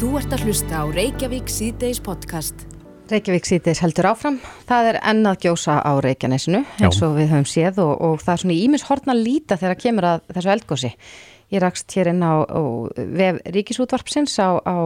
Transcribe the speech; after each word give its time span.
Þú 0.00 0.14
ert 0.16 0.32
að 0.32 0.46
hlusta 0.46 0.78
á 0.80 0.84
Reykjavík 0.88 1.50
síðdeis 1.52 1.98
podcast. 2.00 2.62
Reykjavík 3.10 3.44
síðdeis 3.44 3.82
heldur 3.84 4.06
áfram. 4.08 4.38
Það 4.64 4.86
er 4.88 4.98
ennað 5.10 5.42
gjósa 5.42 5.74
á 5.76 5.92
Reykjanesinu 6.00 6.62
eins 6.80 7.00
og 7.04 7.18
við 7.18 7.34
höfum 7.34 7.44
séð 7.50 7.82
og, 7.84 7.90
og 8.06 8.22
það 8.22 8.32
er 8.32 8.40
svona 8.40 8.56
ímis 8.56 8.86
hortna 8.88 9.16
líta 9.18 9.58
þegar 9.60 9.76
kemur 9.82 10.06
að 10.08 10.22
þessu 10.30 10.52
eldgósi. 10.54 10.90
Ég 11.52 11.60
rakst 11.60 11.92
hér 11.98 12.14
inn 12.14 12.24
á, 12.24 12.32
á 12.48 12.60
vef 12.96 13.42
Ríkisútvarpsins 13.58 14.38
á, 14.40 14.56
á 14.56 14.76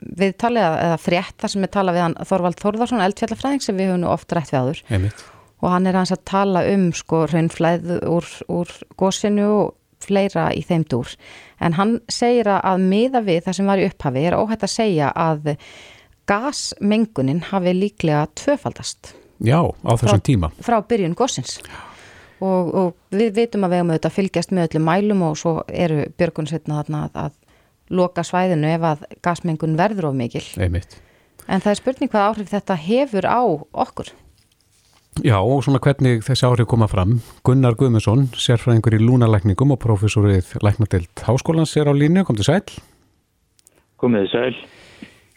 viðtali 0.00 0.64
eða 0.64 0.96
frétt 1.04 1.36
þar 1.44 1.52
sem 1.52 1.68
er 1.68 1.74
talað 1.76 1.98
við 1.98 2.06
hann 2.06 2.18
Þorvald 2.32 2.64
Þórðarsson, 2.64 3.04
eldfjallafræðing 3.04 3.66
sem 3.66 3.84
við 3.84 3.92
höfum 3.92 4.02
nú 4.06 4.12
oft 4.14 4.32
rætt 4.32 4.54
við 4.54 4.62
áður. 4.62 4.82
Einmitt. 4.96 5.26
Og 5.60 5.74
hann 5.76 5.92
er 5.92 6.00
hans 6.00 6.16
að 6.16 6.24
tala 6.32 6.64
um 6.72 6.88
sko 6.96 7.26
raunflæð 7.28 7.98
úr, 8.08 8.32
úr 8.48 8.76
gósinu 8.96 9.52
og 9.58 9.76
fleira 10.02 10.50
í 10.54 10.62
þeim 10.66 10.84
dúr. 10.90 11.14
En 11.62 11.76
hann 11.78 11.96
segir 12.10 12.50
að 12.52 12.84
miða 12.84 13.22
við 13.24 13.44
það 13.46 13.58
sem 13.58 13.72
var 13.72 13.82
í 13.82 13.88
upphafi 13.88 14.26
er 14.28 14.38
óhætt 14.38 14.66
að 14.66 14.74
segja 14.74 15.12
að 15.14 15.54
gasmengunin 16.30 17.42
hafi 17.50 17.74
líklega 17.76 18.26
tvöfaldast. 18.38 19.14
Já, 19.42 19.58
á 19.62 19.90
þessum 19.98 20.18
frá, 20.18 20.26
tíma. 20.28 20.52
Frá 20.62 20.78
byrjun 20.86 21.16
gósins. 21.18 21.58
Og, 22.42 22.74
og 22.74 23.14
við 23.14 23.36
veitum 23.38 23.66
að 23.66 23.72
við 23.72 23.80
höfum 23.80 23.92
auðvitað 23.94 24.16
fylgjast 24.16 24.54
með 24.54 24.68
öllum 24.68 24.86
mælum 24.88 25.24
og 25.28 25.38
svo 25.38 25.54
eru 25.68 26.04
björgunsveitna 26.18 26.80
þarna 26.80 27.04
að, 27.06 27.18
að 27.26 27.96
loka 27.98 28.24
svæðinu 28.26 28.70
ef 28.72 28.86
að 28.86 29.06
gasmengun 29.22 29.78
verður 29.78 30.10
of 30.10 30.18
mikil. 30.18 30.44
Einmitt. 30.58 30.98
En 31.50 31.62
það 31.62 31.72
er 31.72 31.80
spurning 31.80 32.10
hvað 32.10 32.28
áhrif 32.30 32.52
þetta 32.52 32.78
hefur 32.78 33.26
á 33.26 33.42
okkur. 33.84 34.12
Já, 35.20 35.36
og 35.36 35.60
svona 35.60 35.76
hvernig 35.84 36.22
þessi 36.24 36.46
áhrif 36.48 36.70
koma 36.70 36.86
fram. 36.88 37.18
Gunnar 37.44 37.76
Guðmundsson, 37.76 38.30
sérfræðingur 38.32 38.96
í 38.96 39.00
lúnalækningum 39.02 39.74
og 39.74 39.82
profesorið 39.82 40.54
læknadelt 40.64 41.20
háskólans 41.26 41.76
er 41.76 41.90
á 41.90 41.92
línu, 41.92 42.24
kom 42.24 42.38
til 42.38 42.48
sæl. 42.48 42.64
Komið 44.00 44.30
sæl. 44.32 44.56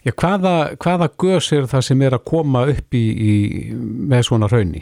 Já, 0.06 0.14
hvaða, 0.16 0.54
hvaða 0.80 1.10
gös 1.20 1.52
er 1.52 1.68
það 1.68 1.84
sem 1.90 2.02
er 2.06 2.16
að 2.16 2.24
koma 2.24 2.64
upp 2.72 2.96
í, 2.96 3.04
í 3.04 3.32
með 3.76 4.30
svona 4.30 4.48
raunni? 4.48 4.80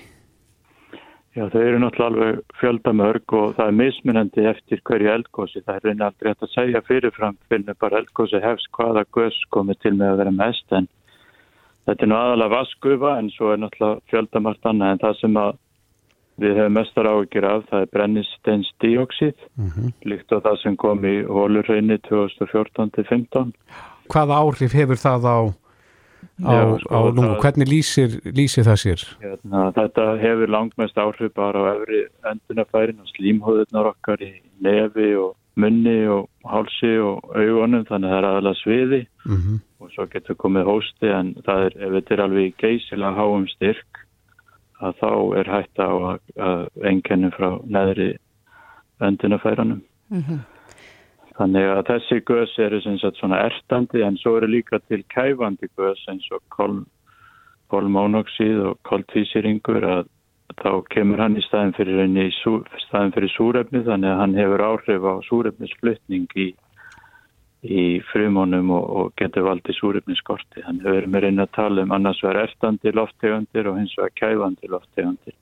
Já, 1.35 1.49
þau 1.51 1.63
eru 1.65 1.79
náttúrulega 1.83 2.11
alveg 2.13 2.59
fjöldamörg 2.61 3.33
og 3.35 3.55
það 3.57 3.71
er 3.71 3.79
mismunandi 3.81 4.45
eftir 4.47 4.83
hverju 4.87 5.11
eldgósi. 5.11 5.65
Það 5.67 5.79
er 5.81 5.89
reyna 5.89 6.11
aldrei 6.13 6.31
hægt 6.31 6.47
að 6.47 6.53
segja 6.55 6.83
fyrirfram 6.87 7.39
fyrir 7.51 7.79
bara 7.83 7.99
eldgósi 7.99 8.39
hefst 8.45 8.71
hvaða 8.79 9.03
gös 9.17 9.41
komið 9.51 9.81
til 9.83 9.97
með 9.99 10.13
að 10.13 10.21
vera 10.23 10.35
mest 10.39 10.77
en 10.79 10.87
þetta 11.87 12.07
er 12.07 12.11
nú 12.11 12.17
aðalega 12.19 12.55
vaskufa 12.57 13.19
en 13.19 13.31
svo 13.35 13.53
er 13.53 13.61
náttúrulega 13.63 14.01
fjöldamart 14.13 14.71
annað 14.71 14.93
en 14.95 15.03
það 15.05 15.21
sem 15.21 15.41
að 15.43 15.53
við 16.43 16.57
hefum 16.59 16.79
mestar 16.79 17.09
áhyggjur 17.11 17.45
af 17.47 17.67
það 17.71 17.85
er 17.85 17.91
brennisteins 17.95 18.71
díóksið 18.83 19.35
mm 19.55 19.69
-hmm. 19.69 19.91
líkt 20.11 20.33
á 20.35 20.39
það 20.47 20.57
sem 20.63 20.77
kom 20.77 21.05
í 21.05 21.17
hólurreini 21.27 21.99
2014-15. 22.09 23.53
Hvaða 24.09 24.41
áhrif 24.43 24.73
hefur 24.73 24.97
það 24.97 25.23
á 25.31 25.39
á, 26.43 26.53
Já, 26.53 26.79
sko, 26.81 26.95
á 26.95 26.99
lungu, 27.15 27.35
það- 27.37 27.41
hvernig 27.43 27.69
lýsir, 27.69 28.11
lýsir 28.25 28.65
það 28.65 28.79
sér? 28.85 29.01
Hérna, 29.23 29.73
þetta 29.73 30.19
hefur 30.19 30.49
langmest 30.49 30.97
áhrif 30.99 31.35
bara 31.35 31.59
á 31.59 31.65
efri 31.77 32.01
öndunafærin 32.25 33.01
og 33.01 33.09
slímhóðurnar 33.15 33.87
okkar 33.93 34.19
í 34.23 34.33
nefi 34.61 35.15
og 35.17 35.37
munni 35.61 35.99
og 36.11 36.29
hálsi 36.49 36.97
og 36.99 37.31
augunum 37.37 37.87
þannig 37.89 38.11
að 38.11 38.15
það 38.15 38.19
er 38.19 38.29
aðalega 38.31 38.61
sviði. 38.63 39.07
Mm 39.29 39.63
og 39.85 39.93
svo 39.93 40.07
getur 40.09 40.37
komið 40.41 40.65
hósti 40.65 41.11
en 41.13 41.35
það 41.45 41.67
er, 41.67 41.75
ef 41.85 41.91
þetta 41.95 42.15
er 42.15 42.23
alveg 42.25 42.55
geysilega 42.63 43.19
háum 43.19 43.43
styrk 43.53 43.99
að 44.81 44.95
þá 45.01 45.11
er 45.41 45.51
hægt 45.53 45.81
á 45.81 45.91
að, 45.93 46.23
að 46.41 46.63
einkennum 46.89 47.35
frá 47.35 47.49
neðri 47.69 48.11
öndunafæranum. 49.05 49.85
Mm 50.09 50.43
Þannig 51.35 51.65
að 51.67 51.81
þessi 51.89 52.21
gös 52.31 52.53
eru 52.63 52.79
sem 52.85 52.95
sagt 53.03 53.17
svona 53.19 53.41
ertandi 53.43 54.05
en 54.07 54.15
svo 54.21 54.37
eru 54.39 54.47
líka 54.53 54.79
til 54.87 55.01
kæfandi 55.11 55.67
gös 55.75 56.05
eins 56.07 56.29
og 56.31 56.45
kol, 56.55 56.77
kolmónoxíð 57.75 58.61
og 58.69 58.77
koltvísýringur 58.87 59.83
að 59.83 60.05
þá 60.53 60.71
kemur 60.93 61.23
hann 61.23 61.39
í 61.39 61.45
staðin 61.45 61.73
fyrir, 61.77 62.05
í 62.05 62.29
sú, 62.43 62.59
staðin 62.87 63.15
fyrir 63.17 63.33
súrefni 63.33 63.83
þannig 63.87 64.13
að 64.13 64.21
hann 64.21 64.37
hefur 64.39 64.65
áhrif 64.69 65.09
á 65.09 65.15
súrefnisflutning 65.29 66.37
í, 66.37 66.51
í 67.65 67.85
frumónum 68.13 68.71
og, 68.77 68.85
og 68.85 69.11
getur 69.21 69.49
valdið 69.49 69.79
súrefniskorti. 69.81 70.63
Þannig 70.67 70.87
að 70.87 70.93
við 70.93 71.01
erum 71.01 71.19
reyna 71.25 71.49
að 71.49 71.57
tala 71.57 71.87
um 71.87 71.97
annars 71.97 72.23
vegar 72.25 72.45
ertandi 72.45 72.95
lofttegundir 72.95 73.71
og 73.71 73.81
hins 73.81 73.97
vegar 73.99 74.17
kæfandi 74.21 74.73
lofttegundir. 74.73 75.37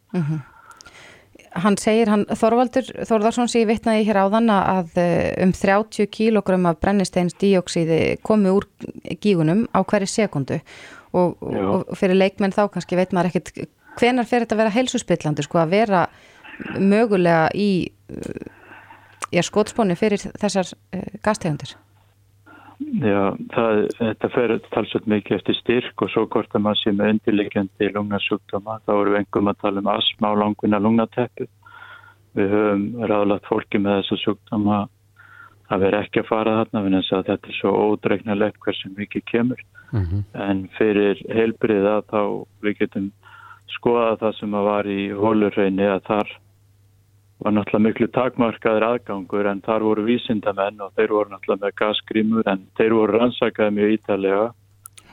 Hann 1.63 1.77
segir, 1.77 2.09
hann, 2.09 2.25
Þorvaldur 2.39 2.87
Þorðarsson 3.05 3.51
sé 3.53 3.67
vitnaði 3.69 4.07
hér 4.07 4.23
áðan 4.23 4.49
að 4.55 4.95
eh, 5.03 5.35
um 5.45 5.53
30 5.53 6.09
kílógrum 6.09 6.65
af 6.71 6.79
brennisteins 6.81 7.37
díóksíði 7.37 8.17
komi 8.25 8.55
úr 8.55 8.65
gígunum 9.21 9.67
á 9.77 9.85
hverju 9.85 10.09
sekundu 10.09 10.63
og, 11.13 11.37
og 11.45 11.93
fyrir 11.99 12.17
leikmenn 12.17 12.57
þá 12.57 12.71
kannski 12.73 12.97
veit 12.97 13.13
maður 13.13 13.35
ekkit 13.35 13.69
hvenar 13.99 14.29
fer 14.29 14.45
þetta 14.45 14.57
að 14.57 14.63
vera 14.63 14.77
heilsuspillandi 14.77 15.47
sko 15.47 15.63
að 15.63 15.75
vera 15.77 16.03
mögulega 16.79 17.49
í 17.55 17.71
já, 19.33 19.43
skotspóni 19.47 19.97
fyrir 19.99 20.23
þessar 20.41 20.69
uh, 20.73 21.09
gastegundir. 21.25 21.75
Já, 22.99 23.33
það, 23.55 23.81
þetta 23.99 24.29
fer 24.35 24.55
talsveit 24.75 25.05
mikið 25.11 25.37
eftir 25.39 25.59
styrk 25.61 26.03
og 26.03 26.11
svo 26.11 26.25
hvort 26.31 26.57
að 26.57 26.65
maður 26.65 26.81
sé 26.81 26.93
með 26.97 27.13
undirleikjandi 27.15 27.91
lungnasjúkdóma, 27.95 28.81
þá 28.87 28.93
erum 28.95 29.15
við 29.15 29.21
engum 29.21 29.51
að 29.53 29.61
tala 29.63 29.83
um 29.83 29.91
asma 29.93 30.33
og 30.33 30.41
langvinna 30.41 30.81
lungnateppu. 30.83 31.47
Við 32.39 32.51
höfum 32.57 32.85
ráðlagt 33.07 33.47
fólki 33.49 33.81
með 33.83 34.01
þessu 34.01 34.19
sjúkdóma 34.23 34.81
að 35.73 35.85
vera 35.87 36.03
ekki 36.05 36.23
að 36.23 36.29
fara 36.29 36.57
þarna, 36.59 37.01
að 37.01 37.29
þetta 37.31 37.53
er 37.53 37.59
svo 37.61 37.73
ódreiknalegt 37.87 38.61
hversu 38.65 38.91
mikið 38.97 39.25
kemur. 39.31 39.63
-hmm. 39.93 40.25
En 40.35 40.69
fyrir 40.79 41.23
heilbriða 41.29 42.01
þá 42.11 42.45
við 42.65 42.79
getum 42.81 43.13
skoðað 43.77 44.23
það 44.23 44.39
sem 44.39 44.57
að 44.59 44.69
var 44.71 44.89
í 44.91 45.03
hólurreini 45.17 45.87
að 45.89 46.01
þar 46.09 46.33
var 47.43 47.55
náttúrulega 47.57 47.87
miklu 47.89 48.09
takmarkaður 48.15 48.85
aðgangur 48.87 49.49
en 49.51 49.63
þar 49.67 49.87
voru 49.89 50.05
vísindamenn 50.07 50.83
og 50.85 50.93
þeir 50.99 51.15
voru 51.17 51.33
náttúrulega 51.33 51.65
með 51.67 51.79
gasgrímur 51.81 52.51
en 52.53 52.67
þeir 52.79 52.95
voru 52.99 53.19
rannsakaði 53.19 53.77
mjög 53.79 53.95
ítalega 53.97 54.45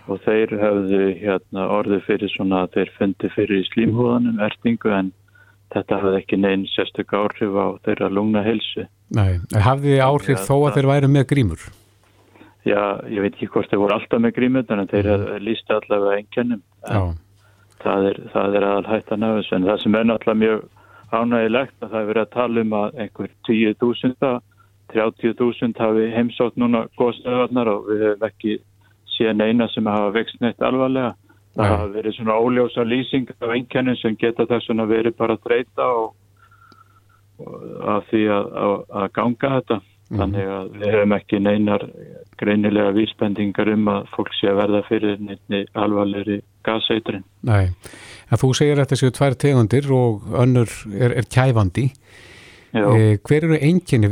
og 0.10 0.22
þeir 0.26 0.54
hefðu 0.58 1.02
hérna, 1.22 1.66
orðið 1.80 2.06
fyrir 2.06 2.34
svona 2.34 2.64
að 2.66 2.78
þeir 2.78 2.94
fundi 2.98 3.32
fyrir 3.34 3.64
í 3.64 3.68
slímhúðanum 3.70 4.44
ertingu 4.46 4.94
en 4.94 5.12
þetta 5.74 6.00
hafði 6.02 6.22
ekki 6.24 6.40
neinn 6.42 6.66
sérstök 6.70 7.14
áhrif 7.14 7.58
á 7.58 7.68
þeirra 7.86 8.10
lungna 8.14 8.44
helsu. 8.46 8.86
Nei, 9.14 9.38
hafði 9.54 9.96
þið 9.96 10.06
áhrif 10.06 10.38
Já, 10.38 10.46
þó 10.46 10.56
að 10.58 10.78
þeir 10.78 10.90
væru 10.90 11.12
með 11.14 11.28
grímur? 11.34 11.66
Já, 12.68 12.82
ég 13.10 13.24
veit 13.24 13.34
ekki 13.34 13.50
hvort 13.54 13.70
þeir 13.72 13.84
voru 13.84 13.98
alltaf 13.98 14.22
með 14.22 14.36
grímur 14.38 14.74
en 14.76 14.90
þeir 14.90 15.12
lísti 15.46 15.76
allavega 15.78 16.22
einkennum. 16.22 16.64
Já, 16.86 17.02
það 17.84 18.10
er, 18.12 18.22
er 18.34 18.68
aðal 18.68 18.90
hættan 18.90 19.26
af 19.26 19.40
þessu. 19.40 19.56
En 19.58 19.68
það 19.70 19.82
sem 19.84 19.98
er 19.98 20.08
náttúrulega 20.10 20.42
mjög 20.44 20.64
ánægilegt 21.10 21.76
að 21.84 21.92
það 21.92 22.00
er 22.02 22.10
verið 22.12 22.24
að 22.26 22.34
tala 22.36 22.64
um 22.66 22.78
að 22.80 23.02
einhver 23.04 23.36
10.000 23.50 24.40
30.000 24.90 25.78
hafi 25.78 26.06
heimsótt 26.16 26.56
núna 26.58 26.88
góðstöðarnar 26.98 27.70
og 27.70 27.90
við 27.90 28.06
hefum 28.08 28.26
ekki 28.26 28.56
síðan 29.14 29.44
eina 29.46 29.68
sem 29.70 29.90
hafa 29.90 30.14
vext 30.16 30.40
neitt 30.42 30.64
alvarlega. 30.66 31.14
Það 31.54 31.66
Nei. 31.66 31.74
hafa 31.74 31.92
verið 31.94 32.16
svona 32.16 32.38
óljósa 32.40 32.86
lýsing 32.88 33.30
af 33.36 33.54
einkennum 33.54 33.98
sem 34.00 34.18
geta 34.18 34.48
þess 34.50 34.72
að 34.74 34.90
verið 34.94 35.18
bara 35.18 35.38
að 35.38 35.46
þreita 35.46 35.88
og, 36.00 36.12
og 37.46 37.88
að 37.96 38.10
því 38.10 38.24
að, 38.34 38.52
að, 38.64 38.76
að 39.02 39.08
ganga 39.18 39.54
þetta 39.58 39.80
þannig 40.10 40.48
að 40.50 40.70
við 40.80 40.94
hefum 40.96 41.16
ekki 41.20 41.40
neinar 41.46 41.84
greinilega 42.40 42.94
vísbendingar 42.96 43.70
um 43.76 43.92
að 43.94 44.08
fólk 44.16 44.32
sé 44.40 44.50
að 44.50 44.62
verða 44.64 44.82
fyrir 44.88 45.20
neittni 45.22 45.66
alvarlegri 45.78 46.40
gaseitrin 46.66 47.26
nei. 47.46 47.70
En 48.30 48.38
þú 48.42 48.52
segir 48.58 48.78
að 48.78 48.86
þetta 48.86 49.00
séu 49.02 49.14
tvær 49.18 49.38
tegundir 49.42 49.92
og 49.94 50.26
önnur 50.38 50.70
er, 50.94 51.16
er 51.18 51.26
kæfandi. 51.26 51.88
Eh, 52.70 53.16
hver 53.26 53.48
eru 53.48 53.58
einkenni? 53.58 54.10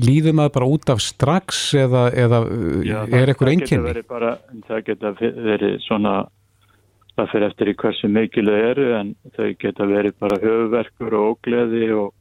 Líður 0.00 0.32
maður 0.38 0.54
bara 0.54 0.68
út 0.72 0.88
af 0.94 1.02
strax 1.04 1.74
eða, 1.76 2.06
eða 2.16 2.38
Já, 2.88 3.02
er 3.04 3.10
það- 3.12 3.34
eitthvað 3.34 4.38
það 4.64 4.84
geta 4.86 5.12
verið 5.20 5.74
svona 5.84 6.14
það 7.14 7.30
fyrir 7.30 7.46
eftir 7.50 7.70
í 7.70 7.74
hversu 7.74 8.08
mikil 8.10 8.46
þau 8.48 8.60
eru 8.70 8.86
en 8.98 9.14
þau 9.36 9.50
geta 9.60 9.86
verið 9.86 10.14
bara 10.18 10.40
höfuverkur 10.42 11.18
og 11.18 11.26
ógleði 11.34 11.90
og, 11.94 12.12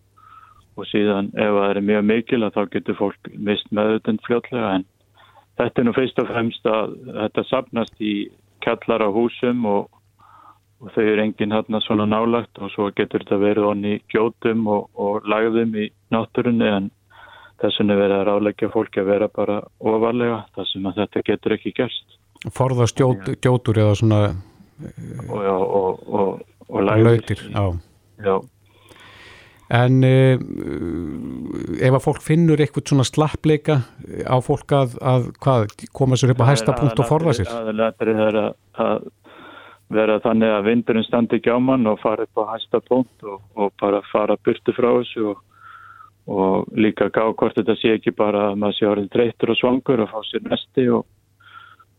og 0.77 0.87
síðan 0.89 1.31
ef 1.33 1.57
það 1.57 1.69
er 1.69 1.81
mjög 1.89 2.05
mikil 2.09 2.41
að 2.43 2.55
þá 2.57 2.63
getur 2.75 2.99
fólk 2.99 3.33
mist 3.49 3.69
meðutund 3.71 4.23
fljótlega 4.27 4.71
en 4.77 4.85
þetta 5.59 5.81
er 5.81 5.87
nú 5.87 5.93
fyrst 5.97 6.21
og 6.23 6.31
fremst 6.31 6.69
að 6.69 6.95
þetta 7.19 7.45
sapnast 7.49 8.01
í 8.01 8.13
kjallar 8.65 9.05
á 9.05 9.09
húsum 9.13 9.67
og, 9.69 9.91
og 10.81 10.95
þau 10.95 11.03
eru 11.03 11.25
enginn 11.27 11.53
hérna 11.53 11.81
svona 11.83 12.07
nálagt 12.09 12.59
og 12.59 12.73
svo 12.73 12.89
getur 12.95 13.25
þetta 13.25 13.41
verið 13.43 13.69
onni 13.69 13.93
gjótum 14.13 14.65
og, 14.71 14.89
og 14.95 15.29
lagðum 15.29 15.75
í 15.77 15.89
náttúrunni 16.13 16.71
en 16.71 16.89
þess 17.61 17.79
vegna 17.79 17.95
er 17.95 18.01
verið 18.01 18.17
að 18.17 18.27
ráleggja 18.31 18.73
fólki 18.73 19.03
að 19.03 19.11
vera 19.11 19.29
bara 19.31 19.61
ofarlega 19.79 20.43
þar 20.55 20.71
sem 20.71 20.89
að 20.89 20.99
þetta 21.03 21.25
getur 21.31 21.57
ekki 21.59 21.77
gerst 21.77 22.19
Forðast 22.51 22.97
gjót, 22.99 23.29
gjótur 23.39 23.77
eða 23.79 23.93
svona 23.95 24.21
og, 25.29 25.37
og, 25.37 25.61
og, 25.63 26.01
og, 26.09 26.41
og 26.67 26.83
lagðir. 26.83 27.05
lautir? 27.05 27.43
Já. 27.53 27.63
Já, 28.23 28.35
En 29.73 30.03
uh, 30.05 30.37
ef 31.81 31.95
að 31.95 32.03
fólk 32.03 32.21
finnur 32.21 32.61
eitthvað 32.61 32.91
svona 32.91 33.07
slappleika 33.07 33.79
á 34.29 34.37
fólk 34.45 34.75
að, 34.77 34.97
að 35.01 35.31
hvað, 35.41 35.73
koma 35.95 36.19
sér 36.19 36.35
upp 36.35 36.43
á 36.45 36.51
hæsta 36.51 36.75
punkt 36.77 37.01
og 37.01 37.09
forða 37.09 37.33
sér? 37.39 37.49
Það 37.49 37.71
er 38.03 38.37
að, 38.43 38.51
að 38.83 39.07
vera 39.93 40.19
þannig 40.23 40.53
að 40.53 40.67
vindurinn 40.67 41.07
standi 41.07 41.39
ekki 41.39 41.53
á 41.53 41.59
mann 41.61 41.89
og 41.89 42.01
fara 42.03 42.27
upp 42.27 42.43
á 42.45 42.53
hæsta 42.53 42.81
punkt 42.85 43.25
og, 43.25 43.41
og 43.57 43.73
bara 43.81 44.03
fara 44.11 44.37
burtu 44.45 44.75
frá 44.77 44.89
þessu 44.99 45.31
og, 45.33 45.41
og 46.29 46.77
líka 46.77 47.09
gá 47.13 47.25
hvort 47.31 47.57
þetta 47.57 47.77
sé 47.79 47.97
ekki 47.97 48.13
bara 48.17 48.51
að 48.51 48.61
maður 48.61 48.77
sé 48.77 48.89
orðin 48.89 49.11
dreytur 49.13 49.53
og 49.53 49.59
svangur 49.59 50.05
og 50.05 50.13
fá 50.13 50.19
sér 50.29 50.45
nesti 50.47 50.87
og, 50.93 51.05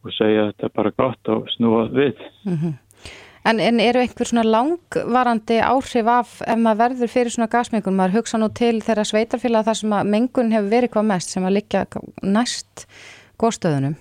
og 0.04 0.14
segja 0.16 0.46
að 0.46 0.50
þetta 0.52 0.70
er 0.70 0.76
bara 0.78 0.96
gott 1.02 1.34
og 1.34 1.50
snúa 1.56 1.86
við. 1.90 2.22
Mm 2.46 2.56
-hmm. 2.56 2.74
En, 3.44 3.58
en 3.60 3.80
eru 3.82 4.00
einhver 4.00 4.28
svona 4.28 4.44
langvarandi 4.48 5.58
áhrif 5.60 6.06
af 6.08 6.30
ef 6.46 6.60
maður 6.60 6.80
verður 6.80 7.10
fyrir 7.12 7.34
svona 7.34 7.50
gasmengun? 7.52 7.98
Maður 7.98 8.22
hugsa 8.22 8.40
nú 8.40 8.48
til 8.56 8.78
þeirra 8.80 9.04
sveitarfélag 9.04 9.66
þar 9.66 9.78
sem 9.82 9.92
að 9.92 10.14
mengun 10.14 10.54
hefur 10.54 10.72
verið 10.72 10.94
hvað 10.94 11.10
mest 11.10 11.34
sem 11.34 11.44
að 11.44 11.56
liggja 11.58 11.84
næst 12.24 12.86
góðstöðunum. 13.42 13.98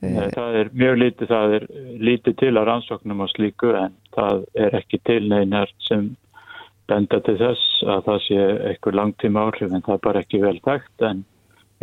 Eh, 0.00 0.30
það 0.32 0.56
er 0.62 0.70
mjög 0.72 0.96
lítið, 1.02 1.28
það 1.28 1.54
er 1.58 1.66
lítið 2.08 2.36
til 2.40 2.54
að 2.54 2.66
rannsóknum 2.70 3.20
og 3.20 3.28
slíku 3.34 3.74
en 3.76 3.98
það 4.16 4.46
er 4.64 4.78
ekki 4.80 5.02
til 5.04 5.20
neinar 5.28 5.74
sem 5.84 6.08
benda 6.88 7.20
til 7.26 7.36
þess 7.36 7.84
að 7.84 8.06
það 8.08 8.24
sé 8.24 8.46
eitthvað 8.70 8.96
langtíma 8.96 9.44
áhrif 9.44 9.68
en 9.68 9.84
það 9.84 9.98
er 9.98 10.02
bara 10.08 10.24
ekki 10.24 10.40
vel 10.40 10.56
tækt 10.64 11.04
en 11.10 11.22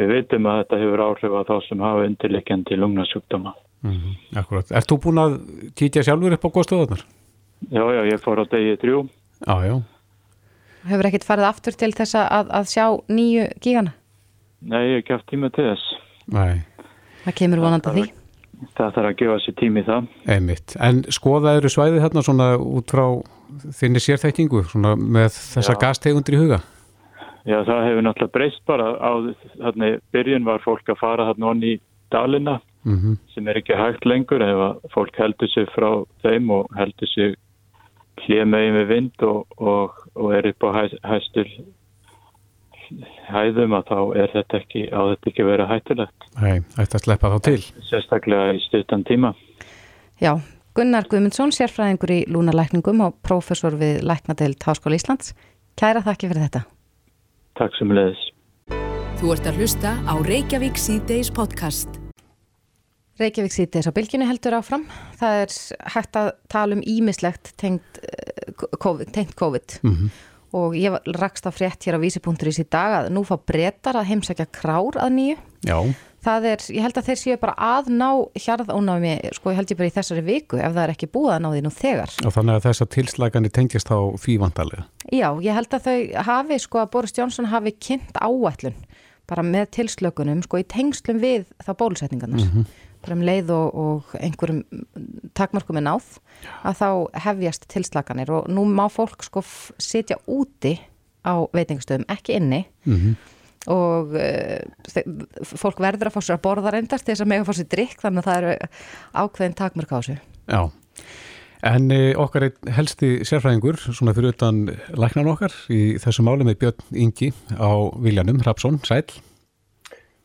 við 0.01 0.11
veitum 0.15 0.49
að 0.49 0.63
þetta 0.63 0.81
hefur 0.81 1.05
áhrif 1.05 1.37
að 1.37 1.51
þá 1.51 1.55
sem 1.67 1.85
hafa 1.85 2.09
undirleikjandi 2.09 2.81
lungnasjúkdóma. 2.81 3.53
Mm 3.83 3.91
-hmm, 3.91 4.39
akkurat. 4.39 4.71
Er 4.71 4.81
þú 4.81 4.97
búin 5.03 5.21
að 5.21 5.37
kýtja 5.75 6.03
sjálfur 6.03 6.33
upp 6.33 6.45
á 6.45 6.49
góðstöðunar? 6.49 7.01
Já, 7.69 7.83
já, 7.93 8.01
ég 8.11 8.19
fór 8.21 8.41
á 8.41 8.45
degi 8.49 8.77
þrjú. 8.81 9.09
Já, 9.47 9.55
já. 9.65 9.81
Hefur 10.87 11.05
ekkit 11.05 11.25
farið 11.27 11.49
aftur 11.49 11.73
til 11.73 11.91
þess 11.93 12.15
að, 12.15 12.49
að 12.49 12.65
sjá 12.71 12.85
nýju 13.09 13.47
gígana? 13.59 13.93
Nei, 14.61 14.81
ég 14.83 14.95
hef 14.95 15.03
ekki 15.03 15.13
haft 15.13 15.27
tíma 15.29 15.49
til 15.49 15.65
þess. 15.69 15.83
Nei. 16.33 16.63
Það 17.25 17.33
kemur 17.35 17.59
vonandi 17.59 17.93
því. 17.93 18.05
Það 18.77 18.93
þarf 18.95 19.09
að 19.09 19.17
gefa 19.19 19.39
sér 19.43 19.55
tími 19.59 19.83
það. 19.85 20.07
Einmitt. 20.33 20.75
En 20.81 21.03
skoðaður 21.13 21.69
svæðið 21.69 22.01
hérna 22.01 22.23
svona 22.25 22.47
út 22.57 22.89
frá 22.89 23.05
þinni 23.77 24.01
sérþekkingu 24.01 24.63
svona 24.71 24.95
með 24.97 25.29
þessa 25.35 25.75
Já. 25.75 25.79
gastegundir 25.83 26.37
í 26.37 26.41
huga? 26.41 26.61
Já, 27.47 27.61
það 27.63 27.85
hefur 27.87 28.03
náttúrulega 28.03 28.33
breyst 28.33 28.63
bara 28.67 28.87
á 28.99 29.11
þarna 29.61 29.91
byrjun 30.11 30.47
var 30.47 30.63
fólk 30.65 30.89
að 30.91 30.99
fara 30.99 31.27
þarna 31.29 31.51
onni 31.53 31.75
í 31.75 31.79
dalina 32.11 32.57
mm 32.87 32.97
-hmm. 32.97 33.17
sem 33.33 33.47
er 33.47 33.59
ekki 33.59 33.75
hægt 33.75 34.05
lengur 34.05 34.41
ef 34.41 34.91
fólk 34.93 35.15
heldur 35.19 35.47
sig 35.47 35.67
frá 35.75 36.05
þeim 36.23 36.49
og 36.49 36.69
heldur 36.77 37.07
sig 37.07 37.35
hlið 38.25 38.45
megin 38.45 38.77
við 38.79 38.87
vind 38.87 39.23
og, 39.23 39.45
og, 39.57 39.91
og 40.15 40.33
er 40.35 40.47
upp 40.49 40.63
á 40.63 40.69
hæ, 40.77 40.83
hæstul 41.03 41.49
hæðum 43.27 43.75
að 43.77 43.89
þá 43.91 43.99
er 44.21 44.29
þetta 44.33 44.59
ekki 44.61 44.83
á 44.91 45.01
þetta 45.11 45.31
ekki 45.31 45.47
verið 45.47 45.71
hættulegt. 45.71 46.27
Nei, 46.41 46.59
þetta 46.77 47.01
sleppa 47.03 47.31
þá 47.33 47.37
til. 47.49 47.59
Sérstaklega 47.89 48.55
í 48.55 48.63
stuttan 48.67 49.03
tíma. 49.07 49.33
Já, 50.23 50.39
Gunnar 50.77 51.07
Guðmundsson, 51.11 51.53
sérfræðingur 51.55 52.13
í 52.13 52.23
lúnalækningum 52.31 53.03
og 53.07 53.19
prófessor 53.25 53.77
við 53.81 54.01
Læknadeild 54.07 54.63
Háskóla 54.63 54.97
Íslands. 54.99 55.35
Kæra 55.77 56.01
þakki 56.05 56.31
fyrir 56.31 56.47
þetta. 56.47 56.65
Takk 57.59 57.77
sem 57.77 57.93
leðis. 57.93 58.25
Þú 59.17 59.31
ert 59.33 59.47
að 59.49 59.61
hlusta 59.61 59.95
á 60.05 60.13
Reykjavík 60.21 60.77
C-Days 60.77 61.33
podcast. 61.33 62.06
Reykjavík 63.17 63.53
C-Days 63.53 63.89
á 63.89 63.93
bylginu 63.95 64.27
heldur 64.29 64.59
áfram. 64.59 64.87
Það 65.17 65.43
er 65.43 65.53
hægt 65.95 66.17
að 66.19 66.31
tala 66.53 66.77
um 66.77 66.83
ímislegt 66.85 67.53
tengt 67.57 68.01
COVID. 68.77 69.13
Tengt 69.13 69.35
COVID. 69.35 69.79
Mm 69.83 69.95
-hmm 69.95 70.25
og 70.55 70.75
ég 70.77 70.95
rakst 71.17 71.47
að 71.47 71.57
frétt 71.59 71.87
hér 71.87 71.97
á 71.99 72.03
vísi.is 72.03 72.61
í 72.61 72.67
dag 72.69 72.99
að 73.01 73.09
nú 73.15 73.23
fá 73.27 73.35
breytar 73.37 73.99
að 73.99 74.11
heimsækja 74.11 74.47
krár 74.53 74.99
að 74.99 75.15
nýju. 75.17 75.39
Já. 75.67 75.79
Það 76.27 76.47
er, 76.49 76.63
ég 76.73 76.83
held 76.83 76.97
að 76.97 77.07
þeir 77.07 77.19
séu 77.21 77.37
bara 77.39 77.53
að 77.61 77.89
ná 77.93 78.07
hjarðónami, 78.35 79.13
sko 79.37 79.51
ég 79.51 79.59
held 79.59 79.71
ég 79.71 79.79
bara 79.79 79.89
í 79.89 79.95
þessari 79.95 80.23
viku 80.25 80.59
ef 80.59 80.73
það 80.73 80.81
er 80.83 80.93
ekki 80.95 81.11
búið 81.13 81.35
að 81.35 81.43
ná 81.43 81.49
því 81.51 81.61
nú 81.63 81.71
þegar. 81.77 82.15
Og 82.25 82.35
þannig 82.35 82.57
að 82.57 82.65
þess 82.65 82.83
að 82.83 82.91
tilslægani 82.95 83.51
tengist 83.53 83.91
á 83.93 83.99
fývandalega. 84.23 84.87
Já, 85.13 85.29
ég 85.45 85.55
held 85.55 85.77
að 85.77 85.87
þau 85.87 85.99
hafi, 86.31 86.59
sko 86.63 86.81
að 86.81 86.91
Boris 86.95 87.15
Jónsson 87.15 87.51
hafi 87.51 87.75
kynnt 87.77 88.19
áætlun 88.19 88.75
bara 89.27 89.43
með 89.43 89.71
tilslökunum, 89.77 90.41
sko 90.43 90.59
í 90.59 90.67
tengslum 90.67 91.21
við 91.21 91.47
þá 91.63 91.71
bólusetningarnar. 91.79 92.43
Mm 92.43 92.51
-hmm 92.51 92.85
bara 93.03 93.15
um 93.17 93.23
leið 93.25 93.51
og, 93.55 93.79
og 93.83 94.17
einhverjum 94.19 94.63
takmarkum 95.37 95.79
er 95.79 95.85
náð 95.87 96.11
að 96.67 96.79
þá 96.81 96.89
hefjast 97.27 97.67
tilslaganir 97.71 98.31
og 98.33 98.51
nú 98.51 98.65
má 98.69 98.85
fólk 98.91 99.25
sko 99.25 99.43
sitja 99.81 100.19
úti 100.25 100.77
á 101.27 101.43
veitingastöðum, 101.55 102.07
ekki 102.11 102.37
inni. 102.37 102.65
Mm 102.85 102.97
-hmm. 102.97 103.15
og 103.67 104.15
uh, 104.15 104.59
fólk 105.43 105.79
verður 105.83 106.07
að 106.07 106.15
fá 106.15 106.21
sér 106.21 106.37
að 106.37 106.45
borða 106.45 106.71
reyndast 106.71 107.05
til 107.05 107.13
þess 107.13 107.25
að 107.25 107.31
mega 107.33 107.43
fá 107.43 107.53
sér 107.53 107.67
drikk 107.67 108.01
þannig 108.01 108.21
að 108.23 108.27
það 108.27 108.37
eru 108.37 108.53
ákveðin 109.13 109.57
takmark 109.59 109.91
á 109.91 109.97
þessu. 109.99 110.17
Já, 110.47 110.61
en 111.63 111.91
e, 111.91 112.15
okkar 112.15 112.51
helsti 112.77 113.25
sérfræðingur 113.27 113.77
svona 113.81 114.13
fyrir 114.13 114.35
utan 114.35 114.69
læknan 114.95 115.27
okkar 115.27 115.53
í 115.69 115.97
þessu 115.99 116.23
máli 116.23 116.47
með 116.47 116.59
Björn 116.61 116.83
Ingi 116.95 117.33
á 117.59 117.71
Viljanum 117.99 118.41
Rapsson, 118.45 118.79
sæl 118.83 119.03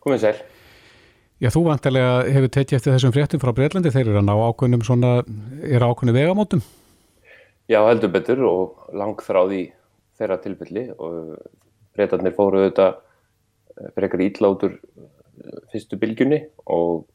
Komið 0.02 0.20
sæl 0.20 0.36
Já, 1.42 1.48
þú 1.50 1.64
vantilega 1.66 2.10
hefur 2.30 2.50
tekið 2.54 2.76
eftir 2.76 2.92
þessum 2.94 3.12
fréttum 3.16 3.40
frá 3.42 3.50
Breitlandi, 3.56 3.90
þeir 3.90 4.12
eru 4.12 4.18
að 4.20 4.28
ná 4.28 4.34
ákveðnum 4.46 4.82
svona, 4.86 5.08
er 5.66 5.82
ákveðnum 5.82 6.14
vegamótum? 6.14 6.60
Já, 7.66 7.80
heldur 7.82 8.12
betur 8.14 8.44
og 8.46 8.92
lang 8.94 9.18
frá 9.18 9.40
því 9.48 9.62
þeirra 10.20 10.36
tilfelli 10.44 10.84
og 11.02 11.32
Breitlandir 11.96 12.36
fóru 12.36 12.60
auðvitað 12.60 12.92
eh, 12.94 13.88
eitthvað 13.90 14.22
ítlátur 14.28 14.76
eh, 14.76 15.58
fyrstu 15.72 15.98
bylgjunni 15.98 16.38
og, 16.70 17.08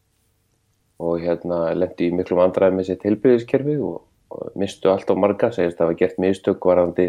og 1.00 1.24
hérna 1.24 1.62
lendi 1.80 2.10
í 2.12 2.18
miklu 2.20 2.42
vandræði 2.42 2.82
með 2.82 2.90
sitt 2.90 3.02
tilbyrðiskerfi 3.06 3.78
og, 3.80 4.04
og 4.36 4.60
mistu 4.60 4.92
allt 4.92 5.08
á 5.08 5.16
marga, 5.16 5.54
segist 5.56 5.80
að 5.80 5.86
það 5.86 5.92
var 5.94 6.00
gert 6.04 6.22
mistök 6.26 6.68
varandi 6.68 7.08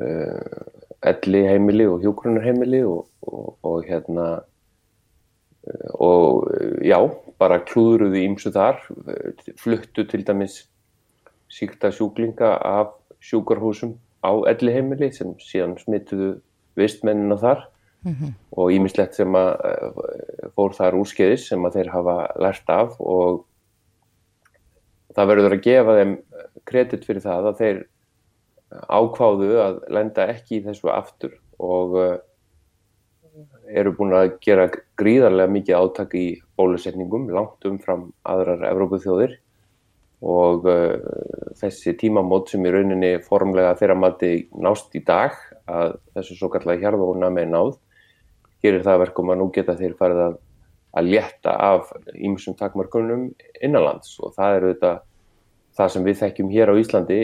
uh, 0.00 0.64
elli 1.12 1.44
heimili 1.44 1.92
og 1.92 2.00
hjókrunar 2.06 2.48
heimili 2.48 2.80
og, 2.88 3.04
og 3.28 3.84
hérna 3.84 4.30
og 5.94 6.50
já, 6.84 6.98
bara 7.40 7.62
klúðruðu 7.64 8.20
ímsu 8.20 8.52
þar, 8.52 8.82
fluttu 9.60 10.04
til 10.08 10.24
dæmis 10.26 10.64
síkta 11.52 11.92
sjúklinga 11.94 12.56
af 12.60 12.92
sjúkarhúsum 13.24 13.96
á 14.24 14.32
elliheimili 14.50 15.12
sem 15.12 15.32
síðan 15.40 15.78
smittuðu 15.80 16.34
vistmennina 16.76 17.36
þar 17.40 17.64
mm 18.04 18.12
-hmm. 18.12 18.32
og 18.52 18.72
ímislegt 18.72 19.14
sem 19.14 19.32
að 19.34 19.50
eh, 19.70 20.48
fór 20.56 20.72
þar 20.76 20.98
úrskeiðis 21.00 21.48
sem 21.48 21.64
að 21.64 21.74
þeir 21.78 21.90
hafa 21.92 22.16
lært 22.40 22.68
af 22.68 23.00
og 23.00 23.44
það 25.14 25.28
verður 25.28 25.56
að 25.56 25.64
gefa 25.68 25.98
þeim 25.98 26.14
kredit 26.64 27.04
fyrir 27.04 27.22
það 27.22 27.46
að 27.46 27.58
þeir 27.58 27.78
ákváðu 28.88 29.50
að 29.62 29.80
lenda 29.88 30.26
ekki 30.26 30.58
í 30.58 30.64
þessu 30.64 30.90
aftur 30.90 31.38
og 31.58 31.98
eh, 32.02 32.18
eru 33.70 33.94
búin 33.96 34.14
að 34.16 34.34
gera 34.44 34.68
gríðarlega 34.98 35.52
mikið 35.52 35.78
áttak 35.78 36.14
í 36.18 36.26
bólusetningum 36.58 37.30
langt 37.34 37.64
umfram 37.68 38.10
aðrar 38.26 38.66
Evrópuþjóðir. 38.70 39.38
Og 40.24 40.68
uh, 40.70 40.94
þessi 41.60 41.92
tímamót 42.00 42.52
sem 42.52 42.64
í 42.64 42.72
rauninni 42.72 43.16
formlega 43.26 43.74
þeirra 43.80 43.96
mati 43.98 44.32
nást 44.56 44.94
í 44.96 45.02
dag 45.04 45.36
að 45.68 45.98
þessu 46.16 46.38
svo 46.38 46.50
kallega 46.52 46.86
hjarðóna 46.86 47.28
með 47.32 47.50
náð 47.52 47.74
gerir 48.64 48.84
það 48.84 49.02
verkum 49.02 49.32
að 49.32 49.40
nú 49.42 49.50
geta 49.52 49.76
þeir 49.76 49.96
farið 49.98 50.22
að, 50.24 50.36
að 50.96 51.10
létta 51.12 51.56
af 51.60 51.90
ímsum 52.14 52.56
takmarkunum 52.56 53.26
innanlands. 53.60 54.16
Og 54.24 54.32
það 54.36 54.58
eru 54.58 54.72
þetta 54.72 54.94
það 55.74 55.92
sem 55.92 56.08
við 56.08 56.20
þekkjum 56.22 56.52
hér 56.54 56.72
á 56.72 56.74
Íslandi. 56.80 57.20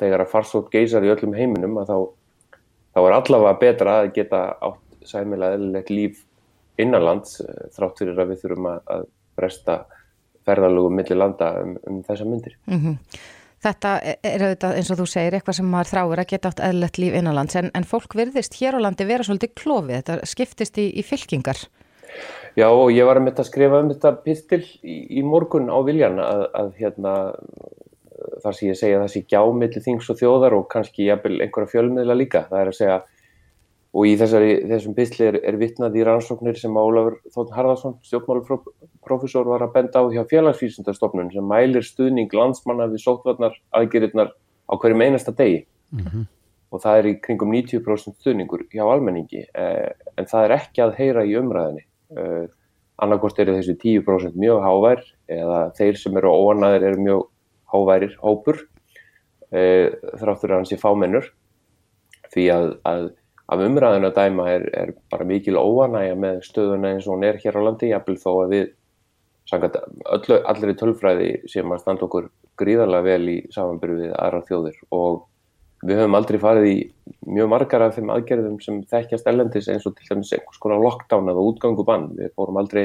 Þegar 0.00 0.24
að 0.24 0.32
farsótt 0.34 0.70
geysar 0.72 1.06
í 1.06 1.12
öllum 1.12 1.34
heiminum 1.34 1.80
að 1.80 1.90
þá, 1.90 1.98
þá 2.94 3.00
er 3.02 3.16
allavega 3.16 3.60
betra 3.64 3.96
að 4.02 4.12
geta 4.18 4.42
átt 4.60 4.89
sæmilega 5.06 5.56
eðlilegt 5.56 5.90
líf 5.92 6.22
innanlands 6.80 7.40
eh, 7.44 7.66
þrátt 7.74 8.00
fyrir 8.02 8.20
að 8.20 8.32
við 8.32 8.44
þurfum 8.44 8.70
að, 8.70 8.80
að 8.96 9.04
bresta 9.38 9.76
ferðalögum 10.48 10.96
millir 10.96 11.20
landa 11.20 11.52
um, 11.60 11.76
um 11.88 12.00
þessa 12.06 12.26
myndir. 12.28 12.56
Mm 12.70 12.80
-hmm. 12.80 13.20
Þetta 13.60 13.90
er 14.24 14.42
auðvitað 14.46 14.76
eins 14.78 14.90
og 14.90 14.98
þú 15.02 15.06
segir 15.12 15.34
eitthvað 15.36 15.56
sem 15.58 15.66
maður 15.68 15.90
þráir 15.90 16.22
að 16.22 16.30
geta 16.30 16.48
átt 16.48 16.62
eðlilegt 16.64 16.98
líf 16.98 17.16
innanlands 17.18 17.56
en, 17.60 17.68
en 17.76 17.84
fólk 17.84 18.16
virðist 18.16 18.56
hér 18.56 18.78
á 18.80 18.84
landi 18.86 19.04
vera 19.04 19.26
svolítið 19.26 19.52
klófið, 19.60 19.96
þetta 19.98 20.30
skiptist 20.30 20.80
í, 20.80 20.86
í 20.96 21.04
fylkingar. 21.04 21.60
Já 22.56 22.66
og 22.72 22.88
ég 22.90 23.04
var 23.04 23.20
að 23.20 23.26
mynda 23.26 23.44
að 23.44 23.50
skrifa 23.50 23.82
um 23.84 23.90
þetta 23.92 24.14
pistil 24.24 24.62
í, 24.64 24.96
í 25.20 25.22
morgun 25.22 25.68
á 25.68 25.76
viljan 25.84 26.16
að, 26.24 26.46
að 26.56 26.72
hérna 26.80 27.14
þar 28.42 28.56
sem 28.56 28.70
ég 28.70 28.78
segja 28.78 29.06
sé 29.08 29.22
gjámiðli 29.28 29.82
þings 29.84 30.08
og 30.12 30.18
þjóðar 30.20 30.56
og 30.56 30.68
kannski 30.72 31.08
jafnvel 31.08 31.38
einhverja 31.40 31.72
fjölmiðla 31.74 32.16
líka, 32.16 32.44
það 32.50 32.62
er 32.62 32.72
að 32.72 32.78
segja 32.78 32.98
og 33.90 34.06
í 34.06 34.12
þessari, 34.18 34.50
þessum 34.70 34.94
bysli 34.94 35.26
er, 35.26 35.38
er 35.46 35.56
vittnað 35.58 35.96
í 35.98 36.04
rannsóknir 36.06 36.58
sem 36.58 36.76
Ólafur 36.78 37.16
Þótt 37.34 37.54
Harðarsson, 37.56 37.96
stjórnmálufrófessor 38.06 39.48
var 39.50 39.64
að 39.66 39.72
benda 39.74 40.02
á 40.02 40.06
hjá 40.14 40.22
félagsfísundastofnun 40.30 41.32
sem 41.34 41.48
mælir 41.50 41.86
stuðning 41.86 42.30
landsmanna 42.36 42.86
við 42.92 43.02
sótvarnar 43.02 43.56
aðgerinnar 43.74 44.30
á 44.70 44.72
hverjum 44.78 45.02
einasta 45.02 45.34
degi. 45.34 45.64
Mm 45.90 46.06
-hmm. 46.06 46.26
og 46.70 46.82
það 46.84 46.98
er 46.98 47.06
í 47.10 47.18
kringum 47.18 47.50
90% 47.50 48.14
stuðningur 48.22 48.62
hjá 48.70 48.84
almenningi 48.86 49.42
eh, 49.42 49.90
en 50.16 50.26
það 50.30 50.44
er 50.44 50.52
ekki 50.54 50.82
að 50.84 50.94
heyra 50.94 51.24
í 51.26 51.34
umræðinni 51.34 51.82
eh, 52.14 52.46
annarkost 53.02 53.38
eru 53.38 53.56
þessi 53.56 53.74
10% 53.80 54.36
mjög 54.38 54.62
hávær 54.62 55.02
eða 55.26 55.60
þeir 55.74 55.98
sem 55.98 56.16
eru 56.20 56.30
óanaðir 56.30 56.86
eru 56.90 57.02
mjög 57.02 57.22
háværir 57.72 58.16
hópur. 58.20 58.60
Eh, 59.50 59.90
þráttur 60.20 60.52
að 60.52 60.60
hans 60.60 60.72
er 60.72 60.78
fámennur. 60.78 61.30
Því 62.30 62.44
að, 62.54 62.66
að 62.86 63.06
af 63.50 63.62
umræðinu 63.64 64.10
að 64.10 64.18
dæma 64.18 64.46
er, 64.50 64.66
er 64.76 64.92
bara 65.10 65.26
mikil 65.26 65.58
óanægja 65.58 66.18
með 66.22 66.42
stöðuna 66.46 66.92
eins 66.94 67.08
og 67.08 67.16
hún 67.16 67.26
er 67.26 67.40
hér 67.42 67.58
á 67.58 67.66
landi 67.66 67.90
jafnvel 67.90 68.20
þó 68.22 68.30
að 68.34 68.54
við 68.54 68.68
öllu, 69.50 70.36
allir 70.46 70.70
í 70.70 70.76
tölfræði 70.78 71.30
sem 71.50 71.72
að 71.72 71.82
standa 71.82 72.06
okkur 72.06 72.28
gríðarlega 72.60 73.06
vel 73.06 73.32
í 73.32 73.36
samanbyrju 73.54 73.98
við 74.04 74.14
aðra 74.14 74.42
þjóðir. 74.46 74.78
Og 74.94 75.20
við 75.86 76.02
höfum 76.02 76.18
aldrei 76.18 76.38
farið 76.42 76.68
í 76.68 76.76
mjög 77.26 77.50
margar 77.54 77.86
af 77.86 77.96
þeim 77.96 78.12
aðgerðum 78.14 78.58
sem 78.62 78.80
þekkjast 78.90 79.28
ellendis 79.32 79.70
eins 79.72 79.86
og 79.88 79.96
til 79.96 80.10
dæmis 80.10 80.32
einhvers 80.36 80.60
konar 80.62 80.82
lockdown 80.84 81.32
eða 81.32 81.46
útgangubann. 81.50 82.10
Við 82.18 82.34
fórum 82.36 82.60
aldrei 82.60 82.84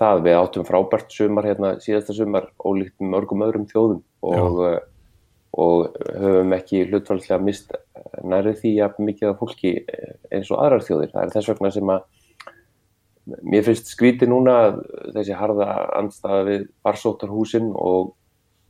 það, 0.00 0.22
við 0.26 0.38
áttum 0.40 0.68
frábært 0.68 1.12
sumar 1.12 1.48
hérna 1.48 1.76
síðasta 1.84 2.16
sumar 2.16 2.50
ólíkt 2.64 2.98
mörgum 3.04 3.44
öðrum 3.46 3.68
þjóðum. 3.70 4.02
Og, 4.26 4.62
eh, 4.70 4.80
og 5.56 6.00
höfum 6.16 6.56
ekki 6.56 6.86
hlutfaldslega 6.88 7.44
mist 7.44 7.76
nærið 8.24 8.60
því 8.60 8.72
að 8.84 9.00
mikið 9.08 9.30
af 9.30 9.40
fólki 9.40 9.72
eh, 9.80 10.12
eins 10.30 10.50
og 10.50 10.62
aðrar 10.62 10.84
þjóðir. 10.86 11.12
Það 11.14 11.24
er 11.24 11.34
þess 11.34 11.50
vegna 11.52 11.72
sem 11.74 11.92
að 11.96 12.04
mér 13.42 13.66
finnst 13.66 13.90
skríti 13.90 14.28
núna 14.30 14.56
þessi 15.14 15.34
harða 15.34 15.66
anstaða 15.98 16.44
við 16.46 16.68
farsóttarhúsin 16.86 17.72
og 17.74 18.14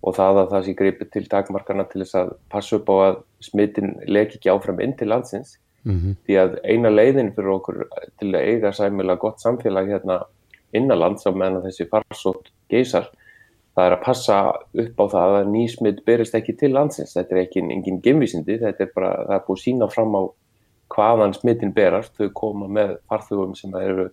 og 0.06 0.14
það 0.14 0.40
að 0.40 0.50
það 0.52 0.64
sé 0.66 0.74
greipið 0.78 1.12
til 1.12 1.24
takmarkarna 1.30 1.86
til 1.90 2.02
þess 2.02 2.18
að 2.20 2.32
passa 2.52 2.78
upp 2.78 2.90
á 2.92 2.96
að 3.06 3.16
smittin 3.42 3.94
leki 4.06 4.38
ekki 4.38 4.52
áfram 4.52 4.82
inn 4.84 4.94
til 4.98 5.08
landsins 5.10 5.56
mm 5.84 5.96
-hmm. 5.96 6.16
því 6.26 6.34
að 6.42 6.58
eina 6.64 6.90
leiðin 6.90 7.32
fyrir 7.34 7.54
okkur 7.56 7.78
til 8.20 8.30
að 8.34 8.46
eiga 8.50 8.72
sæmilag 8.72 9.18
gott 9.18 9.40
samfélag 9.40 9.88
hérna 9.88 10.20
innanlands 10.72 11.26
á 11.26 11.30
meðan 11.32 11.64
þessi 11.64 11.88
farsótt 11.90 12.52
geysar 12.70 13.10
það 13.76 13.86
er 13.86 13.96
að 13.96 14.04
passa 14.04 14.38
upp 14.84 15.02
á 15.02 15.04
það 15.14 15.36
að 15.40 15.52
nýsmitt 15.52 16.04
berist 16.06 16.34
ekki 16.34 16.56
til 16.56 16.72
landsins 16.74 17.14
þetta 17.16 17.36
er 17.36 17.42
ekki 17.44 17.62
engin 17.64 18.02
gemvísindi 18.04 18.58
þetta 18.62 18.86
er 18.86 18.92
bara, 18.94 19.12
það 19.26 19.36
er 19.38 19.46
búið 19.48 19.62
sína 19.62 19.90
fram 19.92 20.16
á 20.16 20.22
hvaðan 20.96 21.34
smittin 21.36 21.74
berast 21.76 22.16
þau 22.16 22.30
koma 22.32 22.68
með 22.70 22.96
farþugum 23.10 23.54
sem 23.58 23.74
eru 23.80 24.08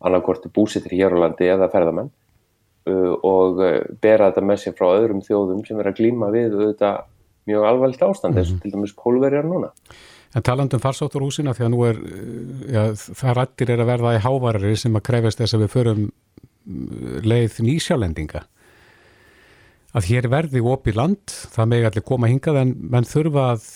annarkorti 0.00 0.52
búsittir 0.54 0.94
hér 0.96 1.16
á 1.16 1.22
landi 1.26 1.48
eða 1.50 1.70
ferðamenn 1.72 2.12
Uh, 2.88 3.12
og 3.28 3.58
uh, 3.60 3.82
bera 4.00 4.30
þetta 4.30 4.42
með 4.48 4.62
sér 4.62 4.74
frá 4.78 4.86
öðrum 4.94 5.18
þjóðum 5.20 5.58
sem 5.66 5.80
er 5.82 5.90
að 5.90 5.98
glíma 5.98 6.30
við 6.32 6.54
þetta 6.56 6.92
mjög 7.50 7.66
alveglt 7.68 8.04
ástand 8.06 8.38
eins 8.38 8.48
mm 8.48 8.56
-hmm. 8.56 8.62
til 8.62 8.72
dæmis 8.72 8.94
pólverjar 8.96 9.44
núna. 9.44 9.68
En 10.32 10.42
talandum 10.42 10.80
farsátturhúsina 10.80 11.52
því 11.52 11.64
að 11.66 11.72
nú 11.74 11.82
er 11.84 11.98
uh, 12.00 12.72
ja, 12.72 12.84
það 12.96 13.36
rættir 13.36 13.70
er 13.74 13.82
að 13.84 13.90
verða 13.92 14.14
í 14.16 14.22
hávarari 14.24 14.76
sem 14.76 14.96
að 14.96 15.06
krefast 15.10 15.42
þess 15.42 15.54
að 15.54 15.62
við 15.66 15.74
förum 15.76 16.10
leið 17.20 17.60
nýsjálendinga 17.68 18.42
að 19.96 20.10
hér 20.10 20.28
verði 20.30 20.62
opið 20.62 21.00
land, 21.00 21.38
það 21.54 21.72
megi 21.72 21.88
allir 21.88 22.06
koma 22.06 22.30
hingað 22.30 22.60
en 22.62 22.76
menn 22.92 23.08
þurfa 23.08 23.46
að 23.54 23.66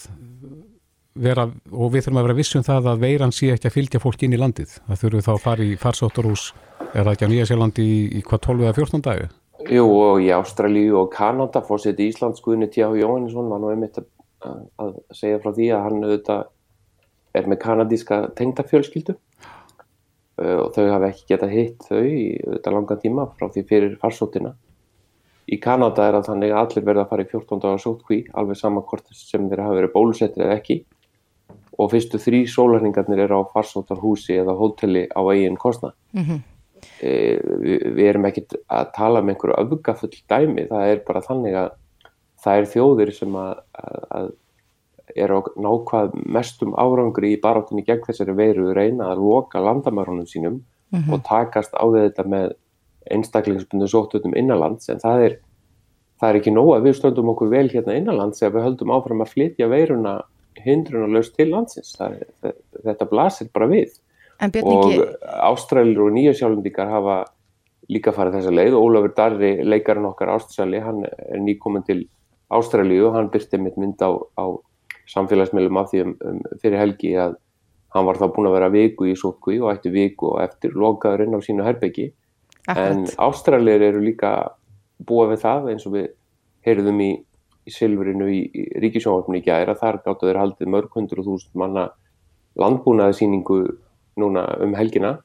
vera, 1.14 1.48
og 1.70 1.90
við 1.94 2.06
þurfum 2.06 2.20
að 2.20 2.28
vera 2.28 2.38
vissum 2.38 2.66
það 2.66 2.92
að 2.92 3.02
veiran 3.06 3.34
sé 3.34 3.52
ekki 3.54 3.70
að 3.70 3.76
fylgja 3.78 4.02
fólk 4.02 4.22
inn 4.26 4.34
í 4.34 4.40
landið, 4.40 4.78
það 4.88 5.02
þurfum 5.02 5.26
þá 5.26 5.32
að 5.34 5.44
fara 5.44 5.66
í 5.66 5.74
farsátturhús 5.78 6.46
Er 6.94 7.02
það 7.02 7.14
ekki 7.16 7.26
á 7.26 7.30
Nýja 7.32 7.46
Sjálandi 7.48 7.84
í, 7.84 7.94
í 8.18 8.20
hvað 8.22 8.40
12 8.46 8.64
eða 8.64 8.74
14 8.76 9.02
dagi? 9.02 9.28
Jú 9.74 9.84
og 9.90 10.20
í 10.22 10.28
Ástralíu 10.34 10.98
og 11.00 11.08
Kanada 11.14 11.62
fórsett 11.66 11.98
í 11.98 12.06
Íslands 12.12 12.42
Guðni 12.44 12.68
T.H. 12.70 12.92
Jóhannesson 13.00 13.50
var 13.50 13.62
nú 13.62 13.72
einmitt 13.72 13.98
að, 13.98 14.06
að 14.78 14.92
segja 15.16 15.40
frá 15.42 15.50
því 15.56 15.68
að 15.74 15.84
hann 15.88 16.04
auðvitað 16.04 16.44
er 17.34 17.48
með 17.50 17.60
kanadíska 17.64 18.18
tengdafjölskyldu 18.38 19.16
og 20.38 20.68
þau 20.74 20.84
hafa 20.92 21.08
ekki 21.10 21.26
getað 21.32 21.54
hitt 21.54 21.88
þau 21.88 21.98
auðvitað 21.98 22.76
langan 22.76 23.02
tíma 23.02 23.26
frá 23.34 23.48
því 23.54 23.64
fyrir 23.70 23.98
farsóttina. 24.02 24.54
Í 25.44 25.58
Kanada 25.60 26.08
er 26.08 26.18
að 26.18 26.28
þannig 26.30 26.52
að 26.54 26.60
allir 26.62 26.86
verða 26.88 27.04
að 27.04 27.10
fara 27.10 27.24
í 27.24 27.30
14 27.30 27.60
dagar 27.60 27.82
sótkví 27.82 28.18
alveg 28.32 28.56
samankort 28.56 29.10
sem 29.12 29.48
þeir 29.50 29.62
hafa 29.64 29.78
verið 29.78 29.92
bólusettir 29.92 30.44
eða 30.46 30.58
ekki 30.60 30.78
og 31.78 31.90
fyrstu 31.92 32.20
þrý 32.22 32.44
sólarningarnir 32.48 33.24
eru 33.26 33.42
á 33.42 33.50
farsóttarhúsi 33.52 34.38
eða 34.38 34.54
hóteli 34.56 35.04
á 35.10 35.20
eigin 35.32 35.58
kostna. 35.60 35.92
Mm 36.12 36.24
-hmm. 36.24 36.42
E, 37.00 37.40
við 37.96 38.06
erum 38.06 38.26
ekkert 38.28 38.54
að 38.68 38.92
tala 38.94 39.20
um 39.20 39.28
einhverju 39.28 39.56
öfgafull 39.56 40.16
dæmi, 40.28 40.68
það 40.68 40.88
er 40.88 41.02
bara 41.06 41.20
þannig 41.20 41.54
að 41.56 41.70
það 42.44 42.58
er 42.58 42.66
þjóðir 42.74 43.12
sem 43.12 43.36
að, 43.40 43.54
að 44.10 44.32
er 45.16 45.32
á 45.32 45.38
nákvæð 45.56 46.14
mestum 46.26 46.74
árangri 46.80 47.34
í 47.34 47.40
barátunni 47.40 47.84
gegn 47.84 48.04
þessari 48.06 48.36
veiru 48.36 48.72
reyna 48.76 49.12
að 49.12 49.22
loka 49.24 49.60
landamærunum 49.60 50.26
sínum 50.26 50.60
mm 50.90 51.00
-hmm. 51.00 51.12
og 51.12 51.24
takast 51.24 51.74
á 51.74 51.84
þetta 51.84 52.24
með 52.24 52.54
einstaklingsbundu 53.12 53.88
sóttutum 53.90 54.36
innanlands 54.38 54.88
en 54.92 55.02
það 55.02 55.26
er, 55.26 55.36
það 56.20 56.30
er 56.30 56.38
ekki 56.40 56.54
nóg 56.54 56.70
að 56.76 56.88
við 56.88 56.96
stöndum 57.00 57.32
okkur 57.34 57.52
vel 57.52 57.66
hérna 57.72 57.98
innanlands 57.98 58.42
ef 58.42 58.54
við 58.54 58.66
höldum 58.68 58.94
áfram 58.94 59.24
að 59.24 59.34
flytja 59.34 59.68
veiruna 59.72 60.16
hindrunarlaust 60.64 61.34
til 61.36 61.50
landsins. 61.50 61.94
Það, 61.98 62.20
þetta 62.86 63.08
blasir 63.10 63.50
bara 63.54 63.68
við. 63.68 63.96
Og 64.62 64.94
Ástrælir 65.50 66.00
og 66.04 66.12
Nýjasjálfundíkar 66.14 66.90
hafa 66.90 67.22
líka 67.90 68.14
farið 68.14 68.38
þessa 68.38 68.52
leið. 68.54 68.76
Og 68.78 68.88
Ólafur 68.88 69.14
Darri, 69.16 69.54
leikarinn 69.66 70.08
okkar 70.08 70.32
Ástræli, 70.36 70.80
hann 70.82 71.02
er 71.04 71.42
nýkominn 71.42 71.86
til 71.86 72.04
Ástrælíu 72.54 73.08
og 73.08 73.16
hann 73.16 73.30
byrti 73.32 73.58
mitt 73.58 73.76
mynd 73.80 74.02
á, 74.04 74.10
á 74.36 74.44
samfélagsmiðlum 75.10 75.80
af 75.80 75.90
því 75.90 76.02
um, 76.04 76.12
um, 76.28 76.42
fyrir 76.62 76.80
helgi 76.80 77.14
að 77.20 77.38
hann 77.94 78.06
var 78.08 78.18
þá 78.20 78.26
búin 78.34 78.48
að 78.50 78.56
vera 78.58 78.72
viku 78.74 79.08
í 79.08 79.16
sótkví 79.18 79.60
og 79.62 79.72
ætti 79.72 79.92
viku 79.94 80.34
og 80.34 80.42
eftir 80.44 80.76
lokaður 80.76 81.24
inn 81.24 81.36
á 81.36 81.40
sínu 81.44 81.66
herbyggi 81.66 82.10
en 82.72 83.04
Ástrælir 83.20 83.82
eru 83.90 84.00
líka 84.04 84.32
búið 85.04 85.34
við 85.34 85.42
það 85.44 85.70
eins 85.72 85.86
og 85.88 85.96
við 85.96 86.08
heyrðum 86.64 87.00
í, 87.04 87.10
í 87.68 87.74
Silfrinu 87.74 88.28
í, 88.32 88.40
í 88.48 88.64
Ríkisjónvarpinu 88.84 89.40
í 89.40 89.44
gæra, 89.44 89.76
þar 89.76 90.00
gáttu 90.04 90.28
þeir 90.28 90.40
haldið 90.40 90.72
mörg 90.72 90.96
hundru 90.96 91.24
þúsund 91.26 91.58
manna 91.60 91.88
landbúnaðsýningu 92.60 93.60
núna 94.22 94.46
um 94.62 94.74
helgina 94.78 95.18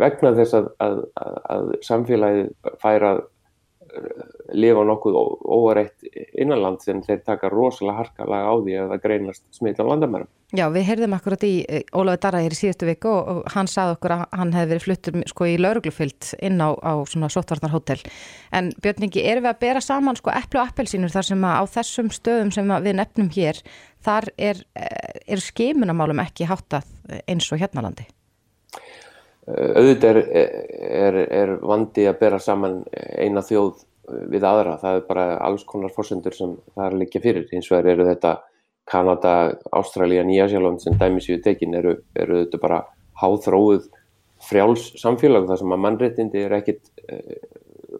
vegna 0.00 0.32
þess 0.36 0.56
að, 0.56 0.68
að, 0.80 0.98
að, 1.20 1.38
að 1.54 1.72
samfélagið 1.84 2.74
fær 2.80 3.06
að 3.10 3.20
uh, 3.20 3.31
lifa 4.52 4.84
nokkuð 4.86 5.16
óareitt 5.44 6.06
innanlands 6.38 6.88
en 6.88 7.02
þeir 7.04 7.22
taka 7.26 7.50
rosalega 7.52 8.02
harkalega 8.02 8.52
á 8.52 8.54
því 8.60 8.76
að 8.78 8.92
það 8.92 9.02
greinast 9.06 9.44
smitt 9.54 9.80
á 9.80 9.84
landamærum. 9.88 10.30
Já, 10.52 10.66
við 10.68 10.84
heyrðum 10.84 11.16
akkurat 11.16 11.44
í 11.48 11.52
eh, 11.64 11.84
Ólafi 11.96 12.20
Darra 12.20 12.42
hér 12.44 12.52
í 12.52 12.58
síðustu 12.58 12.88
viku 12.88 13.08
og, 13.08 13.42
hann 13.54 13.70
sagði 13.72 13.96
okkur 13.96 14.14
að 14.18 14.24
hann 14.36 14.52
hefði 14.52 14.72
verið 14.74 14.86
fluttur 14.86 15.18
sko 15.32 15.48
í 15.48 15.54
lauruglufyllt 15.60 16.32
inn 16.44 16.60
á, 16.60 16.76
á 16.76 16.92
svona 17.08 17.30
sóttvarnarhótel. 17.32 17.98
En 18.52 18.68
Björningi, 18.84 19.24
erum 19.24 19.46
við 19.46 19.54
að 19.54 19.62
bera 19.64 19.84
saman 19.84 20.20
sko 20.20 20.32
epplu 20.34 20.60
og 20.60 20.72
appelsínur 20.72 21.12
þar 21.12 21.30
sem 21.30 21.46
að 21.48 21.56
á 21.56 21.64
þessum 21.78 22.12
stöðum 22.12 22.52
sem 22.52 22.74
við 22.84 22.98
nefnum 23.00 23.30
hér, 23.32 23.62
þar 24.04 24.28
er, 24.36 24.64
eh, 24.76 25.22
er 25.24 25.44
skimunamálum 25.44 26.20
ekki 26.20 26.48
háttað 26.50 26.88
eins 27.24 27.48
og 27.48 27.64
hérna 27.64 27.88
landi? 27.88 28.04
Eh, 28.04 28.21
auðvitað 29.46 30.20
er, 30.22 30.50
er, 30.86 31.16
er 31.34 31.56
vandi 31.66 32.06
að 32.06 32.20
bera 32.20 32.38
saman 32.42 32.82
eina 32.92 33.42
þjóð 33.42 33.72
eh, 33.80 34.24
við 34.30 34.46
aðra, 34.46 34.76
það 34.82 34.98
er 34.98 35.06
bara 35.08 35.26
alls 35.42 35.64
konar 35.66 35.94
fórsendur 35.94 36.36
sem 36.36 36.54
það 36.76 36.86
er 36.86 36.98
líka 37.00 37.22
fyrir, 37.22 37.48
hins 37.50 37.70
vegar 37.72 37.90
eru 37.96 38.06
þetta 38.06 38.36
Kanada, 38.90 39.34
Ástralja, 39.78 40.24
Nýjasjálfand 40.26 40.82
sem 40.82 40.94
dæmis 40.98 41.28
í 41.30 41.38
tekin 41.42 41.74
eru, 41.78 41.96
eru 42.18 42.42
þetta 42.44 42.62
bara 42.62 42.80
háþróið 43.22 43.84
frjáls 44.42 44.88
samfélag 44.98 45.46
þar 45.50 45.60
sem 45.60 45.74
að 45.74 45.82
mannréttindi 45.84 46.42
er 46.42 46.56
ekkit 46.56 46.80
e, 47.06 47.38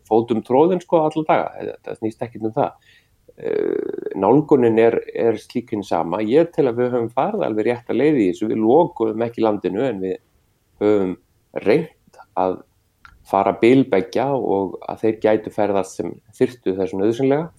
fótum 0.08 0.42
tróðin 0.42 0.82
sko 0.82 1.04
allar 1.04 1.28
daga, 1.28 1.76
það 1.86 2.00
snýst 2.00 2.26
ekkit 2.26 2.48
um 2.48 2.54
það. 2.56 2.88
E, 3.38 3.52
nálgunin 4.18 4.80
er, 4.82 4.98
er 5.14 5.38
slíkinn 5.38 5.86
sama, 5.86 6.18
ég 6.26 6.50
til 6.54 6.66
að 6.66 6.82
við 6.82 6.96
höfum 6.96 7.12
farið 7.14 7.46
alveg 7.46 7.68
rétt 7.68 7.94
að 7.94 8.00
leiði 8.02 8.24
í 8.24 8.32
þessu, 8.32 8.50
við 8.50 8.64
lókuðum 8.64 9.26
ekki 9.28 9.46
landinu 9.46 9.86
en 9.86 10.02
við 10.02 10.18
höfum 10.82 11.14
reynd 11.60 12.20
að 12.38 12.60
fara 13.28 13.54
bilbækja 13.60 14.28
og 14.34 14.78
að 14.88 15.04
þeir 15.04 15.18
gætu 15.24 15.52
ferðast 15.54 15.98
sem 15.98 16.14
þyrtu 16.36 16.74
þessum 16.78 17.04
auðsynlega 17.04 17.50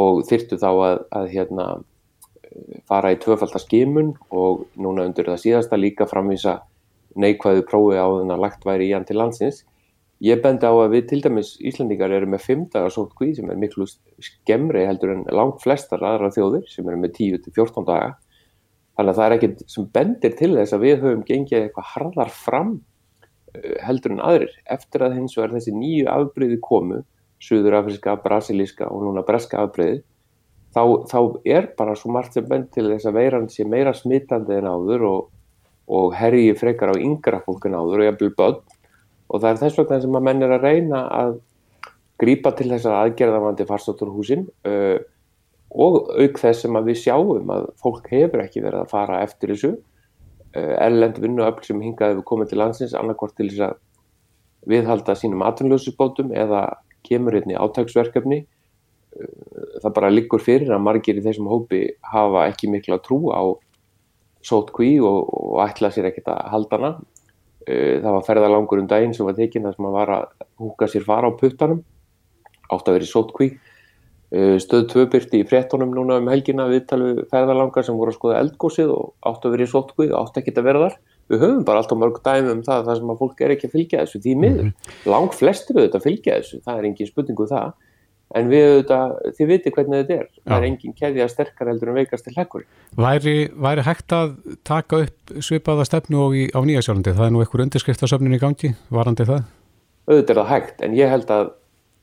og 0.00 0.20
þyrtu 0.28 0.58
þá 0.60 0.68
að, 0.70 0.98
að 1.18 1.30
hérna, 1.34 1.66
fara 2.90 3.12
í 3.14 3.18
tvöfaldarskimun 3.22 4.14
og 4.34 4.66
núna 4.78 5.06
undir 5.08 5.28
það 5.30 5.42
síðasta 5.44 5.78
líka 5.78 6.06
framvísa 6.10 6.60
neikvæðu 7.18 7.66
prófi 7.66 7.98
á 7.98 8.06
þennan 8.06 8.36
að 8.36 8.44
lagt 8.44 8.66
væri 8.66 8.88
í 8.90 8.94
hann 8.94 9.06
til 9.06 9.18
landsins. 9.18 9.64
Ég 10.20 10.42
bendi 10.44 10.68
á 10.68 10.74
að 10.74 10.92
við 10.92 11.06
til 11.10 11.20
dæmis 11.24 11.54
Íslandingar 11.64 12.12
eru 12.12 12.28
með 12.28 12.44
5 12.44 12.64
dagar 12.74 12.92
sótt 12.92 13.14
kví 13.16 13.32
sem 13.38 13.48
er 13.50 13.58
miklu 13.58 13.86
skemmri 14.20 14.84
heldur 14.84 15.14
en 15.14 15.24
langt 15.32 15.62
flestar 15.62 16.02
aðra 16.04 16.28
þjóðir 16.34 16.66
sem 16.68 16.86
eru 16.86 17.00
með 17.00 17.14
10-14 17.16 17.86
daga. 17.88 18.10
Þannig 18.98 19.14
að 19.14 19.20
það 19.20 19.26
er 19.26 19.36
ekkert 19.38 19.62
sem 19.72 19.86
bendir 19.94 20.36
til 20.36 20.50
þess 20.58 20.76
að 20.76 20.84
við 20.84 20.96
höfum 21.06 21.24
gengið 21.24 21.62
eitthvað 21.62 21.90
harðar 21.94 22.34
fram 22.36 22.74
heldur 23.84 24.14
en 24.14 24.22
aðrir. 24.24 24.52
Eftir 24.70 25.04
að 25.06 25.16
hins 25.18 25.36
vegar 25.38 25.56
þessi 25.56 25.74
nýju 25.74 26.06
afbreyði 26.10 26.60
komu 26.64 27.02
Suðurafriska, 27.40 28.18
Brasilíska 28.20 28.88
og 28.92 29.06
núna 29.06 29.24
Breska 29.26 29.62
afbreyði 29.64 30.02
þá, 30.74 30.82
þá 31.10 31.20
er 31.48 31.70
bara 31.78 31.96
svo 31.98 32.12
margt 32.14 32.36
sem 32.36 32.46
benn 32.48 32.66
til 32.74 32.88
þess 32.90 33.08
að 33.08 33.18
veiran 33.18 33.48
sé 33.52 33.66
meira 33.68 33.94
smittandi 33.96 34.58
en 34.58 34.68
áður 34.70 35.06
og, 35.08 35.22
og 35.90 36.16
herji 36.18 36.54
frekar 36.58 36.94
á 36.94 36.96
yngra 37.00 37.42
fólk 37.46 37.66
en 37.66 37.78
áður 37.78 38.04
og 38.04 38.10
jafnvel 38.10 38.34
börn. 38.38 38.60
Og 39.30 39.42
það 39.42 39.50
er 39.50 39.62
þess 39.62 39.78
vegna 39.80 40.02
sem 40.02 40.18
að 40.18 40.26
menn 40.26 40.44
er 40.44 40.56
að 40.56 40.66
reyna 40.66 41.04
að 41.14 41.38
grípa 42.20 42.52
til 42.56 42.68
þess 42.72 42.88
að 42.88 42.98
aðgerðavandi 43.04 43.66
farsótturhúsin 43.68 44.48
uh, 44.68 44.98
og 45.70 46.10
auk 46.18 46.40
þess 46.42 46.64
sem 46.66 46.76
að 46.76 46.90
við 46.90 46.98
sjáum 47.04 47.52
að 47.54 47.70
fólk 47.80 48.10
hefur 48.10 48.42
ekki 48.42 48.64
verið 48.64 48.82
að 48.82 48.90
fara 48.90 49.20
eftir 49.24 49.54
þessu 49.54 49.76
erlend 50.58 51.18
vinnuöfl 51.22 51.66
sem 51.66 51.82
hingaði 51.82 52.18
við 52.18 52.26
komið 52.26 52.50
til 52.50 52.58
landsins 52.58 52.94
annarkort 52.98 53.36
til 53.38 53.48
þess 53.50 53.66
að 53.68 53.76
viðhalda 54.70 55.14
sínum 55.16 55.44
atunljósubótum 55.46 56.32
eða 56.36 56.64
kemur 57.06 57.36
hérna 57.38 57.54
í 57.54 57.60
átagsverkefni 57.60 58.40
það 59.82 59.94
bara 59.94 60.10
liggur 60.12 60.42
fyrir 60.42 60.72
að 60.74 60.84
margir 60.84 61.18
í 61.18 61.24
þessum 61.24 61.48
hópi 61.50 61.82
hafa 62.12 62.46
ekki 62.50 62.70
miklu 62.70 62.96
að 62.96 63.04
trú 63.06 63.18
á 63.34 63.42
sótkví 64.46 64.92
og, 65.04 65.26
og 65.28 65.62
ætla 65.66 65.90
sér 65.92 66.10
ekkert 66.10 66.30
að 66.32 66.44
halda 66.54 66.78
hana. 66.78 66.92
Það 67.66 68.14
var 68.14 68.26
ferðalangur 68.26 68.80
um 68.82 68.88
daginn 68.90 69.14
sem 69.14 69.26
var 69.26 69.36
tekinn 69.36 69.68
sem 69.68 69.88
að 69.88 69.96
var 69.96 70.12
að 70.14 70.46
húka 70.62 70.88
sér 70.90 71.04
fara 71.06 71.28
á 71.28 71.32
puttanum. 71.36 71.82
Átt 72.70 72.88
að 72.88 72.96
vera 72.96 73.08
í 73.08 73.10
sótkví 73.10 73.50
stöð 74.30 74.84
tvöbyrti 74.92 75.40
í 75.42 75.46
frettunum 75.48 75.90
núna 75.94 76.20
um 76.20 76.28
helgina 76.30 76.68
viðtalu 76.70 77.26
ferðalangar 77.32 77.86
sem 77.86 77.96
voru 77.98 78.12
að 78.12 78.18
skoða 78.20 78.42
eldgósið 78.44 78.92
og 78.94 79.14
átt 79.26 79.46
að 79.46 79.56
vera 79.56 79.66
í 79.66 79.70
sótkví 79.72 80.10
og 80.12 80.18
átt 80.20 80.38
ekki 80.38 80.54
að 80.54 80.68
vera 80.68 80.84
þar 80.84 80.98
við 81.30 81.44
höfum 81.44 81.64
bara 81.66 81.82
alltaf 81.82 81.98
mörg 81.98 82.20
dæmi 82.22 82.52
um 82.54 82.64
það 82.66 82.88
þar 82.88 83.00
sem 83.00 83.10
að 83.10 83.20
fólk 83.22 83.42
er 83.42 83.54
ekki 83.54 83.68
að 83.68 83.74
fylgja 83.74 84.04
þessu 84.04 84.20
því 84.22 84.34
miður 84.38 84.66
-hmm. 84.68 85.10
lang 85.10 85.34
flestir 85.34 85.78
auðvitað 85.78 86.06
fylgja 86.06 86.38
þessu, 86.38 86.60
það 86.64 86.78
er 86.78 86.88
engin 86.90 87.10
spurningu 87.10 87.46
um 87.46 87.50
það 87.50 87.72
en 88.38 88.50
við 88.50 88.66
auðvitað, 88.68 89.14
þið 89.36 89.48
viti 89.50 89.72
hvernig 89.74 90.02
þetta 90.02 90.16
er 90.16 90.26
Já. 90.26 90.42
það 90.46 90.56
er 90.56 90.66
engin 90.68 90.96
keðja 90.98 91.28
sterkar 91.30 91.70
heldur 91.70 91.90
en 91.90 91.98
veikast 91.98 92.26
til 92.26 92.34
hekkur. 92.36 92.66
Væri, 92.94 93.36
væri 93.58 93.86
hægt 93.86 94.14
að 94.14 94.36
taka 94.66 95.00
upp 95.06 95.32
svipaða 95.42 95.86
stefnu 95.88 96.28
í, 96.38 96.44
á 96.54 96.60
Nýjasjálfandi, 96.62 97.16
það 97.18 97.26
er 97.26 97.34
nú 97.34 97.42
einhver 97.42 97.64
undirskriftasöfnun 97.66 98.36
í 98.36 98.42
gangi, 98.42 98.74
varandi 98.94 99.26
það? 99.26 99.48
Auðvitað 100.10 100.34
er 100.36 100.40
það 100.42 100.52
hægt, 100.54 100.84
en 100.86 100.94
ég 100.98 101.10
held 101.10 101.34
að 101.34 101.50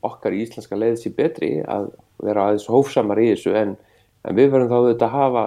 okkar 0.06 0.34
í 0.34 0.42
íslenska 0.44 0.78
leiði 0.78 1.00
sér 1.02 1.14
betri 1.16 1.52
að 1.62 1.90
vera 2.22 2.48
aðeins 2.48 2.68
hófsamar 2.70 3.20
í 3.22 3.32
þessu 3.32 3.54
en, 3.58 3.76
en 4.24 4.38
við 4.38 4.52
verðum 4.52 4.70
þá 4.70 4.78
auðvitað 4.78 5.08
að 5.08 5.16
hafa 5.16 5.46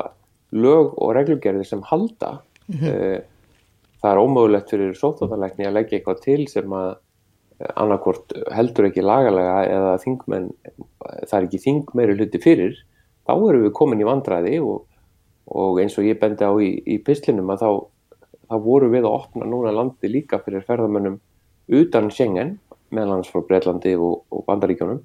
lög 0.51 0.97
og 0.97 1.13
reglugerðir 1.15 1.67
sem 1.67 1.83
halda 1.87 2.31
mm 2.67 2.75
-hmm. 2.79 3.23
það 4.01 4.11
er 4.11 4.21
ómögulegt 4.25 4.73
fyrir 4.73 4.97
sóttáðarleikni 4.99 5.67
að 5.67 5.77
leggja 5.79 5.97
eitthvað 5.97 6.23
til 6.25 6.47
sem 6.51 6.73
að 6.73 6.91
annarkort 7.75 8.33
heldur 8.55 8.89
ekki 8.89 9.03
lagalega 9.05 9.57
eða 9.69 9.91
þingmenn, 10.01 10.47
það 11.27 11.35
er 11.37 11.47
ekki 11.47 11.61
þing 11.65 11.91
meiri 11.97 12.15
hluti 12.17 12.41
fyrir, 12.41 12.77
þá 13.27 13.33
erum 13.35 13.65
við 13.65 13.73
komin 13.77 14.01
í 14.01 14.07
vandræði 14.07 14.59
og, 14.65 14.85
og 15.45 15.81
eins 15.81 15.97
og 15.99 16.07
ég 16.07 16.19
bendi 16.21 16.47
á 16.47 16.53
í, 16.57 16.71
í 16.85 16.97
pislinum 17.05 17.51
að 17.53 17.63
þá, 17.63 17.69
þá 18.49 18.55
voru 18.65 18.91
við 18.93 19.05
að 19.05 19.17
opna 19.19 19.49
núna 19.49 19.73
landi 19.75 20.11
líka 20.11 20.41
fyrir 20.45 20.65
ferðamönnum 20.67 21.19
utan 21.81 22.09
Schengen, 22.11 22.57
meðlans 22.95 23.31
frá 23.31 23.43
Breitlandi 23.47 23.95
og, 23.97 24.23
og 24.31 24.45
Bandaríkjónum 24.47 25.01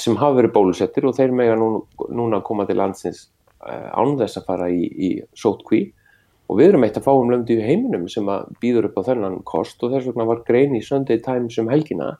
sem 0.00 0.16
hafa 0.16 0.38
verið 0.38 0.54
bólusettir 0.54 1.06
og 1.06 1.16
þeir 1.18 1.34
mega 1.36 1.56
núna, 1.58 1.82
núna 2.08 2.40
koma 2.44 2.64
til 2.68 2.78
landsins 2.80 3.26
eh, 3.66 3.88
án 3.92 4.16
þess 4.20 4.40
að 4.40 4.46
fara 4.48 4.68
í, 4.72 4.86
í 4.86 5.10
sótkví 5.36 5.82
og 6.46 6.60
við 6.60 6.70
erum 6.70 6.86
eitt 6.86 6.96
að 6.98 7.08
fá 7.08 7.12
um 7.12 7.32
löndi 7.32 7.58
í 7.58 7.64
heiminum 7.66 8.06
sem 8.10 8.28
að 8.30 8.48
býður 8.62 8.90
upp 8.90 9.00
á 9.02 9.06
þennan 9.10 9.40
kost 9.48 9.82
og 9.82 9.92
þess 9.92 10.08
vegna 10.08 10.28
var 10.28 10.44
grein 10.46 10.76
í 10.78 10.84
Sunday 10.84 11.20
Times 11.22 11.58
um 11.60 11.70
helgina 11.72 12.14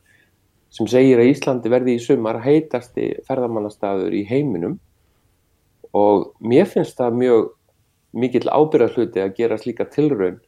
sem 0.74 0.88
segir 0.90 1.22
að 1.22 1.30
Íslandi 1.30 1.72
verði 1.72 1.96
í 1.96 2.02
sumar 2.02 2.42
heitasti 2.44 3.12
ferðamannastaður 3.28 4.16
í 4.18 4.24
heiminum 4.28 4.76
og 5.96 6.32
mér 6.44 6.68
finnst 6.68 6.98
það 6.98 7.20
mjög 7.22 7.46
mikill 8.16 8.48
ábyrðarhluti 8.50 9.22
að 9.22 9.34
gera 9.38 9.58
slíka 9.60 9.86
tilraun 9.92 10.40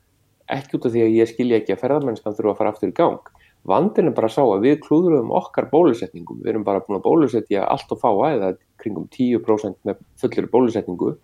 ekki 0.48 0.78
út 0.78 0.88
af 0.88 0.94
því 0.94 1.04
að 1.04 1.16
ég 1.18 1.30
skilja 1.30 1.60
ekki 1.60 1.74
að 1.74 1.82
ferðamennskan 1.84 2.36
þurfa 2.36 2.54
að 2.54 2.60
fara 2.60 2.72
aftur 2.72 2.90
í 2.90 2.96
gang. 2.96 3.32
Vandin 3.68 4.08
er 4.08 4.16
bara 4.16 4.30
að 4.30 4.36
sá 4.38 4.42
að 4.44 4.64
við 4.64 4.78
klúðurum 4.86 5.32
okkar 5.36 5.68
bólusetningum, 5.72 6.42
við 6.42 6.54
erum 6.54 6.66
bara 6.66 6.80
búin 6.84 6.98
að 6.98 7.06
bólusetja 7.06 7.66
allt 7.68 7.90
og 7.92 8.00
fá 8.00 8.08
aðeða 8.10 8.54
kringum 8.80 9.08
10% 9.12 9.80
með 9.88 9.98
fullir 10.20 10.48
bólusetningu 10.52 11.16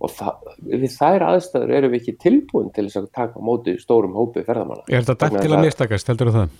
og 0.00 0.12
það, 0.16 0.50
við 0.64 0.86
þær 0.94 1.26
aðstæður 1.28 1.74
erum 1.76 1.92
við 1.92 2.00
ekki 2.00 2.16
tilbúin 2.24 2.70
til 2.74 2.86
þess 2.86 3.02
að 3.02 3.08
taka 3.20 3.42
móti 3.44 3.76
stórum 3.80 4.16
hópi 4.16 4.44
ferðamanna. 4.46 4.86
Er 4.88 5.04
þetta 5.04 5.28
dætt 5.28 5.44
til 5.44 5.52
að 5.52 5.64
mistakast, 5.66 6.10
heldur 6.10 6.32
það? 6.34 6.54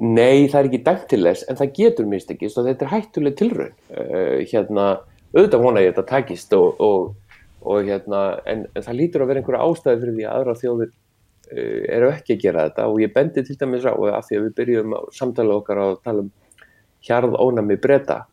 Nei, 0.00 0.46
það 0.50 0.58
er 0.60 0.68
ekki 0.70 0.82
dætt 0.86 1.08
til 1.10 1.20
þess, 1.26 1.46
en 1.50 1.58
það 1.58 1.74
getur 1.78 2.08
mistakist 2.10 2.58
og 2.58 2.68
þetta 2.68 2.86
er 2.86 2.92
hættuleg 2.94 3.36
tilraun. 3.38 3.74
Uh, 3.90 4.38
hérna, 4.50 4.86
auðvitað 5.34 5.66
vona 5.66 5.84
ég 5.84 5.92
þetta 5.92 6.06
takist 6.08 6.54
og, 6.56 6.80
og, 6.82 7.40
og 7.66 7.90
hérna, 7.90 8.22
en, 8.50 8.64
en 8.72 8.86
það 8.86 9.00
lítur 9.02 9.24
að 9.24 9.32
vera 9.32 9.42
einhverja 9.42 9.66
ástæði 9.66 10.02
fyrir 10.04 10.16
því 10.16 10.28
að 10.28 10.38
aðra 10.38 10.56
þjóður 10.62 10.90
uh, 10.90 11.03
eru 11.52 12.10
ekki 12.10 12.36
að 12.36 12.44
gera 12.46 12.68
þetta 12.68 12.86
og 12.90 13.00
ég 13.00 13.14
bendi 13.14 13.42
til 13.44 13.56
dæmis 13.60 13.84
á 13.84 13.92
að 13.92 14.22
því 14.28 14.38
að 14.38 14.44
við 14.44 14.54
byrjum 14.60 14.94
samtala 15.12 15.58
okkar 15.60 15.80
á 15.80 15.86
að 15.90 15.98
tala 16.04 16.24
um 16.24 16.30
hjarð 17.04 17.36
ónami 17.36 17.76
breyta 17.76 18.24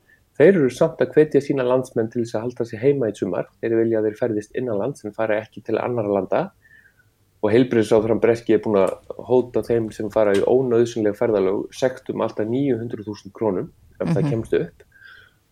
Þeir 0.42 0.56
eru 0.56 0.70
samt 0.74 1.02
að 1.04 1.12
hvetja 1.14 1.40
sína 1.44 1.62
landsmenn 1.68 2.08
til 2.10 2.24
þess 2.24 2.38
að 2.38 2.44
halda 2.48 2.66
sig 2.66 2.80
heima 2.82 3.12
í 3.12 3.14
sumar. 3.14 3.50
Þeir 3.62 3.76
vilja 3.78 4.00
að 4.00 4.08
þeir 4.08 4.16
ferðist 4.18 4.56
innanlands 4.58 5.04
en 5.06 5.14
fara 5.14 5.38
ekki 5.38 5.62
til 5.68 5.76
annar 5.78 6.08
landa 6.10 6.40
og 7.42 7.52
heilbriðsáþrann 7.54 8.22
Breski 8.24 8.56
er 8.56 8.64
búin 8.64 8.80
að 8.82 8.96
hóta 9.28 9.62
þeim 9.68 9.92
sem 9.94 10.10
fara 10.14 10.34
í 10.38 10.42
ónauðsynlega 10.42 11.18
ferðalög 11.20 11.76
sektum 11.78 12.24
alltaf 12.26 12.50
900.000 12.50 13.34
krónum 13.38 13.68
ef 13.68 13.74
mm 13.74 14.08
-hmm. 14.08 14.14
það 14.16 14.24
mhm. 14.24 14.32
kemst 14.32 14.54
upp. 14.62 14.84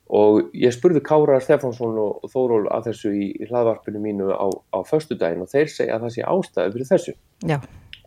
Og 0.09 0.49
ég 0.57 0.73
spurði 0.73 1.03
Kára 1.05 1.37
Stefánsson 1.43 1.97
og 2.01 2.29
Þóról 2.33 2.63
að 2.73 2.87
þessu 2.89 3.11
í, 3.13 3.27
í 3.37 3.49
hlaðvarpinu 3.49 4.01
mínu 4.01 4.31
á, 4.33 4.49
á 4.73 4.79
förstu 4.87 5.17
daginn 5.19 5.43
og 5.45 5.51
þeir 5.51 5.69
segja 5.69 5.97
að 5.97 6.07
það 6.07 6.15
sé 6.15 6.23
ástæði 6.31 6.73
fyrir 6.75 6.89
þessu. 6.89 7.13
Já. 7.45 7.57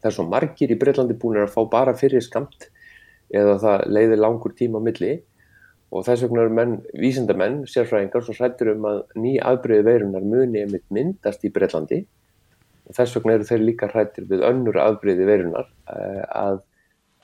Það 0.00 0.08
er 0.10 0.16
svo 0.16 0.24
margir 0.26 0.72
í 0.74 0.78
Breitlandi 0.80 1.18
búin 1.22 1.38
að 1.38 1.52
fá 1.54 1.60
bara 1.70 1.94
fyrir 1.94 2.24
skamt 2.26 2.66
eða 3.30 3.54
það 3.62 3.84
leiðir 3.94 4.22
langur 4.24 4.56
tíma 4.58 4.82
á 4.82 4.86
milli 4.88 5.12
og 5.92 6.06
þess 6.08 6.24
vegna 6.24 6.42
eru 6.42 6.56
menn, 6.56 6.74
vísindamenn, 6.96 7.62
sérfræðingar 7.68 8.24
svo 8.24 8.34
hrættur 8.38 8.72
um 8.72 8.88
að 8.88 9.00
ný 9.20 9.36
afbreyði 9.44 9.86
veirunar 9.86 10.26
muni 10.26 10.64
einmitt 10.64 10.86
myndast 10.94 11.44
í 11.46 11.52
Breitlandi 11.54 12.00
og 12.88 12.96
þess 12.96 13.16
vegna 13.18 13.36
eru 13.36 13.48
þeir 13.48 13.64
líka 13.68 13.90
hrættir 13.92 14.26
við 14.30 14.44
önnur 14.48 14.80
afbreyði 14.80 15.28
veirunar 15.28 15.68
eh, 15.92 16.22
að 16.26 16.62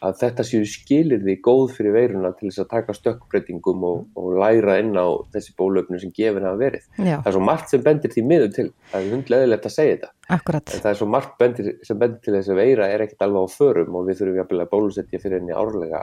að 0.04 0.18
þetta 0.20 0.44
séu 0.46 0.66
skilir 0.68 1.22
því 1.24 1.34
góð 1.42 1.64
fyrir 1.74 1.94
veiruna 1.96 2.30
til 2.38 2.50
þess 2.50 2.62
að 2.62 2.70
taka 2.74 2.94
stökkbreytingum 2.96 3.86
og, 3.88 4.04
og 4.18 4.36
læra 4.38 4.78
inn 4.82 4.94
á 4.94 5.06
þessi 5.34 5.54
bólöfnu 5.58 5.98
sem 6.02 6.12
gefin 6.14 6.46
hafa 6.46 6.60
verið. 6.60 6.84
Já. 6.98 7.16
Það 7.16 7.30
er 7.30 7.36
svo 7.36 7.42
margt 7.48 7.72
sem 7.72 7.82
bendir 7.84 8.14
því 8.14 8.24
miður 8.30 8.54
til. 8.54 8.68
Það 8.92 9.00
er 9.00 9.16
hundleðilegt 9.16 9.68
að 9.68 9.74
segja 9.74 9.96
þetta. 9.96 10.12
Akkurat. 10.28 10.74
En 10.76 10.82
það 10.84 10.90
er 10.90 10.98
svo 11.00 11.08
margt 11.08 11.36
bendir, 11.40 11.70
sem 11.88 11.98
bendir 11.98 12.20
til 12.24 12.34
þess 12.36 12.52
að 12.52 12.60
veira 12.60 12.88
er 12.92 13.04
ekkert 13.06 13.24
alveg 13.24 13.48
á 13.48 13.56
förum 13.56 13.96
og 13.96 14.06
við 14.08 14.20
þurfum 14.20 14.38
jafnvel 14.42 14.60
að 14.60 14.70
bólusetja 14.74 15.20
fyrir 15.22 15.40
henni 15.40 15.56
árlega 15.56 16.02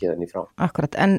hérna 0.00 0.24
í 0.24 0.30
frá. 0.30 0.46
Akkurat. 0.66 0.96
En 0.96 1.18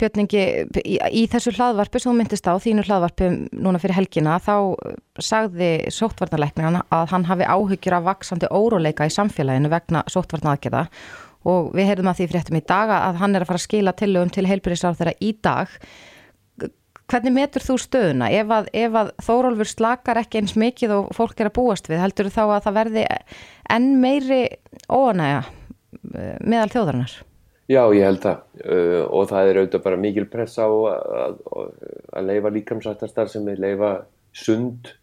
Björningi, 0.00 0.42
í, 0.86 0.96
í 0.96 1.26
þessu 1.28 1.52
hlaðvarpu 1.58 2.00
sem 2.00 2.10
þú 2.10 2.16
myndist 2.16 2.48
á, 2.48 2.54
þínu 2.64 2.86
hlaðvarpu 2.88 3.30
núna 3.60 3.82
fyrir 3.82 3.98
helgina, 3.98 4.38
þá 4.40 4.78
sagði 5.20 5.70
sóttvarnarleiknina 5.92 6.86
að 6.94 7.08
hann 7.12 7.28
hafi 7.28 7.48
áhyggjur 7.50 7.98
af 7.98 8.06
vaksandi 8.08 8.50
óróleika 8.54 9.08
í 9.08 9.12
samfélaginu 9.12 9.72
vegna 9.72 10.06
sóttvarnaraðgerða 10.08 10.86
og 11.48 11.72
við 11.76 11.90
heyrðum 11.90 12.12
að 12.12 12.20
því 12.20 12.28
fréttum 12.32 12.60
í 12.60 12.66
dag 12.68 12.92
að 12.94 13.18
hann 13.22 13.34
er 13.34 13.44
að 13.44 13.50
fara 13.50 13.60
að 13.62 13.66
skila 13.66 13.96
tillögum 13.96 14.32
til 14.34 14.46
heilbyrðisar 14.48 14.98
þeirra 14.98 15.18
í 15.24 15.32
dag 15.44 15.76
hvernig 17.08 17.34
metur 17.34 17.64
þú 17.64 17.76
stöðuna 17.80 18.28
ef 18.36 18.50
að, 18.52 18.68
að 18.76 19.12
þórólfur 19.24 19.70
slakar 19.70 20.20
ekki 20.20 20.42
eins 20.42 20.56
mikið 20.60 20.94
og 20.98 21.14
fólk 21.16 21.40
er 21.40 21.50
að 21.50 21.56
búast 21.56 21.88
við 21.88 22.02
heldur 22.02 22.28
þá 22.32 22.42
að 22.44 22.66
það 22.66 22.78
verði 22.82 23.06
enn 23.76 23.88
meiri 24.02 24.42
óanæga 24.92 25.40
eh, 25.46 26.36
meðal 26.44 26.68
þjóðarinnar? 26.74 27.16
Já, 27.68 27.82
ég 27.92 28.06
held 28.06 28.22
það 28.24 28.38
uh, 28.64 29.02
og 29.12 29.26
það 29.28 29.48
er 29.48 29.58
auðvitað 29.60 29.84
bara 29.84 30.00
mikil 30.00 30.24
press 30.32 30.56
á 30.56 30.68
að, 30.68 31.42
að, 31.52 31.74
að 32.16 32.30
leifa 32.30 32.52
líkamsættastar 32.54 33.28
sem 33.32 33.50
er 33.52 33.60
leifa 33.60 33.90
sund 34.36 34.94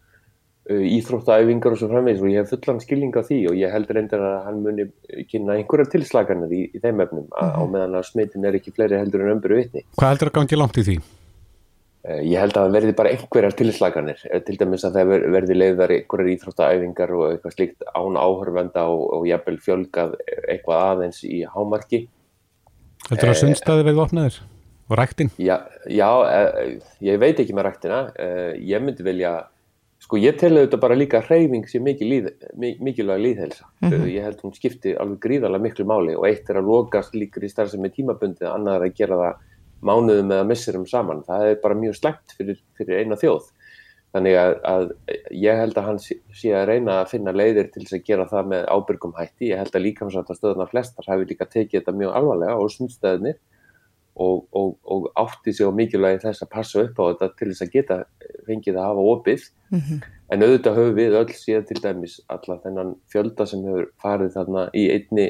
Uh, 0.66 0.82
íþróttaæfingar 0.82 1.76
og 1.76 1.78
svo 1.78 1.86
framvegs 1.92 2.18
og 2.24 2.32
ég 2.32 2.42
hef 2.42 2.48
fullan 2.50 2.80
skilning 2.82 3.12
á 3.14 3.22
því 3.22 3.36
og 3.52 3.54
ég 3.54 3.70
held 3.70 3.90
reyndar 3.94 4.22
að 4.26 4.32
hann 4.48 4.56
muni 4.64 4.86
kynna 5.30 5.54
einhverja 5.60 5.92
tilslaganir 5.92 6.50
í, 6.50 6.62
í 6.74 6.80
þeim 6.82 7.04
efnum 7.04 7.22
mm 7.22 7.36
-hmm. 7.38 7.54
á 7.54 7.62
meðan 7.70 7.94
að 7.94 8.08
smitin 8.08 8.48
er 8.48 8.58
ekki 8.58 8.74
fleiri 8.74 8.98
heldur 8.98 9.22
en 9.22 9.36
ömburu 9.36 9.60
vitni. 9.60 9.84
Hvað 9.94 10.10
heldur 10.10 10.32
að 10.32 10.36
gangi 10.40 10.58
langt 10.58 10.82
í 10.82 10.86
því? 10.88 10.96
Uh, 12.02 12.18
ég 12.18 12.42
held 12.42 12.56
að 12.58 12.66
það 12.66 12.74
verði 12.78 12.96
bara 12.98 13.14
einhverjar 13.14 13.58
tilslaganir, 13.62 14.26
uh, 14.26 14.42
til 14.42 14.58
dæmis 14.58 14.88
að 14.90 14.98
það 14.98 15.14
verði 15.38 15.60
leiðar 15.62 15.96
einhverjar 16.00 16.34
íþróttaæfingar 16.34 17.14
og 17.14 17.24
eitthvað 17.30 17.54
slíkt 17.54 17.88
án 17.94 18.20
áhörvenda 18.26 18.90
og, 18.90 19.06
og 19.14 19.30
jafnvel 19.30 19.58
fjölgað 19.62 20.18
eitthvað 20.50 20.86
aðeins 20.90 21.22
í 21.22 21.44
hámarki. 21.46 22.08
Heldur 23.06 23.36
að 23.36 23.42
sundstæði 23.44 23.86
verði 23.86 24.08
opnaður? 24.08 24.44
Og 24.90 24.98
ræktin? 24.98 25.30
Já, 25.38 25.62
já 25.86 26.10
ég 27.06 27.22
veit 27.22 27.38
ekki 27.38 27.54
með 27.54 27.70
ræktina, 27.70 28.08
ég 28.58 28.82
myndi 28.82 29.06
velja 29.06 29.46
Sko 30.06 30.20
ég 30.22 30.36
tel 30.38 30.52
auðvitað 30.54 30.82
bara 30.84 30.94
líka 30.94 31.18
hreyfing 31.18 31.64
sem 31.66 31.82
mikilvæg 31.82 33.22
líðhelsa. 33.24 33.64
Mm 33.82 33.90
-hmm. 33.90 34.04
Ég 34.14 34.22
held 34.22 34.40
hún 34.44 34.54
skipti 34.54 34.94
alveg 34.94 35.18
gríðarlega 35.18 35.62
miklu 35.62 35.84
máli 35.84 36.14
og 36.14 36.26
eitt 36.28 36.50
er 36.50 36.60
að 36.60 36.68
lokast 36.70 37.14
líkur 37.14 37.42
í 37.42 37.50
starf 37.50 37.70
sem 37.70 37.84
er 37.84 37.90
tímabundið, 37.90 38.46
annar 38.46 38.82
er 38.82 38.86
að 38.86 38.94
gera 38.94 39.16
það 39.16 39.34
mánuðum 39.82 40.30
eða 40.30 40.46
missurum 40.46 40.86
saman. 40.86 41.24
Það 41.26 41.46
er 41.48 41.58
bara 41.62 41.74
mjög 41.74 41.94
slemt 41.94 42.36
fyrir, 42.38 42.58
fyrir 42.78 42.98
eina 43.00 43.16
þjóð. 43.16 43.50
Þannig 44.14 44.36
að, 44.38 44.54
að 44.64 44.84
ég 45.30 45.58
held 45.58 45.76
að 45.76 45.84
hann 45.84 45.98
sé 45.98 46.50
að 46.54 46.68
reyna 46.70 47.00
að 47.02 47.10
finna 47.10 47.32
leiðir 47.32 47.72
til 47.72 47.82
þess 47.82 47.98
að 47.98 48.06
gera 48.06 48.28
það 48.30 48.46
með 48.46 48.62
ábyrgum 48.70 49.16
hætti. 49.18 49.50
Ég 49.50 49.58
held 49.58 49.74
að 49.74 49.86
líkamsrættastöðunar 49.86 50.70
flestar 50.70 51.04
hafi 51.10 51.26
líka 51.26 51.50
tekið 51.50 51.80
þetta 51.80 51.98
mjög 51.98 52.14
alvarlega 52.14 52.54
og 52.56 52.70
sundstæðinir 52.70 53.36
og, 54.16 54.44
og, 54.56 54.76
og 54.84 55.08
átti 55.20 55.52
sig 55.52 55.68
á 55.68 55.72
mikilvægi 55.76 56.22
þess 56.24 56.44
að 56.44 56.52
passa 56.52 56.82
upp 56.82 57.00
á 57.00 57.04
þetta 57.10 57.28
til 57.38 57.48
þess 57.50 57.64
að 57.64 57.72
geta 57.74 57.96
fengið 58.48 58.78
að 58.78 58.86
hafa 58.88 59.08
opið. 59.12 59.48
Mm 59.70 59.80
-hmm. 59.80 60.04
en 60.30 60.42
auðvitað 60.42 60.78
höfum 60.78 60.94
við 60.96 61.18
öll 61.20 61.32
síðan 61.34 61.66
til 61.66 61.80
dæmis 61.82 62.20
alla 62.28 62.58
þennan 62.64 62.94
fjölda 63.12 63.46
sem 63.46 63.64
hefur 63.64 63.90
farið 64.02 64.32
þarna 64.36 64.68
í 64.74 64.84
einni 64.90 65.26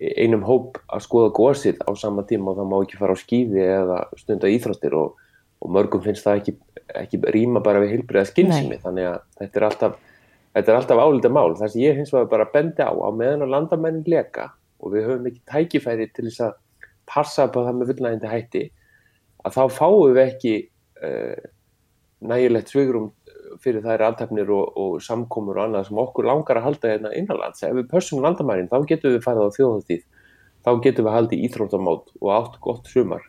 einum 0.00 0.42
hóp 0.42 0.78
að 0.88 1.04
skoða 1.04 1.30
gósið 1.30 1.78
á 1.86 1.90
sama 1.96 2.22
tíma 2.22 2.50
og 2.50 2.58
það 2.58 2.70
má 2.70 2.78
ekki 2.82 2.98
fara 2.98 3.14
á 3.14 3.22
skýði 3.22 3.62
eða 3.62 3.98
stunda 4.16 4.48
íþróttir 4.48 4.94
og, 4.94 5.14
og 5.60 5.70
mörgum 5.70 6.02
finnst 6.02 6.24
það 6.24 6.40
ekki, 6.40 6.56
ekki 6.94 7.20
rýma 7.36 7.62
bara 7.62 7.80
við 7.80 7.94
hilbriða 7.94 8.26
skinnsimi 8.26 8.80
þannig 8.82 9.06
að 9.12 9.20
þetta 9.38 9.60
er 9.60 9.66
alltaf 9.68 9.96
þetta 10.54 10.72
er 10.72 10.78
alltaf 10.78 10.98
álita 11.02 11.30
mál. 11.32 11.54
Þar 11.58 11.72
sem 11.72 11.84
ég 11.84 11.96
finnst 11.98 12.14
að 12.14 12.28
bara 12.32 12.50
bendi 12.52 12.82
á 12.82 12.90
á 12.90 13.08
meðan 13.14 13.46
að 13.46 13.54
landamennin 13.54 14.06
leka 14.06 14.50
og 14.80 14.94
við 14.94 15.08
höfum 15.08 15.28
ekki 15.30 15.42
tækifæri 15.50 16.10
til 16.12 16.28
þess 16.28 16.44
að 16.48 16.58
passa 17.10 17.48
på 17.52 17.64
það 17.66 17.78
með 17.78 17.92
fullnægindi 17.92 18.30
hætti 18.30 18.64
að 19.44 19.58
þá 19.58 19.62
fáum 19.76 20.14
við 20.14 20.22
ekki 20.24 20.54
uh, 21.04 21.50
nægilegt 22.24 22.72
svigrum 22.72 23.10
fyrir 23.62 23.84
þær 23.84 24.06
aðtæknir 24.08 24.50
og, 24.52 24.72
og 24.80 24.96
samkomur 25.04 25.58
og 25.58 25.68
annað 25.68 25.88
sem 25.88 26.00
okkur 26.00 26.28
langar 26.28 26.58
að 26.58 26.66
halda 26.68 26.90
hérna 26.90 27.12
innanlands. 27.16 27.62
Ef 27.62 27.76
við 27.76 27.86
pössum 27.92 28.24
landamærin 28.24 28.70
þá 28.72 28.78
getum 28.88 29.14
við 29.14 29.22
farið 29.24 29.46
á 29.46 29.56
þjóðhaldið, 29.58 30.02
þá 30.64 30.70
getum 30.86 31.08
við 31.08 31.16
haldið 31.18 31.44
íþróttamót 31.48 32.10
og 32.20 32.32
átt 32.34 32.58
gott 32.64 32.90
sumar. 32.90 33.28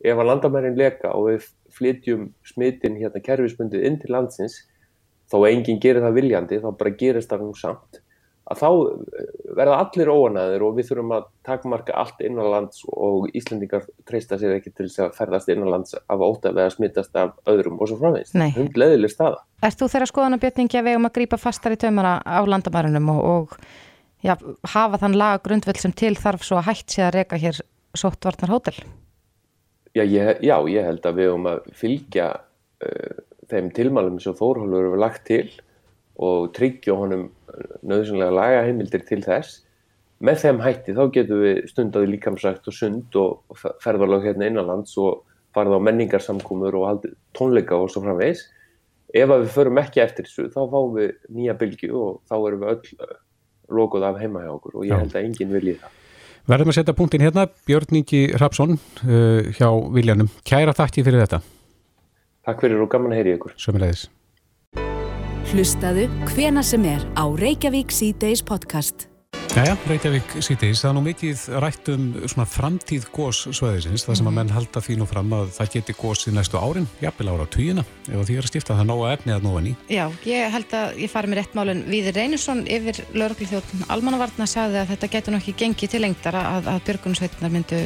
Ef 0.00 0.16
að 0.16 0.30
landamærin 0.30 0.78
leka 0.78 1.12
og 1.16 1.28
við 1.30 1.50
flytjum 1.76 2.30
smitin 2.46 2.96
hérna 3.00 3.22
kerfismundið 3.24 3.84
inn 3.88 4.00
til 4.00 4.14
landsins, 4.14 4.62
þó 5.28 5.42
enginn 5.50 5.82
gerir 5.82 6.04
það 6.06 6.18
viljandi, 6.20 6.60
þá 6.62 6.70
bara 6.78 6.96
gerist 7.02 7.32
það 7.32 7.48
nú 7.48 7.56
samt 7.58 8.00
að 8.46 8.60
þá 8.60 8.68
eh, 8.70 9.30
verða 9.58 9.78
allir 9.82 10.10
óanæðir 10.12 10.64
og 10.66 10.76
við 10.76 10.88
þurfum 10.90 11.14
að 11.16 11.24
takmarka 11.46 11.96
allt 12.02 12.20
innanlands 12.26 12.84
og 12.92 13.26
Íslandingar 13.36 13.86
treysta 14.06 14.38
sér 14.38 14.56
ekki 14.58 14.72
til 14.72 14.86
þess 14.86 15.02
að 15.06 15.16
ferðast 15.18 15.50
innanlands 15.52 15.96
af 15.98 16.22
ótaf 16.22 16.52
eða 16.54 16.74
smittast 16.74 17.18
af 17.18 17.34
öðrum 17.50 17.80
og 17.80 17.90
svo 17.90 17.98
framvegist. 18.02 18.36
Hund 18.56 18.78
leðileg 18.78 19.14
staða. 19.14 19.42
Er 19.66 19.74
þú 19.74 19.90
þeirra 19.92 20.10
skoðanabjötningi 20.12 20.78
að 20.78 20.88
við 20.90 21.00
um 21.00 21.10
að 21.10 21.16
grýpa 21.18 21.40
fastar 21.42 21.74
í 21.74 21.80
taumara 21.82 22.18
á 22.22 22.40
landamærunum 22.46 23.10
og, 23.16 23.24
og 23.32 23.56
já, 24.22 24.36
hafa 24.76 25.02
þann 25.02 25.18
laga 25.18 25.42
grundvöld 25.48 25.82
sem 25.82 25.96
til 25.96 26.14
þarf 26.18 26.46
svo 26.46 26.60
að 26.60 26.70
hægt 26.70 26.94
sé 26.94 27.06
að 27.08 27.18
reyka 27.18 27.40
hér 27.42 27.60
sóttvarnar 27.96 28.54
hótel? 28.54 28.78
Já 29.96 30.04
já, 30.04 30.56
ég 30.68 30.84
held 30.84 31.06
að 31.08 31.22
við 31.22 31.30
um 31.32 31.46
að 31.48 31.70
fylgja 31.74 32.26
uh, 32.36 33.22
þeim 33.50 33.70
tilmælum 33.74 34.18
sem 34.20 34.36
Þórhólur 34.36 34.90
hefur 34.90 35.00
lagt 35.00 35.24
til 35.26 35.46
og 36.22 36.50
tryggja 36.56 36.96
honum 36.96 37.28
nöðsynlega 37.86 38.34
lagaheimildir 38.34 39.04
til 39.08 39.22
þess. 39.24 39.62
Með 40.24 40.42
þeim 40.44 40.60
hætti 40.64 40.94
þá 40.96 41.02
getum 41.12 41.42
við 41.44 41.62
stundaði 41.70 42.10
líkamsrækt 42.14 42.68
og 42.70 42.76
sund 42.76 43.18
og 43.20 43.58
ferðarlag 43.84 44.24
hérna 44.24 44.48
innanlands 44.48 44.96
og 45.00 45.26
farið 45.56 45.76
á 45.76 45.86
menningarsamkomur 45.88 46.78
og 46.80 47.04
tónleika 47.36 47.76
og 47.76 47.90
svo 47.92 48.02
framvegs 48.04 48.46
ef 49.16 49.30
við 49.30 49.52
förum 49.54 49.80
ekki 49.80 50.02
eftir 50.04 50.26
þessu 50.26 50.48
þá 50.54 50.58
fáum 50.72 50.96
við 50.96 51.12
nýja 51.32 51.54
bylgu 51.60 51.92
og 52.00 52.18
þá 52.28 52.36
erum 52.38 52.64
við 52.64 52.72
öll 52.74 53.12
lokuð 53.76 54.08
af 54.08 54.18
heima 54.22 54.44
hjá 54.44 54.50
okkur 54.56 54.80
og 54.80 54.88
ég 54.88 55.04
held 55.04 55.14
að 55.14 55.28
enginn 55.28 55.54
viljið 55.54 55.80
það. 55.84 55.94
Verðum 56.46 56.70
að 56.70 56.78
setja 56.78 56.94
punktin 56.96 57.24
hérna 57.26 57.48
Björn 57.66 57.98
Ingi 57.98 58.20
Rapsson 58.38 58.76
uh, 58.76 59.48
hjá 59.56 59.68
Viljanum. 59.96 60.30
Kæra 60.46 60.76
þakki 60.78 61.02
fyrir 61.06 61.24
þetta. 61.24 61.40
Takk 62.46 62.62
fyrir 62.62 62.84
og 62.84 62.92
gaman 62.92 63.16
að 63.16 63.22
heyri 63.22 63.34
ykkur. 63.34 63.56
Sömulegis 63.58 64.06
Hlustaðu 65.46 66.08
hvena 66.32 66.62
sem 66.66 66.82
er 66.90 67.04
á 67.14 67.22
Reykjavík 67.30 67.92
C-Days 67.94 68.40
podcast. 68.42 69.06
Jæja, 69.54 69.76
Reykjavík 69.86 70.32
C-Days, 70.42 70.80
það 70.82 70.88
er 70.88 70.94
nú 70.96 71.02
mikið 71.06 71.44
rætt 71.62 71.90
um 71.92 72.08
svona 72.26 72.44
framtíð 72.50 73.06
góssvæðisins, 73.14 74.04
það 74.08 74.18
sem 74.18 74.28
að 74.28 74.34
menn 74.40 74.50
halda 74.52 74.82
því 74.82 74.96
nú 74.98 75.06
fram 75.06 75.30
að 75.38 75.52
það 75.54 75.70
geti 75.76 75.94
góss 76.00 76.26
í 76.26 76.34
næstu 76.34 76.58
árin, 76.58 76.88
jafnvel 77.00 77.30
ára 77.30 77.46
tíuna, 77.54 77.86
ef 78.10 78.26
því 78.26 78.36
er 78.40 78.42
að 78.42 78.50
stifta 78.50 78.76
það 78.76 78.90
nóga 78.90 79.14
efni 79.14 79.36
að 79.36 79.46
nóga 79.46 79.62
ný. 79.68 79.76
Já, 79.86 80.04
ég 80.26 80.52
held 80.56 80.76
að 80.80 81.00
ég 81.04 81.14
fari 81.14 81.30
með 81.30 81.40
rétt 81.40 81.56
málun 81.56 81.86
Viðir 81.94 82.18
Reynursson 82.18 82.66
yfir 82.66 83.00
lauruglithjóttun 83.14 83.86
Almannavarna 83.86 84.50
sagði 84.50 84.82
að 84.82 84.92
þetta 84.96 85.12
getur 85.14 85.38
nokkið 85.38 85.60
gengið 85.62 85.94
til 85.94 86.04
lengdara 86.04 86.46
að, 86.58 86.72
að 86.74 86.84
björgunsveitinar 86.90 87.54
myndu 87.54 87.82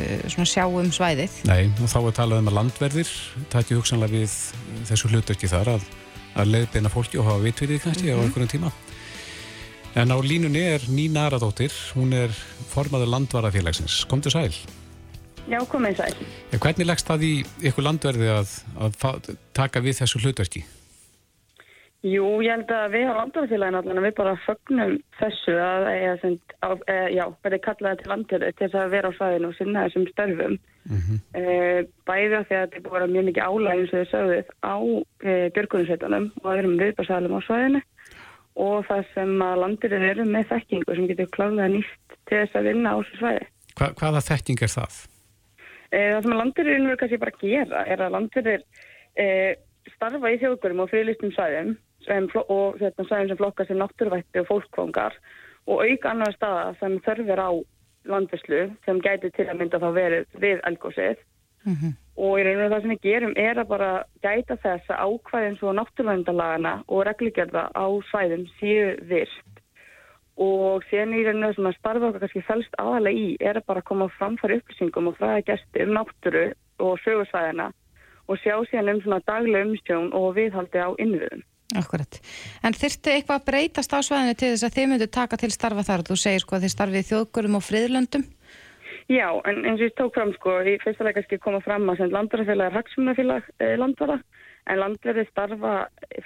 sjá 0.49 0.64
um 0.64 0.90
svæðið. 0.96 1.42
Nei, 1.53 1.68
og 1.77 1.92
þá 1.92 2.01
er 2.01 2.20
talað 2.25 2.40
um 2.40 2.51
að 2.55 2.61
landverðir, 2.62 3.16
það 3.53 3.62
er 3.62 3.83
hugsanlega 3.83 4.16
við 4.16 4.38
þessu 4.88 5.12
hlutverki 5.12 5.55
þar 5.59 5.77
að 5.77 5.90
að 6.38 6.53
leiðbeina 6.55 6.93
fólki 6.93 7.19
og 7.19 7.27
hafa 7.29 7.45
vitvirðið 7.45 7.83
kannski 7.83 8.07
mm 8.07 8.11
-hmm. 8.11 8.16
á 8.16 8.19
mhm. 8.19 8.25
einhvern 8.27 8.49
tíma. 8.49 8.73
En 9.95 10.11
á 10.14 10.19
línunni 10.23 10.62
er 10.62 10.81
Nína 10.88 11.27
Aradóttir, 11.27 11.73
hún 11.95 12.12
er 12.14 12.31
formaður 12.71 13.11
landvarafélagsins. 13.11 14.05
Kom 14.07 14.21
til 14.21 14.31
sæl? 14.31 14.55
Já, 15.49 15.59
komið 15.66 15.97
sæl. 15.97 16.14
En 16.53 16.59
hvernig 16.59 16.87
leggst 16.87 17.09
það 17.09 17.23
í 17.27 17.45
ykkur 17.62 17.83
landverði 17.83 18.29
að, 18.29 18.49
að 18.79 19.37
taka 19.53 19.81
við 19.81 19.99
þessu 19.99 20.21
hlutverki? 20.23 20.64
Jú, 22.00 22.38
ég 22.40 22.54
held 22.54 22.70
að 22.72 22.94
við 22.94 23.10
á 23.12 23.18
landvarafélagin 23.18 23.76
allan 23.76 23.98
við 24.00 24.14
bara 24.16 24.30
fögnum 24.46 24.94
þessu 25.18 25.52
að, 25.60 25.88
að, 25.92 26.22
að, 26.64 26.84
að 26.88 27.08
já, 27.12 27.24
verði 27.44 27.58
kallaði 27.66 27.98
til 28.00 28.08
landverði 28.08 28.48
til 28.54 28.62
þess 28.62 28.78
að 28.80 28.94
vera 28.94 29.10
á 29.12 29.16
svæðinu 29.18 29.48
og 29.50 29.56
sinna 29.58 29.82
þessum 29.84 30.06
störfum. 30.08 30.54
Mm 30.88 31.02
-hmm. 31.04 31.18
uh, 31.36 31.80
bæði 32.08 32.38
af 32.38 32.46
því 32.48 32.56
að 32.56 32.62
þetta 32.62 32.78
er 32.78 32.86
búin 32.86 33.12
mjög 33.12 33.26
mikið 33.28 33.48
álæg 33.50 33.72
eins 33.74 33.92
og 33.92 33.98
þið 33.98 34.08
sögðuð 34.14 34.48
á 34.64 34.76
eh, 35.28 35.46
björgunarsveitunum 35.58 36.30
og 36.40 36.46
að 36.48 36.62
erum 36.62 36.78
viðbarsalum 36.80 37.36
á 37.36 37.40
svæðinu 37.44 37.82
og 38.64 38.88
það 38.88 39.04
sem 39.12 39.34
að 39.44 39.60
landir 39.60 39.96
eru 39.98 40.24
með 40.24 40.48
þekkingu 40.54 40.96
sem 40.96 41.10
getur 41.12 41.30
kláðlega 41.36 41.68
nýtt 41.74 42.16
til 42.24 42.40
þess 42.40 42.56
að 42.56 42.70
vinna 42.70 42.94
á 42.96 42.98
þessu 43.02 43.20
svæði. 43.20 43.44
Hva, 43.76 43.90
hvaða 44.00 44.24
þekking 44.30 44.64
er 44.64 44.72
það? 44.72 44.96
Uh, 45.92 46.08
það 46.14 46.22
sem 46.22 46.32
að 46.32 46.40
landir 46.40 46.72
eru 46.78 46.96
kannski 46.96 47.20
bara 47.20 47.36
að 47.36 47.44
gera 47.44 47.84
er 47.84 48.06
að 48.06 48.16
landir 48.16 48.50
er 48.56 48.66
starfa 49.90 50.30
í 50.32 50.40
þjóðgurum 50.40 50.84
og 50.86 50.88
fyrirlistum 50.88 51.32
svæðum 51.36 51.76
sem, 52.06 52.28
og 52.48 52.78
svæðum 52.80 53.28
sem 53.28 53.40
flokkar 53.40 53.68
sem 53.68 53.80
náttúrvætti 53.80 54.42
og 54.42 54.48
fólkvangar 54.50 55.16
og 55.66 55.84
auka 55.84 56.10
annar 56.10 56.32
staða 56.34 56.74
sem 56.80 56.98
þörfir 57.04 57.42
á 57.42 57.50
landvislu 58.08 58.62
sem 58.84 59.00
gæti 59.04 59.30
til 59.36 59.48
að 59.48 59.58
mynda 59.60 59.80
þá 59.82 59.90
verið 59.96 60.40
við 60.40 60.62
elgósið 60.68 61.18
mm 61.64 61.74
-hmm. 61.74 61.92
og 62.16 62.40
í 62.40 62.44
raun 62.44 62.64
og 62.64 62.72
það 62.72 62.82
sem 62.82 62.90
við 62.90 63.02
gerum 63.08 63.34
er 63.36 63.58
að 63.58 63.68
bara 63.68 63.90
gæta 64.22 64.56
þess 64.56 64.90
að 64.90 65.02
ákvæðin 65.06 65.58
svo 65.58 65.72
náttúrvændalagana 65.72 66.74
og 66.88 67.06
regligerða 67.06 67.64
á 67.74 67.86
svæðum 68.10 68.46
séu 68.60 68.96
virkt 69.12 69.50
og 70.36 70.82
síðan 70.88 71.14
í 71.18 71.24
raun 71.24 71.44
og 71.44 71.48
það 71.48 71.54
sem 71.56 71.66
að 71.66 71.78
starfa 71.78 72.06
okkar 72.08 72.20
kannski 72.20 72.48
fælst 72.48 72.74
aðalega 72.78 73.18
í 73.18 73.36
er 73.40 73.56
að 73.56 73.66
bara 73.66 73.82
koma 73.82 74.08
fram 74.08 74.38
fyrir 74.40 74.60
upplýsingum 74.60 75.08
og 75.08 75.16
fræða 75.18 75.46
gæsti 75.48 75.82
um 75.84 75.94
náttúru 75.96 76.46
og 76.78 76.98
sögursvæðina 77.04 77.72
og 78.28 78.38
sjá 78.38 78.54
síðan 78.70 78.94
um 78.94 79.00
svona 79.02 79.20
dagleg 79.26 79.66
umstjón 79.66 80.12
og 80.14 80.34
viðhaldi 80.38 80.78
á 80.78 80.90
innviðum. 81.02 81.42
Akkurat. 81.78 82.18
En 82.66 82.74
þurftu 82.74 83.12
eitthvað 83.12 83.38
að 83.38 83.46
breytast 83.46 83.94
á 83.94 83.98
svæðinu 84.02 84.35
til 84.35 84.50
þess 84.52 84.66
að 84.66 84.76
þið 84.76 84.88
myndu 84.90 85.06
taka 85.14 85.38
til 85.38 85.50
starfa 85.54 85.87
þar? 85.87 86.04
Þú 86.09 86.16
segir 86.18 86.42
sko 86.42 86.56
að 86.56 86.64
þið 86.66 86.74
starfið 86.74 87.09
þjóðgörum 87.11 87.59
og 87.59 87.66
friðlöndum? 87.66 88.24
Já, 89.11 89.26
en 89.46 89.64
eins 89.66 89.80
og 89.80 89.87
ég 89.87 89.96
tók 89.98 90.14
fram 90.14 90.33
sko, 90.37 90.61
í 90.66 90.76
fyrsta 90.83 91.06
leika 91.06 91.22
skil 91.24 91.40
koma 91.42 91.59
fram 91.64 91.88
að 91.90 92.04
landvarafélag 92.14 92.70
er 92.70 92.76
hagsmunafélag 92.78 93.48
eh, 93.59 93.74
landvara, 93.78 94.20
en 94.70 94.78
landverði 94.78 95.24
starfa, 95.26 95.74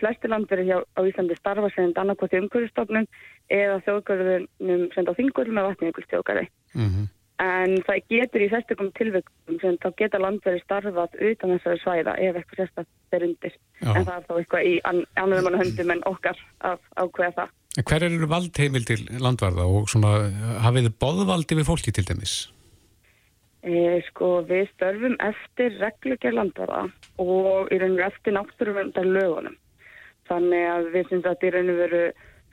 flesti 0.00 0.28
landverði 0.28 0.68
hjá, 0.68 0.78
á 0.85 1.00
Íslandi 1.09 1.37
starfa 1.38 1.70
sem 1.72 1.94
annarkoti 1.96 2.42
umhverjastofnun 2.42 3.09
eða 3.48 3.80
þjóðgörðunum 3.87 4.88
sem 4.92 5.09
á 5.09 5.12
þingurlum 5.16 5.61
með 5.61 5.70
vatniðugustjókari. 5.70 6.48
Mm 6.76 6.88
-hmm 6.88 7.12
en 7.42 7.75
það 7.87 8.05
getur 8.12 8.44
í 8.44 8.49
sérstökum 8.53 8.90
tilvægum 8.94 9.59
sem 9.62 9.77
þá 9.83 9.88
geta 9.99 10.20
landverði 10.23 10.62
starfað 10.62 11.16
utan 11.18 11.55
þessari 11.57 11.81
svæða 11.83 12.14
ef 12.23 12.38
eitthvað 12.38 12.61
sérstaklega 12.61 13.18
er 13.18 13.27
undir 13.29 13.55
Já. 13.55 13.90
en 13.90 14.07
það 14.07 14.14
er 14.14 14.27
þá 14.29 14.35
eitthvað 14.37 14.68
í 14.68 14.75
annaðum 14.85 15.49
mann 15.49 15.61
höndum 15.62 15.94
en 15.94 16.03
okkar 16.11 16.42
að 16.70 16.83
ákveða 16.94 17.37
það. 17.38 17.55
Hver 17.75 18.07
eru 18.07 18.29
valdheimil 18.31 18.85
til 18.87 19.01
landvarða 19.23 19.66
og 19.66 19.88
svona, 19.90 20.12
hafið 20.62 20.88
þið 20.88 20.99
boðvaldi 21.03 21.59
við 21.59 21.68
fólki 21.70 21.94
til 21.94 22.07
dæmis? 22.07 22.37
E, 23.64 23.99
sko 24.11 24.44
við 24.47 24.68
störfum 24.75 25.16
eftir 25.25 25.75
reglugjör 25.81 26.37
landvarða 26.38 26.85
og 27.23 27.73
í 27.73 27.81
raun 27.81 27.99
og 27.99 28.07
eftir 28.07 28.37
náttúruverndar 28.37 29.09
lögunum 29.09 29.57
þannig 30.29 30.68
að 30.68 30.90
við 30.94 31.11
syns 31.11 31.25
að 31.25 31.35
þetta 31.35 31.49
í 31.49 31.53
raun 31.55 31.73
og 31.73 31.81
veru 31.83 32.05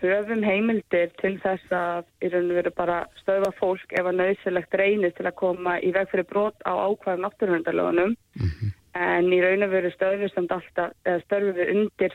höfum 0.09 0.43
heimildir 0.43 1.11
til 1.21 1.35
þess 1.43 1.73
að 1.75 2.05
í 2.23 2.29
raun 2.33 2.49
og 2.49 2.57
veru 2.57 2.71
bara 2.75 2.97
stöða 3.21 3.51
fólk 3.59 3.93
ef 3.93 4.07
að 4.09 4.19
nöðsilegt 4.19 4.77
reynir 4.81 5.13
til 5.17 5.27
að 5.27 5.37
koma 5.41 5.77
í 5.79 5.91
veg 5.95 6.09
fyrir 6.11 6.27
brot 6.29 6.57
á 6.65 6.73
ákvæðum 6.73 7.25
náttúruvendalögunum 7.25 8.13
mm 8.15 8.47
-hmm. 8.49 8.71
en 8.93 9.33
í 9.33 9.41
raun 9.43 9.63
og 9.63 9.71
veru 9.71 9.91
stöðum 9.93 10.33
samt 10.33 10.51
alltaf, 10.51 10.93
eða 11.05 11.23
stöðum 11.25 11.55
við 11.59 11.73
undir 11.75 12.13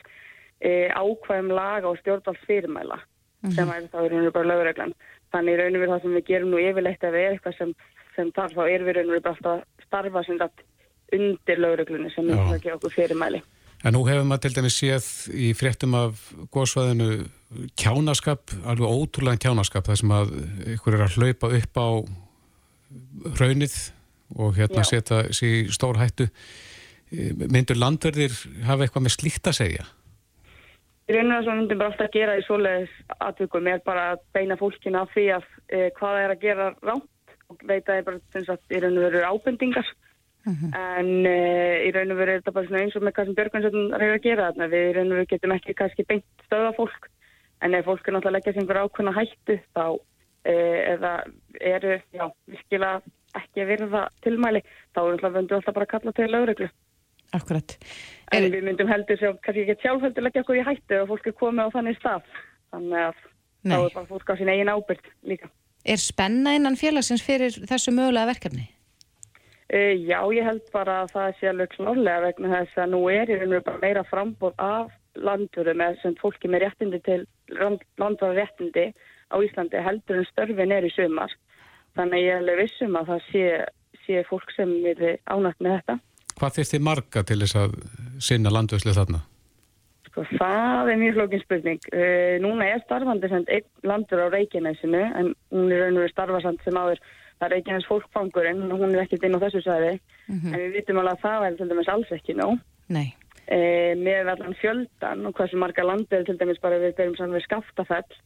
e, 0.61 0.71
ákvæðum 0.89 1.51
laga 1.55 1.89
og 1.89 1.99
stjórnvaldsfyrirmæla 1.99 2.97
mm 2.97 3.51
-hmm. 3.51 3.55
sem 3.55 3.69
er 3.69 3.83
þá 3.93 3.99
í 4.05 4.09
raun 4.09 4.19
og 4.19 4.25
veru 4.25 4.33
bara 4.39 4.51
lögureglan. 4.53 4.95
Þannig 5.33 5.55
í 5.55 5.59
raun 5.61 5.77
og 5.77 5.81
veru 5.81 5.93
það 5.93 6.03
sem 6.03 6.15
við 6.15 6.27
gerum 6.27 6.51
nú 6.51 6.59
yfirleitt 6.59 7.05
að 7.05 7.15
við 7.15 7.27
er 7.27 7.33
eitthvað 7.33 7.59
sem, 7.59 7.75
sem 8.17 8.33
þarf 8.33 8.53
þá 8.57 8.65
er 8.71 8.83
við 8.85 8.95
raun 8.97 9.09
og 9.09 9.15
veru 9.15 9.27
bara 9.27 9.35
alltaf 9.35 9.65
starfa 9.87 10.23
sem 10.23 10.39
þetta 10.39 10.63
undir 11.13 11.59
lauruglunni 11.59 12.11
sem 12.11 12.25
Já. 12.25 12.35
myndi 12.35 12.55
að 12.55 12.63
gefa 12.63 12.77
okkur 12.77 12.95
fyrirmæli. 12.97 13.43
En 13.85 13.93
nú 13.93 14.07
hefur 14.09 14.25
maður 14.25 14.43
til 14.47 14.57
dæmis 14.57 14.79
séð 14.81 15.07
í 15.37 15.53
fréttum 15.55 15.95
af 15.95 16.33
góðsvæðinu 16.55 17.29
kjánaskap, 17.79 18.55
alveg 18.67 18.91
ótrúlega 18.91 19.43
kjánaskap 19.47 19.87
þar 19.87 20.01
sem 20.01 20.15
að 20.15 20.33
ykkur 20.77 20.97
er 20.97 21.05
að 21.07 21.19
hlaupa 21.19 21.51
upp 21.59 21.79
á 21.79 21.89
raunið 23.39 23.77
og 24.37 24.57
hérna 24.59 24.83
Já. 24.83 24.89
setja 24.91 25.21
sér 25.35 25.53
í 25.53 25.75
stór 25.75 26.01
hættu. 26.01 26.27
Myndur 27.47 27.79
landverðir 27.79 28.35
hafa 28.67 28.87
eitthvað 28.87 29.07
með 29.07 29.15
slíkt 29.15 29.47
að 29.47 29.59
segja? 29.61 29.85
Í 31.07 31.15
rauninu 31.15 31.37
sem 31.39 31.53
við 31.53 31.61
myndum 31.61 31.79
bara 31.79 31.93
alltaf 31.93 32.09
að 32.09 32.17
gera 32.17 32.35
í 32.35 32.43
svoleiðis 32.43 32.95
atvikum 33.23 33.69
er 33.71 33.85
bara 33.87 34.09
að 34.15 34.25
beina 34.35 34.57
fólkinu 34.59 34.99
af 34.99 35.13
því 35.15 35.27
að 35.37 35.45
e, 35.71 35.85
hvað 35.95 36.17
það 36.17 36.25
er 36.25 36.35
að 36.35 36.43
gera 36.43 36.67
rámt 36.83 37.37
og 37.47 37.63
veita 37.63 37.93
það 37.93 38.09
bara 38.09 38.23
sem 38.35 38.47
sagt 38.49 38.75
í 38.75 38.81
rauninu 38.83 39.05
veru 39.07 39.23
ábendingar 39.23 39.93
en 40.51 41.13
e, 41.31 41.37
í 41.87 41.93
rauninu 41.95 42.19
veru 42.19 42.35
er 42.35 42.43
þetta 42.43 42.57
bara 42.59 42.81
eins 42.83 42.99
og 42.99 43.07
með 43.07 43.15
hvað 43.15 43.31
sem 43.31 43.39
Björgvinsson 43.39 43.87
reyður 43.95 44.17
að 44.17 44.27
gera 44.27 44.49
þarna 44.49 44.69
við 44.75 44.89
í 44.89 44.97
rauninu 44.97 45.21
veru 45.21 45.31
getum 45.31 45.55
ekki 45.55 45.77
kannski 45.79 46.09
beint 46.11 46.47
stöða 46.49 46.75
fólk 46.75 47.09
en 47.67 47.77
ef 47.79 47.87
fólk 47.89 48.09
er 48.09 48.17
náttúrulega 48.17 48.33
að 48.33 48.39
leggja 48.39 48.55
sig 48.55 48.63
einhver 48.63 48.83
ákveðna 48.85 49.15
hættu 49.17 49.59
þá 49.77 49.85
e, 50.47 50.57
eða 50.95 51.13
eru 51.75 51.95
já, 52.15 52.27
virkilega 52.55 53.15
ekki 53.37 53.63
að 53.63 53.71
virða 53.75 54.03
tilmæli 54.25 54.65
þá 54.65 55.01
er 55.03 55.09
náttúrulega 55.13 55.37
vöndu 55.39 55.59
alltaf 55.59 55.77
bara 55.77 55.89
að 55.89 55.95
kalla 55.95 56.17
til 56.17 56.29
lögreglu 56.33 56.73
Akkurat. 57.35 57.77
En 58.33 58.45
Er, 58.45 58.53
við 58.55 58.67
myndum 58.67 58.91
heldur 58.91 59.19
sem 59.21 59.39
kannski 59.43 59.65
ekki 59.65 59.83
sjálfheldur 59.83 60.27
leggja 60.27 60.43
okkur 60.45 60.61
í 60.61 60.67
hættu 60.67 60.99
ef 61.01 61.11
fólk 61.11 61.27
er 61.27 61.35
komið 61.41 61.71
á 61.71 61.75
þannig 61.75 61.99
stað. 61.99 62.29
Þannig 62.75 63.03
að 63.03 63.19
þá 63.67 63.73
Nei. 63.73 63.77
er 63.79 63.95
bara 63.97 64.11
fólk 64.11 64.31
á 64.31 64.35
sín 64.39 64.53
eigin 64.53 64.73
ábyrgd 64.73 65.11
líka. 65.27 65.51
er 65.87 66.01
spenna 66.03 66.55
innan 66.59 66.79
félagsins 66.79 67.23
fyrir 67.23 67.55
þessu 67.71 67.95
mögulega 67.95 68.31
verkefni? 68.33 68.67
Uh, 69.67 69.95
já, 69.99 70.19
ég 70.35 70.47
held 70.47 70.67
bara 70.75 71.01
að 71.03 71.13
það 71.15 71.37
sé 71.39 71.49
alveg 71.51 71.73
klárlega 71.75 72.23
vegna 72.23 72.51
þess 72.53 72.79
að 72.83 72.91
nú 72.95 73.01
er 73.11 73.31
í 73.31 73.39
raun 73.39 73.47
og 73.47 73.55
veru 73.55 73.67
bara 73.67 73.83
meira 73.83 74.05
frambóð 74.07 74.55
af 74.63 74.93
landvöru 75.17 75.75
með 75.79 76.01
sem 76.03 76.17
fólki 76.21 76.51
með 76.51 76.67
réttindi 76.67 77.01
til 77.07 77.21
landvara 77.57 78.35
réttindi 78.37 78.91
á 79.33 79.37
Íslandi 79.43 79.83
heldur 79.83 80.21
en 80.21 80.29
störfin 80.31 80.75
er 80.75 80.87
í 80.87 80.93
sumar. 80.95 81.33
Þannig 81.97 82.19
að 82.19 82.25
ég 82.25 82.35
er 82.35 82.43
alveg 82.43 82.61
vissum 82.63 82.99
að 82.99 83.13
það 83.13 83.25
sé, 83.31 83.47
sé 84.05 84.23
fólk 84.29 84.53
sem 84.57 84.75
er 84.93 85.03
ánægt 85.25 85.63
með 85.65 85.79
þetta. 85.79 85.99
Hvað 86.37 86.59
þyrst 86.59 86.75
þið 86.75 86.85
marga 86.85 87.25
til 87.25 87.41
þess 87.43 87.59
að 87.63 87.77
sinna 88.29 88.53
landvöðslu 88.53 88.95
þarna? 88.97 89.23
Sko, 90.11 90.25
það 90.37 90.91
er 90.93 90.99
mjög 91.01 91.19
flókin 91.19 91.45
spurning. 91.45 91.87
Uh, 91.93 92.37
núna 92.45 92.69
er 92.73 92.83
starfandi 92.85 93.31
sem 93.33 93.47
einn 93.49 93.89
landur 93.89 94.27
á 94.29 94.33
Reykjanesinu 94.35 95.05
en 95.07 95.33
hún 95.55 95.73
er 95.73 95.87
raun 95.87 95.97
og 95.97 96.05
veru 96.05 96.13
starfasand 96.13 96.61
sem 96.65 96.77
áður 96.77 97.01
það 97.37 97.47
er 97.49 97.55
Reykjanes 97.57 97.89
fólkfangurinn 97.89 98.65
hún 98.71 98.95
er 98.95 99.05
ekkert 99.05 99.27
inn 99.27 99.37
á 99.37 99.45
þessu 99.45 99.63
sæði 99.65 99.95
en 100.31 100.57
við 100.57 100.79
vitum 100.79 101.01
alveg 101.03 101.19
að 101.19 101.25
það 101.25 101.43
væri 101.45 101.59
til 101.59 101.69
dæmis 101.73 101.91
alls 101.93 102.13
ekki 102.17 102.37
nóg. 102.37 102.61
Nei. 102.93 103.09
Uh, 103.47 103.93
með 103.95 104.33
allan 104.33 104.57
fjöldan 104.59 105.21
og 105.29 105.37
hversu 105.39 105.59
marga 105.63 105.85
landur 105.87 106.25
til 106.27 106.35
dæmis 106.35 106.59
bara 106.59 106.81
við 106.83 106.97
berum 106.99 107.13
saman 107.15 107.37
við 107.37 107.45
skaftafell 107.45 108.17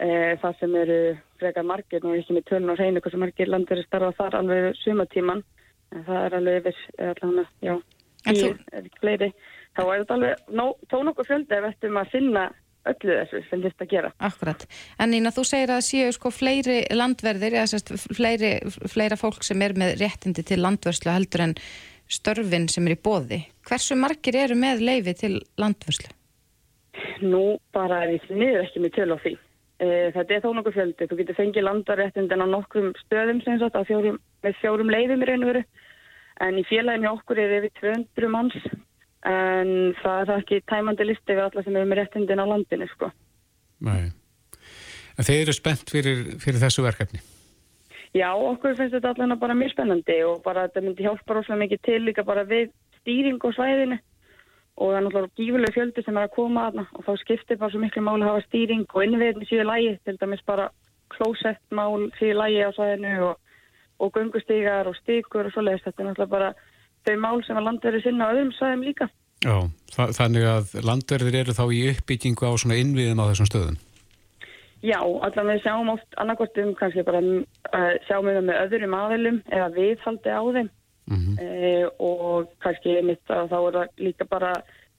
uh, 0.00 0.32
það 0.40 0.54
sem 0.60 0.76
eru 0.80 0.96
frekar 1.42 1.66
margir 1.68 2.06
og 2.06 2.16
ekki 2.16 2.38
með 2.38 2.46
tölun 2.48 2.72
og 2.72 2.80
reynu 2.80 3.02
hversu 3.04 3.20
margir 3.20 3.52
landur 3.52 3.82
er 3.82 3.84
starfað 3.84 4.16
þar 4.22 4.38
alveg 4.38 4.78
sumatíman 4.80 5.44
en 5.92 6.06
það 6.08 6.22
er 6.22 6.38
alveg 6.38 6.56
yfir 6.62 6.80
allan 7.10 7.42
að, 7.42 7.52
já, 7.68 7.74
tíu, 8.30 8.50
ef 8.72 8.80
ekki 8.80 9.04
fleiri 9.04 9.30
þá 9.76 9.82
er 9.84 9.94
þetta 9.98 10.18
alveg 10.18 10.50
nó, 10.56 10.66
tó 10.88 11.04
nokkuð 11.04 11.30
fjöldi 11.34 11.58
ef 11.58 11.64
við 11.66 11.70
ættum 11.74 12.00
að 12.00 12.12
finna 12.16 12.48
öllu 12.88 13.20
þessu 13.20 13.40
sem 13.48 13.62
þetta 13.64 13.84
að 13.84 13.92
gera. 13.92 14.12
Akkurat. 14.28 14.66
En 15.00 15.12
Nína, 15.12 15.32
þú 15.34 15.44
segir 15.48 15.72
að 15.72 15.86
séu 15.86 16.12
sko 16.12 16.32
fleiri 16.34 16.82
landverðir, 16.92 17.56
eða 17.56 17.70
sérst 17.72 17.92
fleiri, 18.16 18.56
fleira 18.92 19.20
fólk 19.20 19.44
sem 19.46 19.60
er 19.64 19.76
með 19.78 19.96
réttindi 20.02 20.44
til 20.44 20.60
landvörslu 20.64 21.12
heldur 21.12 21.46
en 21.48 21.58
störfin 22.08 22.68
sem 22.72 22.88
er 22.88 22.96
í 22.96 23.00
bóði. 23.00 23.44
Hversu 23.64 23.96
margir 23.96 24.36
eru 24.36 24.56
með 24.58 24.84
leifi 24.84 25.14
til 25.16 25.34
landvörslu? 25.60 26.10
Nú 27.24 27.58
bara 27.74 28.02
er 28.04 28.16
ég 28.18 28.30
niður 28.30 28.66
ekki 28.66 28.82
með 28.84 28.94
töl 28.98 29.16
á 29.16 29.18
því. 29.22 29.34
Uh, 29.82 30.08
þetta 30.14 30.36
er 30.36 30.42
þó 30.44 30.50
nokkuð 30.54 30.76
fjöldi. 30.76 31.08
Þú 31.10 31.18
getur 31.20 31.38
fengið 31.38 31.66
landaréttindin 31.66 32.44
á 32.44 32.46
nokkrum 32.48 32.92
stöðum 33.02 33.40
sem 33.44 33.58
sagt, 33.62 33.78
á 33.78 33.82
fjórum, 33.88 34.20
með 34.44 34.58
fjórum 34.60 34.92
leiðum 34.92 35.24
í 35.24 35.30
raun 35.30 35.46
og 35.46 35.52
veru. 35.52 35.64
En 36.44 36.58
í 36.58 36.66
félaginu 36.68 37.08
hjá 37.08 37.14
okkur 37.14 37.40
er 37.40 37.56
yfir 37.60 37.74
200 37.80 38.32
manns. 38.34 38.58
En 39.24 39.70
það 40.02 40.18
er 40.20 40.28
það 40.30 40.42
ekki 40.42 40.60
tæmandi 40.68 41.08
listi 41.08 41.32
við 41.32 41.46
alla 41.46 41.64
sem 41.64 41.78
eru 41.78 41.88
með 41.88 42.00
réttindin 42.02 42.44
á 42.44 42.46
landinu, 42.50 42.88
sko. 42.92 43.08
Nei. 43.88 44.12
En 45.14 45.26
þeir 45.26 45.44
eru 45.46 45.54
spennt 45.56 45.92
fyrir, 45.94 46.24
fyrir 46.42 46.60
þessu 46.60 46.84
verkefni? 46.84 47.22
Já, 48.14 48.28
okkur 48.30 48.76
finnst 48.78 48.94
þetta 48.94 49.10
allavega 49.10 49.40
bara 49.40 49.56
mjög 49.58 49.72
spennandi 49.72 50.20
og 50.22 50.42
bara 50.44 50.68
þetta 50.68 50.82
myndi 50.84 51.06
hjálpa 51.06 51.34
rosalega 51.34 51.64
mikið 51.64 51.80
til 51.86 52.00
líka 52.04 52.22
bara 52.26 52.44
við 52.46 52.68
stýring 53.04 53.38
og 53.44 53.54
svæðinu 53.54 54.00
og 54.74 54.90
það 54.90 54.96
er 54.98 55.04
náttúrulega 55.04 55.38
gífurlega 55.38 55.74
fjöldi 55.76 56.02
sem 56.02 56.16
er 56.18 56.26
að 56.26 56.34
koma 56.34 56.66
aðna 56.68 56.84
og 56.98 57.06
þá 57.06 57.12
skiptir 57.22 57.58
bara 57.60 57.70
svo 57.70 57.80
miklu 57.82 58.02
máli 58.02 58.24
að 58.26 58.32
hafa 58.32 58.46
stýring 58.48 58.86
og 58.90 59.04
innviðin 59.04 59.48
síðu 59.48 59.66
lægi, 59.68 59.92
til 60.02 60.16
dæmis 60.18 60.42
bara 60.46 60.68
klósettmál 61.14 62.08
síðu 62.18 62.38
lægi 62.40 62.64
á 62.66 62.70
svæðinu 62.74 63.12
og, 63.28 63.36
og 64.02 64.14
göngustígar 64.16 64.90
og 64.90 64.98
stíkur 64.98 65.46
og 65.46 65.54
svoleiðis, 65.54 65.84
þetta 65.86 66.02
er 66.02 66.08
náttúrulega 66.10 66.34
bara 66.34 66.52
þau 67.06 67.16
mál 67.22 67.44
sem 67.46 67.60
að 67.60 67.66
landverði 67.68 68.02
sinna 68.02 68.26
á 68.26 68.32
öðrum 68.34 68.52
svæðum 68.58 68.86
líka. 68.88 69.08
Já, 69.44 69.56
þa 69.94 70.04
þannig 70.18 70.46
að 70.48 70.76
landverðir 70.88 71.40
eru 71.42 71.54
þá 71.54 71.64
í 71.68 71.82
uppbyggingu 71.92 72.48
á 72.48 72.52
svona 72.58 72.78
innviðum 72.80 73.20
á 73.22 73.28
þessum 73.30 73.50
stöðum? 73.50 73.82
Já, 74.84 74.98
allan 75.00 75.48
við 75.48 75.62
sjáum 75.64 75.90
oft 75.94 76.16
annarkort 76.20 76.58
um 76.60 76.74
kannski 76.76 77.04
bara 77.06 77.20
uh, 77.24 77.92
sjáum 78.08 78.26
við 78.28 78.40
með 78.48 78.58
öðrum 78.66 78.96
aðilum 78.98 79.38
eða 79.48 79.68
viðhaldi 79.76 80.34
á 80.34 80.42
þeim 80.56 80.72
Mm 81.10 81.36
uh, 81.36 81.88
og 82.00 82.48
kannski 82.64 82.94
mitt 83.04 83.28
að 83.28 83.50
þá 83.52 83.56
er 83.60 83.74
það 83.76 83.88
líka 84.06 84.24
bara 84.28 84.52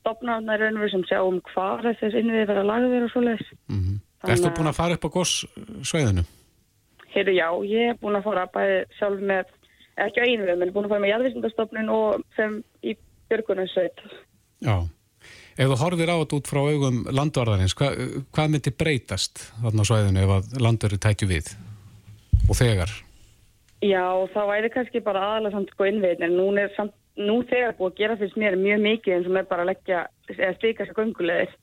stopnaðnar 0.06 0.60
raunverð 0.62 0.92
sem 0.94 1.04
sjáum 1.10 1.40
hvað 1.50 1.88
þess 2.00 2.18
innviði 2.20 2.46
verða 2.52 2.66
lagðir 2.70 3.06
og 3.08 3.12
svoleiðis. 3.14 3.48
-hmm. 3.70 3.96
Þannig 4.22 4.34
Erstu 4.36 4.50
að- 4.50 4.58
búin 4.58 4.70
að 4.70 4.80
fara 4.80 4.94
upp 4.94 5.06
á 5.06 5.16
gossvæðinu? 5.16 6.24
Heyrðu 7.16 7.34
já, 7.34 7.50
ég 7.66 7.90
er 7.90 7.98
búin 8.02 8.18
að 8.20 8.24
fara 8.28 8.46
bæði 8.54 8.78
sjálf 9.00 9.22
með, 9.22 9.46
ekki 9.98 10.20
á 10.22 10.26
einu 10.28 10.46
við, 10.46 10.58
menn 10.60 10.74
búin 10.76 10.86
að 10.86 10.90
fara 10.94 11.04
með 11.06 11.14
jarðvísindastofnun 11.14 11.90
og 11.90 12.24
sem 12.36 12.64
í 12.84 12.96
Björgunarsveit. 13.30 13.98
Já. 14.62 14.78
Ef 15.58 15.70
þú 15.72 15.78
horfir 15.80 16.12
á 16.12 16.16
þetta 16.20 16.36
út 16.36 16.48
frá 16.52 16.60
augum 16.60 16.98
landvarðarins, 17.10 17.74
hva, 17.74 17.88
hvað 18.36 18.50
myndi 18.52 18.72
breytast 18.76 19.40
þarna 19.64 19.82
á 19.82 19.90
svæðinu 19.90 20.24
ef 20.26 20.30
að 20.36 20.62
landverði 20.62 21.00
tækju 21.00 21.28
við? 21.32 21.56
Og 22.50 22.56
þegar? 22.60 22.92
Já, 23.86 24.06
þá 24.34 24.42
væri 24.50 24.70
kannski 24.74 25.02
bara 25.04 25.22
aðalega 25.28 25.58
samt 25.58 25.74
sko 25.74 25.86
innviðin, 25.90 26.26
en 26.26 26.38
nú 26.40 26.48
er 26.58 26.72
samt, 26.78 26.96
nú 27.20 27.42
þegar 27.50 27.76
búið 27.78 27.92
að 27.92 28.00
gera 28.00 28.18
fyrst 28.20 28.38
mér 28.40 28.58
mjög 28.60 28.82
mikið 28.86 29.16
eins 29.16 29.28
og 29.30 29.36
með 29.36 29.48
bara 29.52 29.66
að 29.66 29.70
leggja, 29.72 30.02
eða 30.32 30.56
stíka 30.58 30.88
sér 30.88 30.98
göngulegir. 30.98 31.54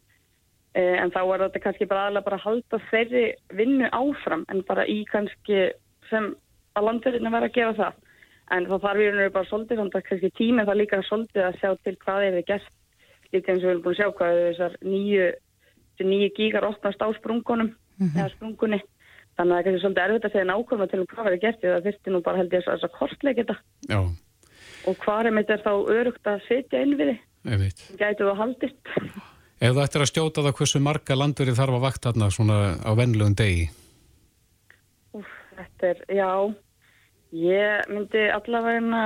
Eh, 0.73 0.97
en 1.03 1.11
þá 1.13 1.21
er 1.23 1.43
þetta 1.47 1.61
kannski 1.65 1.89
bara 1.89 2.07
aðalega 2.07 2.27
bara 2.29 2.39
að 2.39 2.45
halda 2.47 2.79
þeirri 2.91 3.25
vinnu 3.59 3.91
áfram 3.93 4.47
en 4.49 4.63
bara 4.69 4.87
í 4.89 5.03
kannski 5.11 5.67
sem 6.09 6.31
að 6.73 6.87
landverðinu 6.89 7.33
verða 7.35 7.51
að 7.51 7.59
gera 7.59 7.75
það. 7.81 7.99
En 8.53 8.69
þá 8.69 8.77
þarf 8.85 9.03
við 9.03 9.33
bara 9.35 9.49
svolítið 9.51 9.81
samt 9.81 9.99
að 9.99 10.07
kannski 10.07 10.33
tíminn 10.39 10.69
það 10.69 10.81
líka 10.81 11.03
svolítið 11.09 11.45
að 11.49 11.59
sjá 11.61 11.71
til 11.83 11.97
hvað 12.05 12.27
er 12.29 12.39
þið 12.39 12.49
gert. 12.53 12.73
Líka 13.33 13.53
eins 13.53 13.63
og 13.63 13.67
við 13.67 13.73
erum 13.73 13.85
búin 13.85 13.95
að 13.95 14.01
sjá 14.01 14.17
hvað 14.19 14.39
er 14.39 14.49
þessar 14.49 14.79
nýju, 14.85 15.29
nýju 16.03 16.33
gígar 16.39 16.69
opnast 16.69 17.05
á 17.05 17.09
sprungunum 17.19 17.71
eða 18.13 18.29
sprungunni. 18.37 18.81
Þannig 19.39 19.53
að 19.53 19.57
það 19.57 19.59
er 19.59 19.67
kannski 19.67 19.83
svolítið 19.83 20.05
erfitt 20.05 20.27
að 20.27 20.35
segja 20.35 20.49
nákvæmlega 20.49 20.93
til 20.93 21.01
um 21.01 21.07
hvað 21.09 21.27
verður 21.29 21.43
gert 21.43 21.63
það 21.63 21.87
þurfti 21.87 22.13
nú 22.13 22.21
bara 22.27 22.41
held 22.43 22.57
ég 22.57 22.67
að, 22.69 22.83
kortleika 22.99 23.43
þetta 23.43 23.57
Já, 23.89 24.01
og 24.89 24.99
hvað 25.03 25.29
er 25.29 25.37
mitt 25.37 25.53
er 25.53 25.63
þá 25.63 25.73
örugt 25.95 26.29
að 26.29 26.43
setja 26.49 26.83
inn 26.85 26.97
við 26.99 27.13
þið, 27.13 27.21
einmitt. 27.55 27.85
gætu 28.01 28.27
það 28.29 28.41
haldist. 28.43 28.93
Ef 29.63 29.77
það 29.77 29.85
ættir 29.85 30.05
að 30.05 30.11
stjóta 30.11 30.45
það 30.45 30.57
hversu 30.59 30.83
marga 30.83 31.19
landverði 31.19 31.57
þarf 31.59 31.79
að 31.79 31.85
vakta 31.87 32.11
þarna 32.11 32.31
svona 32.35 32.59
á 32.83 32.91
venlugum 32.99 33.37
degi? 33.39 33.67
Úf, 35.17 35.35
þetta 35.59 35.91
er, 35.93 36.03
já, 36.19 36.31
ég 37.43 37.93
myndi 37.93 38.25
allavega, 38.37 39.03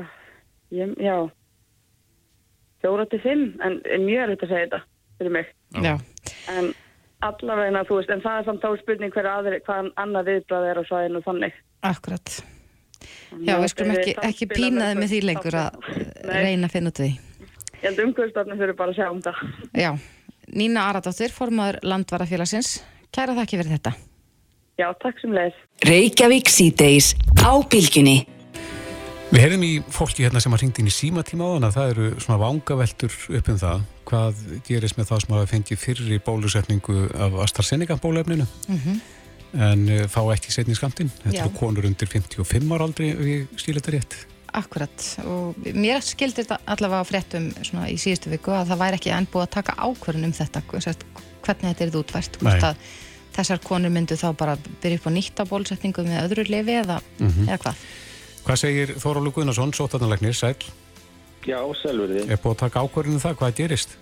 uh, 0.00 0.14
ég, 0.74 0.94
já, 0.98 1.16
fjóra 2.80 3.06
til 3.10 3.20
fimm, 3.24 3.50
en 3.60 3.82
er 3.84 4.00
mjög 4.06 4.24
erfitt 4.26 4.46
að 4.46 4.54
segja 4.54 4.68
þetta 4.70 4.82
fyrir 5.20 5.36
mig. 5.36 5.52
Já. 5.84 5.94
En 6.50 6.72
allavega, 7.26 7.82
þú 7.88 7.98
veist, 8.00 8.12
en 8.14 8.22
það 8.24 8.38
er 8.38 8.46
samt 8.48 8.64
þá 8.64 8.70
spurning 8.80 9.14
hver 9.14 9.28
aðri, 9.30 9.60
hvað 9.66 9.90
annað 10.00 10.30
viðbrað 10.30 10.68
er 10.70 10.80
á 10.80 10.82
svæðinu 10.88 11.22
þannig. 11.26 11.58
Akkurat. 11.90 12.36
Já, 13.40 13.54
við 13.56 13.68
skulum 13.72 13.96
ekki, 13.96 14.14
ekki 14.26 14.48
pínaði 14.50 14.96
með 14.98 15.12
því 15.12 15.20
lengur 15.28 15.56
að 15.56 15.76
Nei. 16.28 16.32
reyna 16.34 16.68
að 16.68 16.74
finna 16.74 16.92
út 16.92 17.00
því. 17.00 17.10
Ég 17.80 17.86
held 17.86 18.02
umhverfstofnum 18.04 18.60
fyrir 18.60 18.76
bara 18.76 18.92
að 18.92 18.98
sjá 19.00 19.08
um 19.08 19.22
það. 19.24 19.42
Já, 19.78 19.90
Nína 20.50 20.86
Aradóttir, 20.90 21.32
formaður 21.32 21.80
landvarafélagsins. 21.86 22.80
Kæra 23.14 23.36
þakki 23.38 23.60
fyrir 23.60 23.76
þetta. 23.76 23.94
Já, 24.80 24.88
takk 25.00 25.20
sem 25.22 25.32
leiðis. 25.36 25.56
Reykjavík 25.86 26.50
síðdeis 26.50 27.12
á 27.40 27.52
bylgjunni. 27.72 28.18
Við 29.30 29.44
heyrðum 29.44 29.62
í 29.62 29.74
fólki 29.94 30.24
hérna 30.26 30.40
sem 30.42 30.54
að 30.56 30.64
ringdi 30.64 30.82
inn 30.82 30.88
í 30.90 30.92
símatíma 30.92 31.46
á 31.46 31.50
þannig 31.54 31.66
að 31.68 31.76
það 31.76 31.90
eru 31.92 32.06
svona 32.24 32.38
vangaveltur 32.40 33.18
upp 33.38 33.50
um 33.52 33.60
það. 33.60 33.84
Hvað 34.10 34.40
gerist 34.66 34.98
með 34.98 35.06
það 35.12 35.20
sem 35.22 35.36
að 35.36 35.44
fengi 35.52 35.78
fyrir 35.78 36.08
í 36.16 36.18
bólusetningu 36.26 36.96
af 37.14 37.36
AstraZeneca 37.44 37.96
bólefninu 38.02 38.48
en 39.54 39.84
uh, 39.86 40.02
fá 40.10 40.18
ekki 40.34 40.50
setni 40.50 40.74
skamtinn. 40.74 41.12
Þetta 41.22 41.44
eru 41.44 41.54
konur 41.60 41.86
undir 41.86 42.10
55 42.10 42.74
ára 42.74 42.90
aldrei 42.90 43.12
ef 43.12 43.22
ég 43.28 43.54
stíla 43.54 43.78
þetta 43.78 43.94
rétt. 43.96 44.18
akkurat 44.50 45.06
og 45.30 45.62
mér 45.78 46.02
skildir 46.02 46.42
þetta 46.42 46.58
allavega 46.74 47.06
á 47.06 47.06
fréttum 47.06 47.48
svona 47.62 47.86
í 47.86 47.94
síðustu 48.02 48.34
viku 48.34 48.50
að 48.50 48.72
það 48.72 48.82
væri 48.82 48.98
ekki 48.98 49.14
enn 49.14 49.30
búið 49.30 49.46
að 49.46 49.54
taka 49.60 49.76
ákvörðun 49.78 50.26
um 50.26 50.34
þetta 50.34 50.62
hvernig 50.66 51.68
þetta 51.68 51.84
er 51.86 51.98
útvært 52.02 52.38
hvort 52.42 52.86
þessar 53.36 53.62
konur 53.62 53.94
myndu 53.94 54.18
þá 54.18 54.32
bara 54.34 54.58
byrja 54.82 54.98
upp 54.98 55.06
á 55.06 55.10
nýtt 55.14 55.38
á 55.38 55.46
bólusetningu 55.46 56.02
með 56.02 56.24
öðru 56.24 56.50
lifi 56.50 56.80
eða, 56.82 56.98
mm 57.20 57.28
-hmm. 57.28 57.46
eða 57.46 57.62
hvað 57.62 57.84
Hvað 58.44 58.60
segir 58.62 58.94
Þórólu 59.00 59.32
Guðnarsson, 59.36 59.72
sótarnalegnir, 59.76 60.36
sæl? 60.36 60.56
Já, 61.48 61.60
selvurði 61.80 62.26
Er 62.26 62.40
búið 62.40 62.54
að 62.54 62.62
taka 62.64 62.84
ákvörðun 62.84 63.16
um 63.18 63.22
það, 63.22 63.36
hvað 63.40 63.58
gerist? 63.60 63.98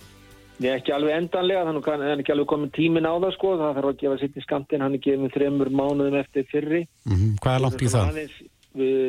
Ég 0.58 0.72
er 0.72 0.80
ekki 0.80 0.94
alveg 0.94 1.14
endanlega, 1.14 1.64
þannig 1.68 1.84
að 1.86 1.92
hann 1.92 2.04
er 2.08 2.22
ekki 2.22 2.32
alveg 2.34 2.48
komin 2.50 2.70
tímin 2.74 3.06
á 3.06 3.14
það 3.14 3.34
sko, 3.36 3.50
það 3.60 3.76
þarf 3.76 3.90
að 3.90 3.98
gefa 4.00 4.16
sitt 4.18 4.38
í 4.38 4.42
skamtin, 4.42 4.82
hann 4.82 4.96
er 4.96 5.02
gefið 5.04 5.34
þreymur 5.36 5.68
mánuðum 5.70 6.16
eftir 6.18 6.48
fyrri. 6.50 6.80
Mm 7.06 7.14
-hmm. 7.14 7.36
Hvað 7.44 7.54
er 7.54 7.62
langt 7.62 7.82
í 7.82 7.90
það? 7.92 8.08
Aðeins, 8.08 8.38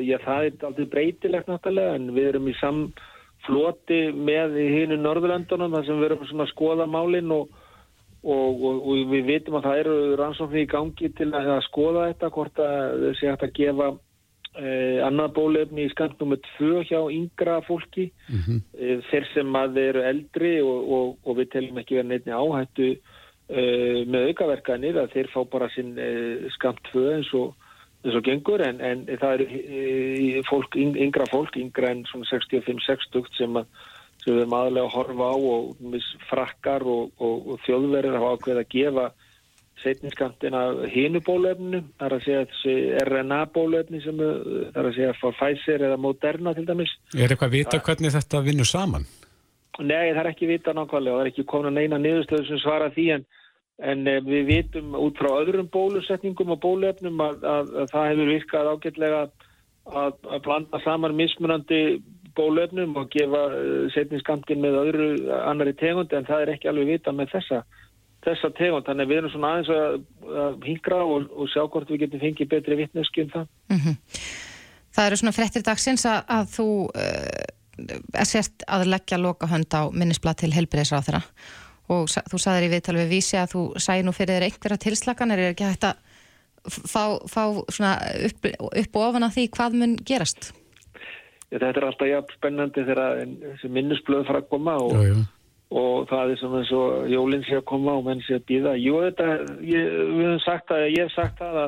já, 0.10 0.18
það 0.26 0.46
er 0.50 0.68
aldrei 0.70 0.86
breytilegt 0.94 1.50
náttúrulega, 1.50 1.96
en 1.96 2.12
við 2.14 2.28
erum 2.30 2.52
í 2.52 2.56
samfloti 2.60 4.02
með 4.14 4.60
hínu 4.76 5.00
Norðurlandunum, 5.02 5.74
þar 5.74 5.88
sem 5.88 5.98
við 5.98 6.10
erum 6.12 6.46
að 6.46 6.54
skoða 6.54 6.86
málinn 6.86 7.34
og, 7.34 7.50
og, 8.22 8.62
og, 8.62 8.86
og 8.86 9.10
við 9.16 9.26
vitum 9.34 9.58
að 9.58 9.66
það 9.66 9.82
eru 9.82 9.98
rannsóknir 10.22 10.68
í 10.68 10.70
gangi 10.70 11.10
til 11.18 11.34
að, 11.34 11.50
að 11.58 11.66
skoða 11.66 12.06
þetta, 12.12 12.30
hvort 12.30 12.62
að 12.62 13.10
sé 13.18 13.32
hægt 13.32 13.48
að 13.50 13.58
gefa 13.58 13.90
Eh, 14.60 15.00
annað 15.06 15.36
bólefni 15.38 15.86
í 15.88 15.92
skant 15.94 16.20
nr. 16.26 16.40
2 16.58 16.82
hjá 16.90 17.00
yngra 17.14 17.60
fólki 17.64 18.10
mm 18.28 18.40
-hmm. 18.40 18.58
eh, 18.76 18.98
þeir 19.08 19.28
sem 19.34 19.56
að 19.56 19.78
þeir 19.78 19.90
eru 19.90 20.02
eldri 20.10 20.52
og, 20.62 20.80
og, 20.98 21.06
og 21.24 21.38
við 21.38 21.52
telum 21.54 21.80
ekki 21.80 21.96
verið 21.96 22.10
neittni 22.10 22.34
áhættu 22.36 22.90
eh, 22.90 24.00
með 24.04 24.28
aukaverkanir 24.32 25.00
að 25.00 25.14
þeir 25.14 25.30
fá 25.32 25.40
bara 25.54 25.70
sinn 25.76 25.94
eh, 25.96 26.50
skant 26.58 26.82
2 26.92 27.06
eins 27.14 27.32
og, 27.40 27.56
eins 28.04 28.18
og 28.20 28.26
gengur 28.28 28.66
en, 28.66 28.82
en 28.82 29.06
það 29.08 29.34
eru 29.38 29.48
eh, 29.64 30.42
fólk, 30.50 30.76
yngra 30.76 31.30
fólk, 31.32 31.56
yngra 31.56 31.94
en 31.94 32.04
65-60 32.04 33.32
sem, 33.38 33.64
sem 34.26 34.44
við 34.44 34.54
að 34.60 34.92
horfa 34.92 35.32
á 35.32 35.38
og 35.40 35.98
frakkar 36.28 36.84
og 36.84 37.56
þjóðverðir 37.64 38.20
hafa 38.20 38.36
ákveð 38.36 38.64
að 38.66 38.72
gefa 38.76 39.12
setninskantin 39.84 40.58
af 40.58 40.84
hínu 40.94 41.22
bólöfnu, 41.26 41.82
þar 42.02 42.18
að 42.18 42.26
segja 42.26 42.44
þessi 42.52 42.76
RNA 43.06 43.40
bólöfni 43.56 44.02
sem 44.04 44.20
þar 44.20 44.90
að 44.90 44.94
segja 44.98 45.16
frá 45.20 45.34
Pfizer 45.38 45.88
eða 45.88 45.98
Moderna 46.02 46.54
til 46.58 46.68
dæmis. 46.68 46.94
Er 47.16 47.30
eitthvað 47.30 47.50
að 47.50 47.58
vita 47.58 47.82
hvernig 47.88 48.16
þetta 48.16 48.44
vinnur 48.46 48.70
saman? 48.70 49.08
Nei, 49.80 50.12
það 50.12 50.22
er 50.24 50.32
ekki 50.34 50.50
vita 50.50 50.74
nákvæmlega 50.76 51.16
og 51.16 51.20
það 51.20 51.26
er 51.26 51.32
ekki 51.32 51.48
komin 51.48 51.72
að 51.72 51.78
neina 51.78 52.00
niðurstöðu 52.04 52.48
sem 52.50 52.60
svara 52.60 52.90
því 52.96 53.06
en, 53.16 53.26
en 53.92 54.08
eh, 54.12 54.22
við 54.26 54.48
vitum 54.50 54.96
út 55.00 55.20
frá 55.20 55.30
öðrum 55.38 55.70
bólusetningum 55.72 56.56
og 56.56 56.62
bólöfnum 56.66 57.22
að, 57.24 57.46
að, 57.48 57.76
að 57.84 57.94
það 57.94 58.10
hefur 58.12 58.32
virkað 58.34 58.72
ágætlega 58.74 59.22
að, 59.24 60.18
að 60.28 60.42
blanda 60.48 60.82
saman 60.84 61.16
mismunandi 61.16 61.82
bólöfnum 62.36 62.98
og 63.00 63.12
gefa 63.14 63.46
eh, 63.56 63.86
setninskantin 63.96 64.64
með 64.64 64.80
öðru 64.84 65.10
annari 65.40 65.76
tegundi 65.80 66.20
en 66.20 66.28
það 66.28 66.44
er 66.44 66.54
ekki 66.56 66.72
alveg 66.72 66.94
vita 66.98 67.16
með 67.16 67.32
þessa 67.38 67.64
þessa 68.26 68.52
tegund, 68.58 68.86
þannig 68.88 69.06
að 69.06 69.12
við 69.12 69.22
erum 69.22 69.34
svona 69.34 69.54
aðeins 69.54 69.72
að, 69.76 69.96
að 70.44 70.68
hingra 70.68 71.00
og, 71.06 71.30
og 71.32 71.52
sjá 71.52 71.62
hvort 71.72 71.92
við 71.92 72.04
getum 72.04 72.24
fengið 72.24 72.52
betri 72.52 72.80
vittneski 72.80 73.24
um 73.26 73.32
það. 73.36 73.48
Mm 73.72 73.80
-hmm. 73.86 73.96
Það 74.98 75.08
eru 75.08 75.20
svona 75.22 75.38
frettir 75.38 75.64
dagsins 75.64 76.06
að, 76.10 76.20
að 76.28 76.52
þú 76.58 76.68
uh, 76.90 78.20
er 78.20 78.28
sért 78.28 78.66
að 78.68 78.90
leggja 78.92 79.22
loka 79.22 79.48
hönd 79.48 79.72
á 79.72 79.88
minnisblad 79.92 80.42
til 80.42 80.52
helbriðsráð 80.54 81.08
þeirra 81.08 81.24
og 81.90 82.06
þú 82.10 82.38
saðir 82.38 82.68
í 82.68 82.72
viðtal 82.76 82.98
við 83.00 83.10
vísi 83.16 83.38
að 83.40 83.54
þú 83.56 83.62
sæði 83.82 84.04
nú 84.06 84.14
fyrir 84.14 84.36
þeir 84.36 84.48
einhverja 84.50 84.84
tilslagan, 84.84 85.32
er 85.32 85.40
ekki 85.40 85.66
hægt 85.66 85.88
að 85.90 85.96
fá, 86.70 87.18
fá 87.26 87.44
upp, 87.50 88.46
upp 88.84 88.96
og 89.00 89.08
ofan 89.08 89.26
að 89.26 89.36
því 89.38 89.46
hvað 89.56 89.78
mun 89.80 89.96
gerast? 90.06 90.52
Ja, 91.50 91.58
þetta 91.58 91.80
er 91.80 91.88
alltaf 91.88 92.12
jafn 92.12 92.36
spennandi 92.36 92.86
þegar 92.86 93.26
minnisblöð 93.74 94.28
fara 94.28 94.44
að 94.44 94.50
koma 94.52 94.76
og 94.78 94.94
já, 94.94 95.16
já 95.16 95.39
og 95.70 96.08
það 96.10 96.32
er 96.34 96.40
sem 96.42 96.56
eins 96.58 96.72
og 96.74 97.10
jólinn 97.12 97.44
sé 97.46 97.60
að 97.60 97.68
koma 97.70 97.94
og 98.00 98.08
menn 98.08 98.24
sé 98.26 98.40
að 98.40 98.46
býða. 98.50 98.74
Jú, 98.82 98.96
þetta, 99.06 99.28
ég, 99.62 99.92
við 100.16 100.24
hefum 100.26 100.40
sagt 100.46 100.72
að, 100.74 100.86
ég 100.96 101.04
hef 101.04 101.14
sagt 101.14 101.44
að, 101.46 101.60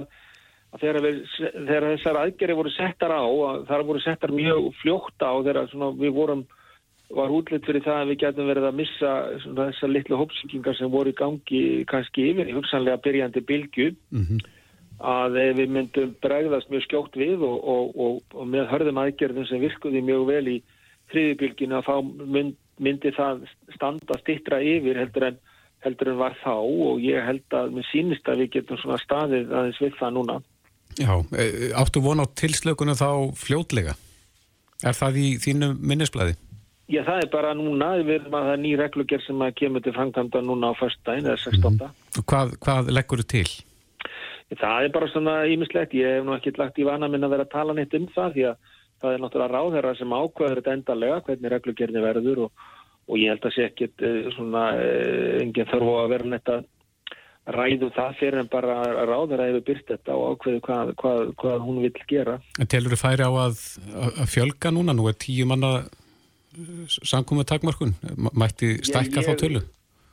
að 0.73 0.85
þegar, 0.85 0.99
við, 1.05 1.19
þegar 1.37 1.85
þessar 1.91 2.19
aðgerri 2.23 2.55
voru 2.57 2.71
settar 2.73 3.13
á, 3.13 3.21
þar 3.69 3.85
voru 3.91 4.01
settar 4.01 4.33
mjög 4.33 4.71
fljótt 4.81 5.21
á 5.21 5.31
þegar 5.45 5.69
svona, 5.69 5.91
við 5.99 6.15
vorum, 6.17 6.41
var 7.11 7.35
útlitt 7.35 7.67
fyrir 7.67 7.85
það 7.85 7.99
að 7.99 8.09
við 8.13 8.19
getum 8.23 8.49
verið 8.49 8.65
að 8.71 8.79
missa 8.79 9.11
svona, 9.43 9.67
þessar 9.69 9.93
litlu 9.93 10.19
hópsíkingar 10.23 10.79
sem 10.79 10.91
voru 10.95 11.13
í 11.13 11.19
gangi 11.21 11.61
kannski 11.91 12.27
yfir 12.31 12.49
í 12.49 12.57
hugsanlega 12.57 13.03
byrjandi 13.05 13.45
bylgu 13.45 13.89
mm 13.91 14.25
-hmm. 14.25 14.43
að 15.13 15.39
við 15.59 15.75
myndum 15.75 16.15
bregðast 16.23 16.71
mjög 16.71 16.87
skjótt 16.87 17.19
við 17.19 17.43
og, 17.45 17.57
og, 17.75 17.93
og, 17.99 18.21
og 18.33 18.47
með 18.47 18.69
hörðum 18.71 19.03
aðgerðum 19.03 19.45
sem 19.45 19.61
virkuði 19.61 20.01
mjög 20.01 20.25
vel 20.31 20.47
í 20.55 20.57
þriðibylginu 21.11 21.77
að 21.77 21.87
fá 21.89 21.95
mynd 22.01 22.57
myndi 22.79 23.11
það 23.15 23.47
standa 23.75 24.19
stittra 24.21 24.61
yfir 24.63 24.99
heldur 25.01 25.27
en, 25.31 25.41
heldur 25.85 26.13
en 26.13 26.21
var 26.21 26.37
þá 26.43 26.53
og 26.61 27.01
ég 27.03 27.25
held 27.25 27.57
að 27.57 27.75
mér 27.75 27.89
sínist 27.89 28.29
að 28.29 28.45
við 28.45 28.53
getum 28.57 28.79
svona 28.81 28.99
staðið 29.01 29.51
aðeins 29.51 29.81
við 29.81 29.97
það 29.99 30.15
núna. 30.19 30.37
Já, 30.99 31.13
e, 31.39 31.71
áttu 31.77 32.03
von 32.03 32.23
á 32.23 32.25
tilslökunum 32.35 32.99
þá 32.99 33.09
fljótlega? 33.39 33.95
Er 34.81 34.97
það 34.97 35.19
í 35.21 35.27
þínu 35.41 35.75
minnisblæði? 35.77 36.37
Já, 36.91 37.03
það 37.07 37.21
er 37.23 37.29
bara 37.31 37.51
núna, 37.55 37.93
við 38.03 38.17
erum 38.17 38.33
að 38.35 38.47
það 38.47 38.53
er 38.53 38.61
ný 38.65 38.71
reglugjör 38.79 39.21
sem 39.23 39.43
að 39.45 39.53
kemur 39.61 39.83
til 39.85 39.93
framkvæmda 39.95 40.41
núna 40.43 40.71
á 40.75 40.79
förstæðin 40.79 41.29
eða 41.29 41.39
16. 41.39 41.77
Mm. 41.77 42.23
Hvað, 42.27 42.55
hvað 42.65 42.91
leggur 42.91 43.21
þú 43.21 43.27
til? 43.31 43.45
Það 44.51 44.83
er 44.83 44.91
bara 44.91 45.07
svona 45.07 45.35
ímislegt, 45.47 45.95
ég 45.95 46.17
hef 46.17 46.25
nú 46.27 46.35
ekki 46.35 46.51
lagt 46.57 46.81
í 46.81 46.87
vana 46.87 47.07
minn 47.07 47.23
að 47.23 47.37
vera 47.37 47.45
að 47.47 47.53
tala 47.53 47.75
neitt 47.77 47.95
um 47.95 48.09
það 48.11 48.33
því 48.35 48.47
að 48.49 48.73
það 49.01 49.15
er 49.15 49.23
náttúrulega 49.23 49.55
ráðherra 49.55 49.95
sem 49.99 50.13
ákvæður 50.13 50.61
þetta 50.61 50.75
endalega 50.77 51.23
hvernig 51.27 51.53
reglugjörni 51.53 52.03
verður 52.03 52.43
og, 52.45 52.67
og 53.07 53.19
ég 53.19 53.33
held 53.33 53.47
að 53.47 53.55
sé 53.55 53.65
ekkit 53.69 54.05
eh, 54.05 54.29
svona 54.35 54.67
eh, 54.77 55.41
enginn 55.41 55.69
þarf 55.71 55.91
að 55.95 56.13
vera 56.15 56.31
netta 56.35 56.61
ræðu 57.51 57.89
það 57.95 58.17
fyrir 58.19 58.39
en 58.43 58.51
bara 58.51 58.77
ráðherra 59.09 59.49
hefur 59.49 59.65
byrst 59.71 59.89
þetta 59.89 60.15
og 60.15 60.35
ákveðu 60.35 60.61
hvað, 60.67 60.93
hvað, 61.01 61.21
hvað 61.41 61.65
hún 61.65 61.81
vil 61.81 61.93
gera. 62.09 62.37
En 62.61 62.69
telur 62.69 62.93
þið 62.93 63.01
færi 63.01 63.25
á 63.25 63.31
að, 63.31 63.61
að 64.11 64.31
fjölga 64.35 64.73
núna? 64.75 64.95
Nú 64.95 65.09
er 65.09 65.17
tíu 65.19 65.47
manna 65.49 65.75
eh, 65.81 66.97
samkomið 67.01 67.49
takmarkun. 67.51 67.95
Mætti 68.31 68.75
stækka 68.85 69.25
þá 69.25 69.33
tölu? 69.41 69.63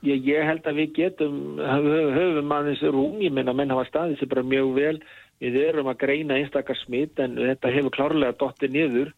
Ég, 0.06 0.22
ég 0.30 0.46
held 0.46 0.66
að 0.70 0.76
við 0.78 0.92
getum, 0.94 1.38
höfum 1.58 2.52
aðeins 2.54 2.82
rúm, 2.86 3.16
ég 3.18 3.32
menna 3.34 3.50
menn 3.56 3.72
hafa 3.74 3.88
staðið 3.88 4.20
sér 4.20 4.30
bara 4.30 4.44
mjög 4.46 4.68
vel 4.76 4.98
Við 5.38 5.56
erum 5.68 5.90
að 5.92 6.00
greina 6.02 6.38
einstakar 6.40 6.78
smitt 6.80 7.20
en 7.22 7.36
þetta 7.38 7.70
hefur 7.70 7.94
klárlega 7.94 8.34
dottið 8.40 8.74
niður 8.74 9.12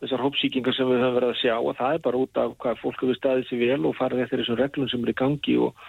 þessar 0.00 0.24
hópsíkingar 0.24 0.74
sem 0.74 0.88
við 0.88 1.02
höfum 1.02 1.16
verið 1.18 1.34
að 1.34 1.40
sjá 1.42 1.54
og 1.58 1.76
það 1.78 1.94
er 1.96 2.02
bara 2.06 2.22
út 2.24 2.40
af 2.40 2.56
hvað 2.62 2.80
fólk 2.80 3.04
hefur 3.04 3.18
staðið 3.18 3.46
sér 3.50 3.62
vel 3.66 3.84
og 3.86 3.96
farið 3.98 4.24
eftir 4.24 4.42
þessum 4.42 4.58
reglum 4.60 4.90
sem 4.90 5.04
er 5.04 5.12
í 5.12 5.20
gangi 5.20 5.56
og 5.60 5.84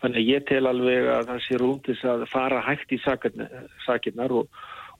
þannig 0.00 0.22
að 0.22 0.30
ég 0.30 0.48
tel 0.48 0.62
alveg 0.70 1.10
að 1.12 1.28
það 1.32 1.44
sé 1.44 1.60
rúndis 1.60 2.02
að 2.06 2.24
fara 2.30 2.62
hægt 2.64 2.94
í 2.94 3.00
sakirnar 3.02 4.34
og, 4.38 4.48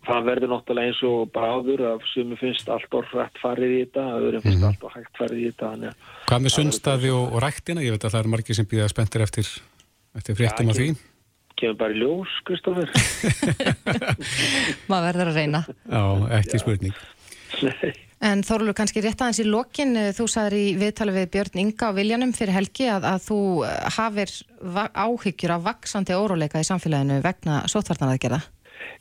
og 0.00 0.10
það 0.10 0.30
verður 0.30 0.54
náttúrulega 0.54 0.92
eins 0.92 1.02
og 1.06 1.32
bara 1.32 1.52
áður 1.56 1.84
að 1.92 2.06
sumi 2.10 2.40
finnst 2.42 2.70
allt 2.74 3.00
orðrætt 3.00 3.42
farið 3.42 3.76
í 3.76 3.82
þetta, 3.84 4.06
öðrum 4.20 4.46
finnst 4.46 4.60
mm 4.60 4.68
-hmm. 4.68 4.86
allt 4.88 4.96
hægt 4.98 5.20
farið 5.20 5.42
í 5.42 5.50
þetta. 5.52 5.92
Hvað 6.26 6.46
með 6.46 6.56
sunnstaði 6.58 7.12
og, 7.14 7.26
og 7.32 7.44
ræktina? 7.46 7.86
Ég 7.86 7.94
veit 7.94 8.08
að 8.08 8.16
það 8.16 8.24
er 8.24 8.32
margir 8.34 8.58
sem 8.58 8.70
býða 8.72 8.88
spenntir 8.90 9.22
eftir, 9.22 9.52
eftir 10.16 10.40
fréttum 10.40 10.74
af 10.74 10.80
því 10.80 10.96
kemur 11.60 11.78
bara 11.80 11.94
í 11.94 12.00
ljós, 12.00 12.32
Kristófur. 12.48 12.90
Maður 14.90 15.06
verður 15.10 15.30
að 15.30 15.38
reyna. 15.40 15.62
Já, 15.88 16.02
ekki 16.40 16.60
spurning. 16.62 16.98
Nei. 17.62 17.94
En 18.24 18.40
Þorlu, 18.46 18.72
kannski 18.72 19.02
rétt 19.04 19.20
aðeins 19.20 19.42
í 19.42 19.44
lokin, 19.44 19.92
eh, 20.00 20.12
þú 20.16 20.24
sagður 20.32 20.54
í 20.56 20.66
viðtali 20.80 21.12
við 21.12 21.26
Björn 21.34 21.60
Inga 21.60 21.90
á 21.92 21.96
Viljanum 21.96 22.32
fyrir 22.32 22.56
helgi 22.56 22.86
að, 22.88 23.04
að 23.12 23.18
þú 23.26 23.40
eh, 23.68 23.74
hafir 23.98 24.32
áhyggjur 24.96 25.52
af 25.52 25.66
vaksandi 25.66 26.16
óróleika 26.16 26.62
í 26.62 26.68
samfélaginu 26.68 27.20
vegna 27.24 27.58
sótvartanaðgerða. 27.68 28.40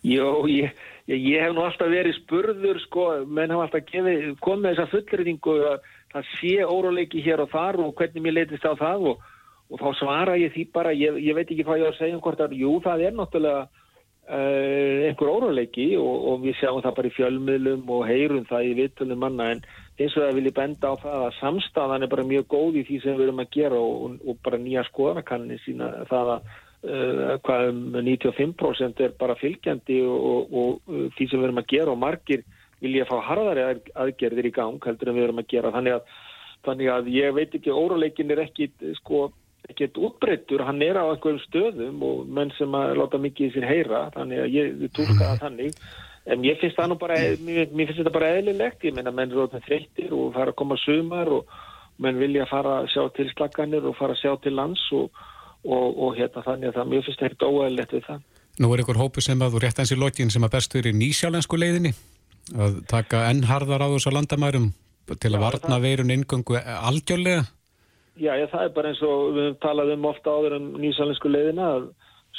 Jó, 0.03 0.43
ég, 0.51 0.75
ég, 1.07 1.21
ég 1.31 1.45
hef 1.45 1.55
nú 1.55 1.63
alltaf 1.63 1.87
verið 1.93 2.17
spurður, 2.19 2.81
sko, 2.83 3.07
menn 3.23 3.55
hafa 3.55 3.69
alltaf 3.69 3.87
gefið, 3.87 4.27
komið 4.43 4.73
þess 4.73 4.83
að 4.83 4.93
fullriðingu 4.97 5.55
að 5.71 5.87
það 6.15 6.29
sé 6.35 6.53
óróleiki 6.67 7.23
hér 7.23 7.45
og 7.45 7.53
þar 7.55 7.79
og 7.85 7.95
hvernig 7.95 8.25
mér 8.25 8.37
leytist 8.41 8.67
á 8.67 8.75
það 8.75 9.09
og 9.13 9.23
og 9.71 9.81
þá 9.81 9.87
svara 9.99 10.37
ég 10.37 10.53
því 10.53 10.67
bara, 10.75 10.93
ég, 10.93 11.17
ég 11.25 11.37
veit 11.37 11.47
ekki 11.47 11.65
hvað 11.65 11.81
ég 11.81 11.87
var 11.87 11.95
að 11.95 12.01
segja 12.01 12.17
um 12.17 12.23
hvort 12.23 12.43
að, 12.45 12.53
jú, 12.59 12.75
það 12.83 13.05
er 13.07 13.15
náttúrulega 13.17 13.63
uh, 14.29 15.07
einhver 15.07 15.31
óróleiki 15.31 15.87
og, 15.99 16.27
og 16.31 16.43
við 16.43 16.59
sjáum 16.59 16.83
það 16.83 16.97
bara 16.99 17.09
í 17.09 17.15
fjölmiðlum 17.15 17.95
og 17.95 18.03
heyrum 18.09 18.45
það 18.49 18.69
í 18.69 18.75
vittunum 18.81 19.23
manna. 19.23 19.49
En 19.55 19.63
eins 19.95 20.17
og 20.17 20.25
það 20.25 20.37
vil 20.39 20.49
ég 20.49 20.57
benda 20.57 20.91
á 20.91 20.95
það 21.01 21.25
að 21.29 21.39
samstafan 21.39 22.05
er 22.05 22.11
bara 22.11 22.27
mjög 22.27 22.47
góð 22.51 22.81
í 22.81 22.85
því 22.89 22.99
sem 23.03 23.17
við 23.17 23.27
erum 23.29 23.41
að 23.45 23.55
gera 23.55 23.79
og, 23.79 24.19
og 24.21 24.37
bara 24.45 24.61
nýja 24.61 24.85
skoðanakanni 24.89 25.59
sína 25.63 25.89
það 26.11 26.35
að 26.35 26.51
uh, 26.89 27.33
hvað 27.47 27.71
um 27.71 27.81
95% 27.97 29.01
er 29.07 29.17
bara 29.17 29.39
fylgjandi 29.39 30.01
og, 30.09 30.53
og 30.61 30.93
því 31.17 31.29
sem 31.29 31.39
við 31.39 31.49
erum 31.49 31.63
að 31.63 31.71
gera 31.73 31.95
og 31.95 32.01
margir 32.01 32.45
vil 32.83 32.99
ég 32.99 33.09
fá 33.09 33.17
harðari 33.23 33.81
aðgerðir 33.95 34.49
í 34.49 34.53
gang 34.53 34.83
heldur 34.83 35.09
en 35.09 35.17
við 35.17 35.27
erum 35.29 35.41
að 35.41 35.49
gera. 35.53 35.73
Þannig 35.73 35.97
að, 35.97 36.13
þannig 36.67 36.91
að 36.91 37.09
ég 37.15 37.33
veit 37.33 37.57
ekki, 37.57 37.73
óróleikin 37.73 38.33
er 38.35 38.43
ekki 38.45 38.69
sko 38.99 39.29
ekkert 39.69 39.97
útbreyttur, 39.97 40.63
hann 40.65 40.81
er 40.85 40.99
á 41.01 41.05
einhverjum 41.09 41.41
stöðum 41.45 42.01
og 42.05 42.25
menn 42.29 42.51
sem 42.57 42.73
að 42.77 42.97
láta 42.99 43.19
mikið 43.21 43.47
í 43.47 43.53
sér 43.55 43.67
heyra, 43.69 44.01
þannig 44.15 44.43
að 44.43 44.55
ég 44.55 44.83
tólka 44.95 45.21
það 45.21 45.41
þannig, 45.45 45.79
en 46.25 46.41
mér 46.43 46.59
finnst 46.61 46.79
það 46.79 46.91
nú 46.91 46.97
bara 47.01 47.17
mér, 47.47 47.71
mér 47.71 47.89
finnst 47.89 48.01
þetta 48.01 48.15
bara 48.17 48.33
eðlilegt, 48.37 48.85
ég 48.85 48.97
meina 48.97 49.13
menn 49.15 49.33
eru 49.33 49.45
ótaf 49.47 49.65
þreyttir 49.65 50.13
og 50.15 50.35
fara 50.35 50.53
að 50.53 50.59
koma 50.61 50.77
sumar 50.83 51.31
og 51.39 51.57
menn 52.01 52.19
vilja 52.19 52.47
fara 52.49 52.79
að 52.81 52.91
sjá 52.93 53.03
til 53.15 53.27
slagganir 53.31 53.87
og 53.87 53.97
fara 53.97 54.15
að 54.15 54.21
sjá 54.21 54.33
til 54.43 54.55
lands 54.57 54.85
og, 54.95 55.09
og, 55.63 55.85
og 55.89 56.17
hérna 56.19 56.45
þannig 56.45 56.71
að 56.71 56.79
það 56.79 56.91
mér 56.93 57.05
finnst 57.07 57.25
þetta 57.25 57.51
óæðilegt 57.51 57.95
við 57.97 58.09
það. 58.09 58.23
Nú 58.55 58.71
er 58.71 58.81
einhver 58.81 59.01
hópu 59.01 59.23
sem 59.23 59.41
að 59.43 59.55
þú 59.55 59.65
rétt 59.65 59.81
eins 59.83 59.91
í 59.91 59.99
lokin 59.99 60.31
sem 60.31 60.45
að 60.47 60.55
bestur 60.55 60.87
í 60.87 60.95
nýsjálensku 60.95 61.59
leiðinni 61.59 61.91
að 62.53 62.81
taka 62.87 63.25
ennharðar 63.31 63.83
á 63.83 63.87
þessu 63.95 64.13
landamærum 64.13 64.69
til 65.19 65.33
að 65.33 65.43
varna 65.43 65.79
veirun 65.81 66.13
ingöngu 66.13 66.59
algjörlega? 66.61 67.45
Já, 68.15 68.31
ég, 68.39 68.49
það 68.51 68.63
er 68.63 68.75
bara 68.75 68.91
eins 68.91 69.01
og 69.03 69.33
við 69.35 69.49
talaðum 69.63 70.05
ofta 70.07 70.35
áður 70.35 70.57
um 70.59 70.67
nýsjálensku 70.79 71.31
leiðina 71.31 71.71
að 71.77 71.89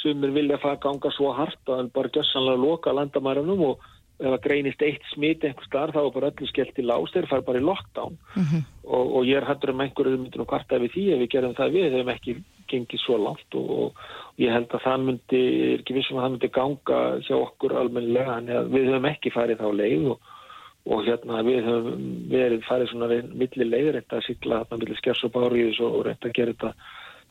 sumir 0.01 0.33
vilja 0.33 0.57
fara 0.61 0.77
að 0.77 0.83
ganga 0.85 1.11
svo 1.13 1.33
hart 1.37 1.71
að 1.73 1.91
bara 1.93 2.11
gjössanlega 2.13 2.61
loka 2.61 2.93
landamærunum 2.93 3.63
og 3.67 3.85
ef 4.17 4.31
það 4.31 4.41
greinist 4.41 4.81
eitt 4.81 5.03
smit 5.11 5.43
einhver 5.45 5.65
starf 5.67 5.93
þá 5.93 5.99
er 6.01 6.13
bara 6.15 6.29
öllu 6.31 6.47
skellt 6.49 6.79
í 6.81 6.85
lás 6.85 7.11
þeir 7.13 7.27
fara 7.29 7.45
bara 7.45 7.59
í 7.61 7.65
lockdown 7.65 8.15
mm 8.17 8.43
-hmm. 8.43 8.63
og, 8.85 9.11
og 9.19 9.27
ég 9.29 9.37
er 9.37 9.45
hættur 9.45 9.73
um 9.73 9.83
einhverju 9.85 10.17
myndir 10.17 10.41
og 10.41 10.49
kvarta 10.49 10.79
við 10.81 10.93
því 10.95 11.03
ef 11.13 11.19
við 11.21 11.33
gerum 11.35 11.57
það 11.59 11.73
við, 11.75 11.85
þeir 11.85 11.97
hefum 11.97 12.15
ekki 12.15 12.35
gengið 12.71 13.03
svo 13.03 13.17
langt 13.21 13.59
og, 13.59 13.69
og 13.69 14.41
ég 14.41 14.53
held 14.53 14.73
að 14.73 14.85
það 14.87 15.05
myndi, 15.05 15.43
er 15.73 15.79
ekki 15.79 15.97
vissum 15.97 16.17
að 16.17 16.23
það 16.23 16.31
myndi 16.33 16.49
ganga 16.57 16.99
hjá 17.27 17.35
okkur 17.37 17.77
almennilega 17.77 18.37
en 18.37 18.49
við 18.73 18.89
höfum 18.89 19.09
ekki 19.13 19.35
farið 19.37 19.61
þá 19.61 19.69
leið 19.81 20.09
og, 20.15 20.33
og 20.87 21.03
hérna 21.07 21.41
við 21.45 21.65
höfum 21.67 22.05
verið 22.31 22.65
farið 22.67 22.91
svona 22.91 23.09
milli 23.11 23.67
leið 23.67 23.89
reynda 23.95 24.19
að 24.19 24.27
sykla 24.29 24.61
þarna 24.63 24.81
milli 24.83 24.97
skers 25.01 25.23
og 25.27 25.33
báriðis 25.35 25.81
og 25.83 25.97
reynda 26.07 26.29
að 26.29 26.37
gera 26.37 26.55
þetta 26.55 26.73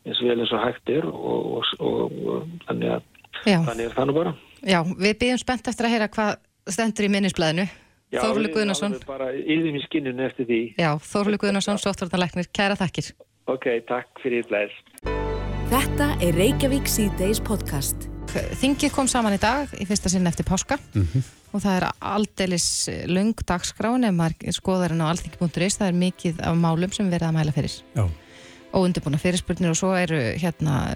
eins 0.07 0.21
og 0.21 0.29
vel 0.31 0.39
eins 0.43 0.53
og 0.55 0.65
hægt 0.67 0.93
er 0.93 1.09
og 1.09 2.51
þannig 2.69 2.97
að 2.97 3.13
Já. 3.45 3.59
þannig 3.67 3.85
er 3.87 3.97
það 3.97 4.09
nú 4.09 4.15
bara. 4.17 4.35
Já, 4.67 4.79
við 4.87 5.19
byggjum 5.21 5.43
spennt 5.43 5.69
eftir 5.71 5.89
að 5.89 5.97
heyra 5.97 6.09
hvað 6.13 6.31
stendur 6.73 7.07
í 7.09 7.13
minnisblæðinu 7.13 7.67
Þórli 8.17 8.51
Guðnarsson 8.55 8.95
Já, 8.95 9.05
bara 9.09 9.31
yfir 9.35 9.77
í 9.77 9.83
skinninu 9.85 10.27
eftir 10.29 10.47
því. 10.49 10.61
Já, 10.79 10.91
Þórli 11.03 11.41
Guðnarsson, 11.43 11.81
sóttvartanleiknir, 11.83 12.49
kæra 12.55 12.79
þakkir. 12.79 13.13
Ok, 13.51 13.67
takk 13.91 14.23
fyrir 14.23 14.47
blæð 14.51 14.75
Þetta 15.71 16.13
er 16.23 16.39
Reykjavík 16.39 16.87
C-Days 16.91 17.43
podcast 17.43 18.07
Þingið 18.61 18.93
kom 18.95 19.09
saman 19.09 19.37
í 19.37 19.41
dag 19.43 19.73
í 19.81 19.87
fyrsta 19.89 20.13
sinn 20.13 20.27
eftir 20.27 20.47
páska. 20.49 20.79
Mm 20.95 21.09
-hmm. 21.13 21.23
og 21.53 21.63
það 21.63 21.77
er 21.77 21.89
aldeilis 22.01 22.69
lung 23.07 23.35
dagskrán 23.47 24.05
ef 24.05 24.15
maður 24.15 24.53
skoðar 24.53 24.93
henn 24.93 25.05
á 25.05 25.11
alþingi.is 25.11 25.79
það 25.79 25.89
er 25.89 26.01
mikið 26.05 26.41
af 26.41 26.57
málum 26.57 26.93
sem 26.93 27.11
verða 27.11 27.29
að 27.29 27.37
mæla 27.39 27.53
fyrir. 27.53 27.83
Já. 27.97 28.09
og 28.73 28.85
undirbúna 28.85 29.17
fyrirspurnir 29.17 29.71
og 29.71 29.77
svo 29.77 29.95
eru 29.97 30.19
hérna 30.37 30.93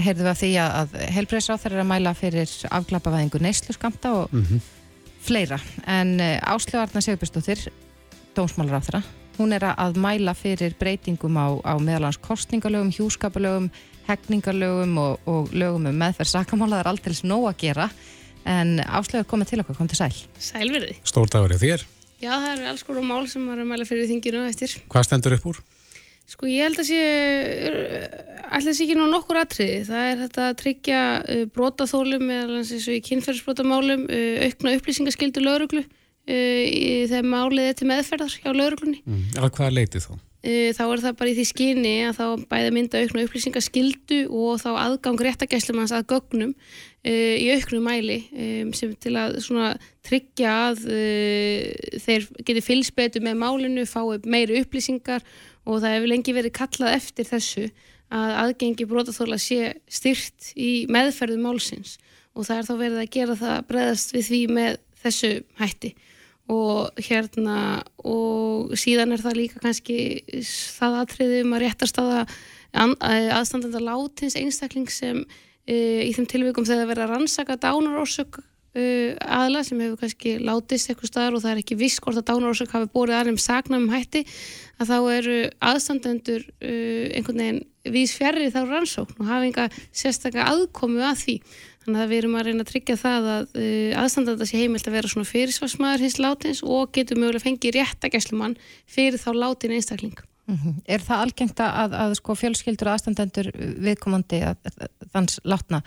heyrðu 0.00 0.22
við 0.22 0.30
að 0.30 0.40
því 0.40 0.50
að 0.56 0.94
heilbreyðsráþar 1.12 1.72
er 1.72 1.80
að 1.82 1.90
mæla 1.90 2.14
fyrir 2.14 2.48
afklapavæðingu 2.70 3.38
neyslu 3.38 3.74
skamta 3.74 4.12
og 4.12 4.32
mm 4.32 4.42
-hmm 4.42 4.60
fleira. 5.26 5.58
En 5.86 6.20
eh, 6.20 6.38
Áslöfarnar 6.42 7.02
Sigurbjörnsdóttir 7.02 7.70
dómsmálar 8.36 8.78
á 8.78 8.86
þeirra 8.86 9.02
hún 9.36 9.52
er 9.52 9.66
að 9.68 9.98
mæla 10.00 10.32
fyrir 10.36 10.76
breytingum 10.80 11.36
á, 11.36 11.60
á 11.60 11.74
meðalans 11.76 12.16
kostningalögum, 12.24 12.92
hjúskapalögum 12.94 13.68
hegningalögum 14.06 14.98
og, 15.02 15.26
og 15.30 15.54
lögum 15.54 15.88
um 15.90 15.98
meðferð 16.02 16.32
sakamála, 16.32 16.78
það 16.78 16.84
er 16.84 16.92
alltaf 16.92 17.24
nóg 17.26 17.48
að 17.50 17.58
gera 17.64 17.90
en 18.46 18.78
Áslöfur 18.84 19.26
komið 19.32 19.52
til 19.52 19.62
okkur, 19.62 19.78
kom 19.78 19.88
til 19.90 19.98
sæl 19.98 20.14
Sælverði 20.38 20.98
Stór 21.06 21.30
dagur 21.32 21.54
er 21.54 21.62
þér 21.62 21.86
Já, 22.22 22.32
það 22.32 22.50
eru 22.52 22.68
alls 22.70 22.84
konar 22.86 23.04
mál 23.04 23.26
sem 23.28 23.48
er 23.52 23.62
að 23.62 23.70
mæla 23.72 23.88
fyrir 23.88 24.08
þinginu 24.08 24.44
eftir 24.48 24.76
Hvað 24.92 25.08
stendur 25.08 25.36
upp 25.36 25.50
úr? 25.50 25.58
Sko 26.26 26.48
ég 26.50 26.66
held 26.66 26.80
að 26.82 26.88
sé 26.88 27.00
alltaf 28.50 28.74
sé 28.74 28.86
ekki 28.86 28.96
nú 28.98 29.06
nokkur 29.10 29.38
atriði 29.38 29.82
það 29.86 30.08
er 30.10 30.16
þetta 30.24 30.46
að 30.46 30.56
tryggja 30.62 31.02
uh, 31.22 31.42
brotaþólum 31.54 32.32
eða 32.34 32.58
eins 32.62 32.72
og 32.78 32.96
í 32.96 33.02
kynferðsbrotamálum 33.06 34.06
uh, 34.06 34.46
aukna 34.46 34.74
upplýsingaskildu 34.78 35.44
lauruglu 35.44 35.84
uh, 35.84 35.92
þegar 36.26 37.30
málið 37.30 37.70
er 37.70 37.78
til 37.78 37.90
meðferðar 37.90 38.38
hjá 38.40 38.50
lauruglunni 38.50 39.02
mm. 39.04 39.22
Að 39.38 39.52
hvað 39.58 39.76
leiti 39.76 40.02
þá? 40.02 40.10
Uh, 40.46 40.70
þá 40.76 40.82
er 40.84 41.00
það 41.02 41.14
bara 41.18 41.30
í 41.32 41.34
því 41.34 41.44
skyni 41.48 41.92
að 42.06 42.18
þá 42.20 42.42
bæða 42.52 42.74
mynda 42.76 43.00
aukna 43.02 43.22
upplýsingaskildu 43.26 44.18
og 44.30 44.60
þá 44.62 44.68
aðgang 44.78 45.22
réttagæslumanns 45.26 45.94
að 45.96 46.04
gögnum 46.12 46.52
uh, 46.54 47.34
í 47.34 47.48
auknum 47.56 47.82
mæli 47.88 48.20
um, 48.30 48.70
sem 48.76 48.92
til 49.02 49.16
að 49.18 49.40
tryggja 50.06 50.52
að 50.68 50.84
uh, 50.86 51.98
þeir 52.04 52.28
geti 52.46 52.62
fylgspetu 52.62 53.24
með 53.26 53.40
málinu, 53.42 53.88
fái 53.90 54.22
meiri 54.22 54.60
upplýsingar 54.62 55.26
og 55.66 55.82
það 55.82 55.96
hefur 55.96 56.12
lengi 56.14 56.36
verið 56.36 56.56
kallað 56.60 56.94
eftir 57.00 57.26
þessu 57.26 57.66
að 58.14 58.38
aðgengi 58.44 58.86
brotaþóla 58.86 59.42
sé 59.42 59.72
styrt 59.90 60.52
í 60.54 60.86
meðferðu 60.86 61.40
málsins. 61.42 61.96
Og 62.38 62.46
það 62.46 62.60
er 62.60 62.68
þá 62.68 62.74
verið 62.84 63.00
að 63.02 63.14
gera 63.16 63.40
það 63.40 63.64
breðast 63.72 64.14
við 64.14 64.28
því 64.30 64.42
með 64.60 64.78
þessu 65.02 65.32
hætti 65.58 65.96
og 66.52 67.00
hérna 67.02 67.82
og 68.06 68.74
síðan 68.78 69.14
er 69.14 69.22
það 69.24 69.38
líka 69.40 69.62
kannski 69.62 69.98
það 70.46 71.00
aðtriðum 71.02 71.56
að 71.56 71.64
réttast 71.64 71.98
aða 72.02 72.26
aðstandanda 72.76 73.80
látins 73.82 74.36
einstakling 74.38 74.90
sem 74.92 75.24
e, 75.66 76.06
í 76.06 76.12
þeim 76.14 76.28
tilvíkum 76.30 76.68
þegar 76.68 76.90
verið 76.92 77.06
að 77.06 77.14
rannsaka 77.14 77.58
dánarósök 77.62 78.42
Uh, 78.76 79.14
aðla 79.24 79.62
sem 79.64 79.78
hefur 79.80 79.96
kannski 80.02 80.34
látist 80.44 80.90
eitthvað 80.90 81.08
staðar 81.08 81.36
og 81.38 81.40
það 81.40 81.52
er 81.54 81.60
ekki 81.62 81.76
viss 81.80 82.00
hvort 82.02 82.18
að 82.20 82.26
dánarósak 82.28 82.74
hafi 82.74 82.90
bórið 82.92 83.16
aðeins 83.16 83.46
sagnum 83.48 83.86
hætti 83.88 84.20
að 84.76 84.90
þá 84.90 84.96
eru 85.14 85.36
aðstandendur 85.70 86.42
uh, 86.44 87.06
einhvern 87.16 87.40
veginn 87.40 87.62
vís 87.94 88.12
fjarrir 88.18 88.52
þá 88.52 88.58
rannsókn 88.66 89.22
og 89.22 89.30
hafa 89.30 89.46
enga 89.48 89.66
sérstaklega 89.96 90.50
aðkomu 90.50 91.00
að 91.08 91.22
því 91.22 91.36
þannig 91.86 92.02
að 92.02 92.12
við 92.12 92.20
erum 92.20 92.36
að 92.36 92.46
reyna 92.48 92.64
að 92.64 92.70
tryggja 92.72 92.96
það 93.00 93.28
að 93.32 93.58
uh, 93.62 93.98
aðstandenda 94.02 94.48
sé 94.48 94.62
heimilt 94.62 94.88
að 94.88 94.96
vera 94.98 95.10
svona 95.12 95.30
fyrirsvarsmaður 95.30 96.06
hins 96.06 96.18
látins 96.20 96.62
og 96.66 96.90
getur 96.96 97.20
mögulega 97.20 97.46
fengið 97.46 97.76
réttagæslumann 97.78 98.56
fyrir 98.90 99.22
þá 99.22 99.30
látin 99.36 99.76
einstakling 99.76 100.18
mm 100.46 100.56
-hmm. 100.56 100.74
Er 100.84 101.00
það 101.00 101.22
algengt 101.26 101.60
að, 101.60 101.94
að 101.94 102.16
sko, 102.20 102.34
fjölskyldur 102.34 102.90
og 102.90 102.96
aðstandendur 102.96 103.52
viðkomandi 103.56 104.42
að, 104.42 104.56
að, 104.74 104.90
þanns 105.12 105.40
látna 105.44 105.82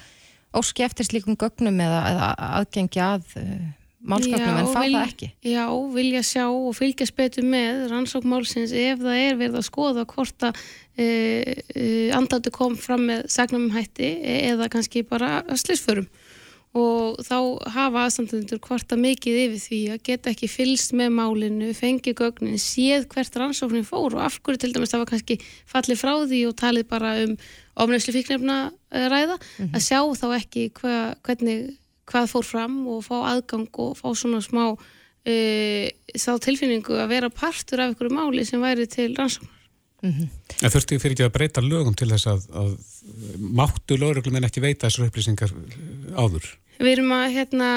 óski 0.54 0.84
eftir 0.84 1.06
slíkum 1.06 1.38
gögnum 1.38 1.80
eða, 1.80 2.00
eða 2.10 2.30
aðgengi 2.60 3.04
að 3.04 3.36
uh, 3.38 3.68
málsköpnum 4.00 4.60
en 4.62 4.70
fá 4.72 4.82
vil, 4.82 4.94
það 4.96 5.08
ekki? 5.08 5.30
Já, 5.44 5.66
vilja 5.94 6.22
sjá 6.24 6.46
og 6.48 6.72
fylgja 6.78 7.08
spetu 7.10 7.44
með 7.44 7.90
rannsókmálsins 7.92 8.72
ef 8.72 9.02
það 9.04 9.24
er 9.26 9.40
verið 9.40 9.60
að 9.60 9.68
skoða 9.68 10.06
hvort 10.10 10.48
að 10.48 10.62
uh, 11.00 11.54
uh, 11.76 12.10
andatu 12.18 12.52
kom 12.52 12.78
fram 12.78 13.08
með 13.10 13.30
sagnum 13.32 13.70
hætti 13.74 14.12
eða 14.52 14.70
kannski 14.72 15.06
bara 15.08 15.44
slisförum 15.56 16.10
og 16.78 17.18
þá 17.26 17.38
hafa 17.74 18.04
aðstandendur 18.06 18.60
hvarta 18.62 18.98
mikið 19.00 19.38
yfir 19.44 19.62
því 19.64 19.80
að 19.96 20.04
geta 20.06 20.30
ekki 20.30 20.50
fylst 20.52 20.94
með 20.94 21.16
málinu, 21.18 21.72
fengi 21.74 22.14
gögnin, 22.14 22.60
séð 22.62 23.08
hvert 23.10 23.40
rannsóknin 23.42 23.88
fór 23.88 24.14
og 24.14 24.22
af 24.22 24.38
hverju 24.44 24.62
til 24.62 24.74
dæmis 24.76 24.94
það 24.94 25.04
var 25.04 25.10
kannski 25.10 25.40
fallið 25.70 26.02
frá 26.04 26.14
því 26.30 26.44
og 26.46 26.56
talið 26.62 26.90
bara 26.92 27.16
um 27.24 27.36
ofnæslu 27.80 28.14
fíknefna 28.14 28.60
ræða, 28.92 29.40
mm 29.40 29.66
-hmm. 29.66 29.74
að 29.76 29.82
sjá 29.88 30.00
þá 30.22 30.28
ekki 30.38 30.70
hva, 30.78 31.16
hvernig, 31.24 31.78
hvað 32.06 32.32
fór 32.34 32.46
fram 32.46 32.88
og 32.88 33.04
fá 33.04 33.18
aðgang 33.34 33.70
og 33.74 33.98
fá 33.98 34.14
svona 34.14 34.42
smá 34.42 34.78
e, 35.26 35.92
þá 36.14 36.38
tilfinningu 36.38 36.94
að 36.94 37.10
vera 37.10 37.30
partur 37.30 37.80
af 37.80 37.90
einhverju 37.90 38.14
máli 38.14 38.46
sem 38.46 38.62
væri 38.62 38.86
til 38.86 39.16
rannsóknar. 39.16 39.59
Mm 40.02 40.14
-hmm. 40.14 40.28
En 40.64 40.72
þurftu 40.72 41.00
fyrir 41.00 41.16
ekki 41.16 41.28
að 41.28 41.36
breyta 41.36 41.62
lögum 41.62 41.96
til 41.96 42.10
þess 42.10 42.28
að, 42.28 42.46
að 42.56 42.72
máttu 43.40 43.98
lögreglum 43.98 44.36
en 44.36 44.48
ekki 44.48 44.64
veita 44.64 44.88
þessar 44.88 45.10
upplýsingar 45.10 45.52
áður? 46.16 46.48
Við 46.80 46.94
erum 46.94 47.12
að 47.12 47.34
hérna, 47.36 47.70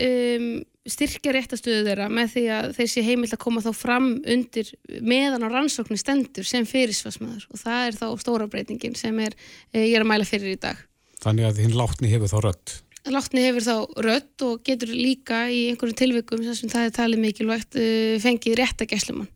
um, 0.00 0.64
styrkja 0.88 1.34
réttastöðu 1.34 1.82
þeirra 1.84 2.06
með 2.08 2.30
því 2.32 2.44
að 2.56 2.70
þeir 2.78 2.88
sé 2.88 3.02
heimilt 3.04 3.34
að 3.36 3.42
koma 3.42 3.60
þá 3.60 3.72
fram 3.76 4.08
undir 4.24 4.70
meðan 5.02 5.44
á 5.44 5.48
rannsóknir 5.52 6.00
stendur 6.00 6.46
sem 6.48 6.64
fyrirsvarsmaður 6.64 7.44
og 7.50 7.60
það 7.60 7.86
er 7.90 7.98
þá 8.00 8.06
stóra 8.22 8.48
breytingin 8.48 8.96
sem 8.96 9.18
er, 9.20 9.36
eh, 9.74 9.90
ég 9.90 9.98
er 9.98 10.06
að 10.06 10.10
mæla 10.14 10.24
fyrir 10.24 10.56
í 10.56 10.60
dag. 10.62 10.80
Þannig 11.20 11.50
að 11.50 11.62
hinn 11.64 11.76
látni 11.76 12.08
hefur 12.08 12.32
þá 12.32 12.40
rött? 12.48 12.82
Látni 13.06 13.44
hefur 13.44 13.62
þá 13.62 13.76
rött 14.02 14.42
og 14.42 14.64
getur 14.64 14.88
líka 14.88 15.46
í 15.52 15.68
einhverju 15.70 15.94
tilvikum 15.94 16.42
sem 16.54 16.70
það 16.70 16.88
er 16.88 16.96
talið 16.96 17.22
mikilvægt 17.22 17.76
uh, 17.76 18.16
fengið 18.22 18.56
réttagæslumann 18.62 19.28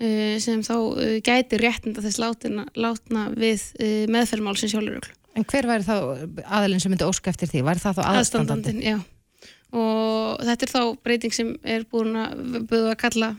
sem 0.00 0.62
þá 0.64 0.74
uh, 0.76 1.16
gæti 1.24 1.60
réttinda 1.60 2.04
þess 2.04 2.20
látna, 2.22 2.66
látna 2.74 3.28
við 3.36 3.66
meðferðmál 4.10 4.56
sem 4.56 4.72
sjálfuröglu. 4.72 5.16
En 5.38 5.46
hver 5.46 5.68
væri 5.68 5.86
þá 5.86 5.96
aðalinn 6.42 6.80
sem 6.82 6.90
myndi 6.90 7.06
óska 7.06 7.30
eftir 7.30 7.50
því? 7.52 7.62
Væri 7.68 7.82
það 7.82 8.00
þá 8.00 8.06
aðstandandin? 8.10 8.80
Já, 8.82 8.96
og 9.76 10.40
þetta 10.48 10.66
er 10.66 10.72
þá 10.72 10.82
breyting 11.04 11.36
sem 11.36 11.52
er 11.62 11.86
búin 11.90 12.16
að, 12.18 12.42
búin 12.66 12.90
að 12.90 12.98
kalla 13.04 13.34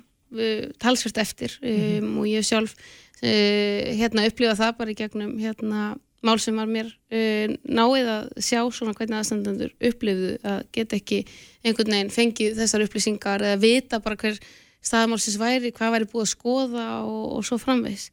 talsvert 0.79 1.17
eftir 1.17 1.57
um, 1.61 1.69
mm 1.69 1.99
-hmm. 1.99 2.19
og 2.19 2.25
ég 2.27 2.45
sjálf 2.45 2.75
uh, 2.75 3.97
hérna 3.99 4.25
upplifa 4.27 4.55
það 4.55 4.77
bara 4.77 4.91
í 4.91 4.95
gegnum 4.95 5.37
hérna 5.39 5.97
mál 6.21 6.39
sem 6.39 6.55
var 6.55 6.67
mér 6.67 6.85
uh, 7.11 7.55
náið 7.65 8.07
að 8.07 8.29
sjá 8.37 8.61
svona 8.71 8.93
hvernig 8.93 9.17
aðstandandur 9.17 9.73
upplifðu 9.79 10.37
að 10.43 10.63
geta 10.71 10.95
ekki 10.95 11.25
einhvern 11.63 11.91
veginn 11.91 12.09
fengið 12.13 12.57
þessar 12.57 12.85
upplýsingar 12.85 13.41
eða 13.41 13.61
vita 13.61 13.99
bara 13.99 14.15
hver 14.15 14.39
staðmálsins 14.81 15.39
væri, 15.41 15.71
hvað 15.75 15.95
væri 15.95 16.11
búið 16.11 16.25
að 16.25 16.33
skoða 16.35 16.85
og, 17.05 17.23
og 17.37 17.47
svo 17.47 17.59
framvegs 17.61 18.09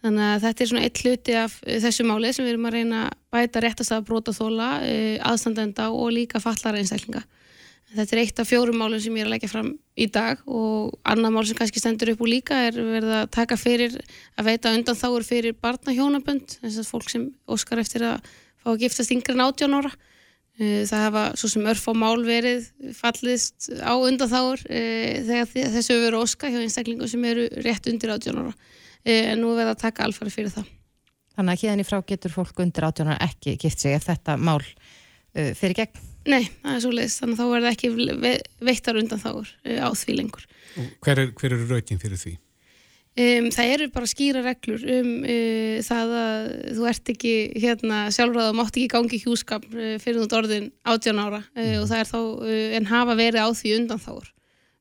Þannig 0.00 0.24
að 0.24 0.44
þetta 0.46 0.62
er 0.62 0.70
svona 0.70 0.84
eitt 0.86 1.00
hluti 1.02 1.34
af 1.36 1.56
þessu 1.84 2.06
máli 2.08 2.30
sem 2.32 2.46
við 2.46 2.54
erum 2.54 2.68
að 2.70 2.76
reyna 2.78 3.00
að 3.04 3.18
bæta 3.34 3.60
réttast 3.60 3.92
að 3.92 4.06
brota 4.08 4.32
þóla, 4.32 4.68
aðstandenda 5.28 5.90
og 5.92 6.08
líka 6.16 6.40
fallara 6.40 6.80
einstaklinga. 6.80 7.20
Þetta 7.90 8.14
er 8.14 8.20
eitt 8.22 8.40
af 8.40 8.46
fjórum 8.48 8.78
málum 8.80 9.02
sem 9.02 9.16
ég 9.18 9.24
er 9.24 9.28
að 9.28 9.34
leggja 9.34 9.50
fram 9.50 9.72
í 9.98 10.06
dag 10.14 10.40
og 10.46 10.94
annar 11.10 11.34
mál 11.34 11.42
sem 11.44 11.58
kannski 11.58 11.82
stendur 11.82 12.12
upp 12.14 12.22
úr 12.22 12.30
líka 12.30 12.60
er 12.68 12.78
verið 12.78 13.16
að 13.18 13.32
taka 13.34 13.58
fyrir 13.58 13.96
að 14.38 14.46
veita 14.46 14.72
undan 14.78 14.96
þáur 14.96 15.26
fyrir 15.26 15.56
barnahjónabönd, 15.58 16.54
þess 16.62 16.80
að 16.80 16.92
fólk 16.94 17.10
sem 17.10 17.26
óskar 17.50 17.82
eftir 17.82 18.06
að 18.06 18.30
fá 18.62 18.70
að 18.72 18.84
giftast 18.86 19.12
yngre 19.12 19.34
en 19.36 19.44
18 19.50 19.76
ára. 19.82 19.92
Eh, 20.60 20.82
það 20.84 21.04
hafa 21.06 21.20
svo 21.40 21.48
sem 21.54 21.68
örf 21.70 21.86
á 21.88 21.92
mál 21.96 22.20
verið 22.20 22.66
fallist 22.92 23.70
á 23.80 23.96
undan 23.96 24.28
þáur 24.28 24.60
eh, 24.68 25.22
þegar 25.24 25.70
þessu 25.72 25.96
veru 26.02 26.20
óska 26.20 26.50
hjá 26.52 26.58
einstaklingu 26.60 27.08
sem 27.08 27.22
eru 27.24 27.46
rétt 27.64 27.88
undir 27.88 28.12
18 28.12 28.36
ára 28.42 28.52
eh, 28.52 29.30
en 29.30 29.40
nú 29.40 29.54
verða 29.56 29.72
að 29.72 29.86
taka 29.86 30.04
alfari 30.04 30.32
fyrir 30.34 30.52
það. 30.52 30.68
Þannig 31.38 31.54
að 31.54 31.64
hérna 31.64 31.86
í 31.86 31.88
frá 31.88 31.96
getur 32.12 32.34
fólk 32.34 32.60
undir 32.60 32.88
18 32.90 33.08
ára 33.08 33.30
ekki 33.30 33.56
gift 33.62 33.80
sig 33.80 33.96
ef 33.96 34.04
þetta 34.10 34.36
mál 34.36 34.60
fyrir 35.30 35.78
gegn? 35.78 36.06
Nei, 36.26 36.42
það 36.60 36.72
er 36.74 36.80
svo 36.82 36.90
leiðist, 36.92 37.20
þannig 37.22 37.36
að 37.36 37.40
þá 37.40 37.52
verða 37.54 37.70
ekki 37.70 37.90
veittar 38.66 38.98
undan 38.98 39.20
þáur 39.22 39.52
á 39.78 39.88
því 39.94 40.16
lengur. 40.18 40.48
Hver, 40.74 41.22
er, 41.22 41.30
hver 41.38 41.54
eru 41.54 41.68
raugin 41.70 42.02
fyrir 42.02 42.18
því? 42.20 42.32
Um, 43.20 43.48
það 43.52 43.70
eru 43.74 43.86
bara 43.92 44.08
skýra 44.08 44.40
reglur 44.44 44.82
um 44.94 45.08
uh, 45.26 45.78
það 45.84 46.12
að 46.16 46.44
þú 46.76 46.84
ert 46.88 47.10
ekki 47.12 47.32
hérna 47.58 48.02
sjálfráð 48.14 48.50
og 48.52 48.58
mátt 48.60 48.76
ekki 48.78 48.90
gangi 48.92 49.18
hjúskap 49.20 49.64
uh, 49.74 49.96
fyrir 50.00 50.22
þú 50.22 50.38
orðin 50.38 50.68
18 50.88 51.18
ára 51.20 51.40
uh, 51.42 51.58
mm. 51.58 51.80
og 51.80 51.88
það 51.90 51.98
er 51.98 52.08
þá 52.10 52.20
en 52.78 52.86
hafa 52.88 53.16
verið 53.18 53.42
á 53.44 53.48
því 53.58 53.72
undan 53.80 54.00
þáur. 54.04 54.30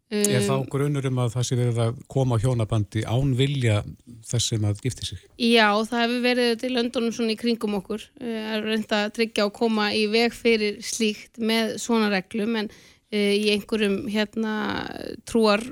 Um, 0.10 0.22
er 0.30 0.46
þá 0.46 0.54
grunur 0.72 1.10
um 1.10 1.20
að 1.26 1.34
það 1.36 1.48
sé 1.50 1.58
verið 1.58 1.82
að 1.88 2.00
koma 2.16 2.38
á 2.38 2.42
hjónabandi 2.46 3.04
án 3.10 3.34
vilja 3.42 3.82
þess 4.30 4.54
sem 4.54 4.70
að 4.70 4.86
gifti 4.86 5.10
sig? 5.10 5.26
Já, 5.50 5.68
það 5.90 6.06
hefur 6.06 6.24
verið 6.30 6.54
til 6.64 6.72
löndunum 6.78 7.18
svona 7.18 7.36
í 7.36 7.42
kringum 7.42 7.76
okkur 7.82 8.08
að 8.22 8.70
reynda 8.70 9.04
að 9.08 9.14
tryggja 9.20 9.50
og 9.50 9.54
koma 9.58 9.90
í 9.98 10.06
veg 10.14 10.38
fyrir 10.38 10.80
slíkt 10.86 11.42
með 11.42 11.76
svona 11.82 12.10
reglum 12.14 12.56
en 12.62 12.72
í 13.10 13.52
einhverjum 13.54 14.04
hérna 14.10 14.56
trúar 15.30 15.66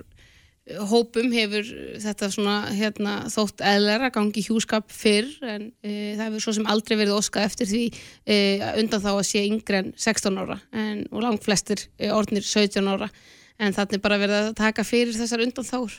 hópum 0.89 1.31
hefur 1.31 1.67
þetta 2.03 2.29
svona 2.33 2.55
hérna, 2.75 3.13
þótt 3.31 3.63
eðlera 3.63 4.09
gangi 4.13 4.43
hjúskap 4.43 4.91
fyrr 4.91 5.29
en 5.47 5.69
e, 5.79 6.15
það 6.17 6.23
hefur 6.25 6.43
svo 6.43 6.55
sem 6.57 6.67
aldrei 6.67 6.97
verið 6.99 7.15
óskað 7.15 7.47
eftir 7.47 7.69
því 7.71 7.83
e, 8.27 8.37
undan 8.81 9.03
þá 9.03 9.09
að 9.13 9.23
sé 9.29 9.45
yngre 9.47 9.81
en 9.83 9.93
16 9.95 10.41
ára 10.43 10.59
en, 10.75 11.05
og 11.11 11.23
langt 11.23 11.47
flestir 11.47 11.85
e, 11.95 12.11
orðnir 12.11 12.43
17 12.43 12.91
ára 12.91 13.07
en 13.57 13.73
þannig 13.73 14.03
bara 14.03 14.19
verið 14.21 14.41
að 14.41 14.51
taka 14.59 14.85
fyrir 14.85 15.15
þessar 15.17 15.45
undan 15.47 15.65
þár 15.65 15.95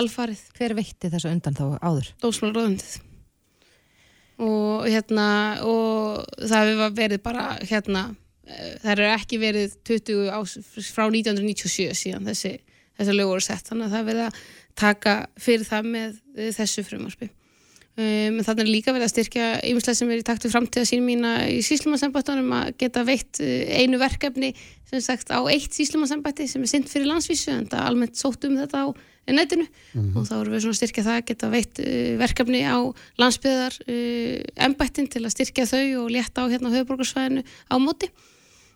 alfarið. 0.00 0.42
Hver 0.56 0.74
veitti 0.78 1.12
þessu 1.12 1.30
undan 1.30 1.58
þá 1.58 1.64
áður? 1.84 2.10
Dósmálaröðundið 2.24 2.96
og 4.40 4.88
hérna 4.88 5.28
og 5.68 6.24
það 6.40 6.72
hefur 6.72 6.96
verið 6.96 7.22
bara 7.24 7.46
hérna 7.60 8.08
það 8.80 8.92
eru 8.94 9.08
ekki 9.12 9.38
verið 9.40 9.76
20 9.86 10.30
ás 10.32 10.56
frá 10.88 11.04
1997 11.06 11.92
síðan 11.98 12.28
þessi 12.30 12.56
þessar 12.98 13.18
lög 13.18 13.34
voru 13.34 13.44
sett. 13.44 13.68
Þannig 13.68 13.86
að 13.86 13.96
það 13.96 14.08
verða 14.10 14.30
að 14.30 14.40
taka 14.80 15.18
fyrir 15.40 15.68
það 15.68 15.92
með 15.96 16.16
eh, 16.36 16.50
þessu 16.56 16.86
frumarfi 16.86 17.30
um, 18.00 18.40
þannig 18.44 18.64
er 18.64 18.70
líka 18.70 18.94
verið 18.94 19.06
að 19.06 19.12
styrkja 19.14 19.46
yfirslega 19.66 19.98
sem 19.98 20.12
er 20.12 20.22
í 20.22 20.26
takt 20.26 20.46
við 20.46 20.54
framtíða 20.54 20.88
sín 20.88 21.04
mína 21.06 21.34
í 21.50 21.60
síslumarsambættunum 21.66 22.56
að 22.56 22.72
geta 22.80 23.04
veitt 23.08 23.40
eh, 23.44 23.82
einu 23.82 24.00
verkefni 24.00 24.52
sem 24.90 25.04
sagt 25.04 25.32
á 25.34 25.38
eitt 25.50 25.76
síslumarsambætti 25.76 26.48
sem 26.50 26.64
er 26.64 26.72
synd 26.72 26.90
fyrir 26.90 27.10
landsvísu 27.10 27.52
en 27.54 27.68
það 27.70 27.86
almennt 27.90 28.20
sótt 28.20 28.46
um 28.48 28.58
þetta 28.60 28.86
á 28.86 28.88
netinu. 29.30 29.66
Mm 29.94 30.00
-hmm. 30.00 30.16
og 30.18 30.26
þá 30.26 30.34
erum 30.40 30.54
við 30.54 30.62
svona 30.64 30.74
að 30.74 30.80
styrkja 30.80 31.06
það 31.06 31.18
að 31.18 31.26
geta 31.28 31.50
veitt 31.50 31.80
verkefni 32.18 32.62
á 32.66 32.78
landsbyðar 33.20 33.76
uh, 33.86 34.64
embættin 34.66 35.06
til 35.06 35.22
að 35.22 35.34
styrkja 35.36 35.66
þau 35.70 35.86
og 36.02 36.10
létta 36.10 36.42
á 36.42 36.50
hérna 36.50 36.72
höfuborgarsvæðinu 36.74 37.44
á 37.46 37.74
móti 37.78 38.10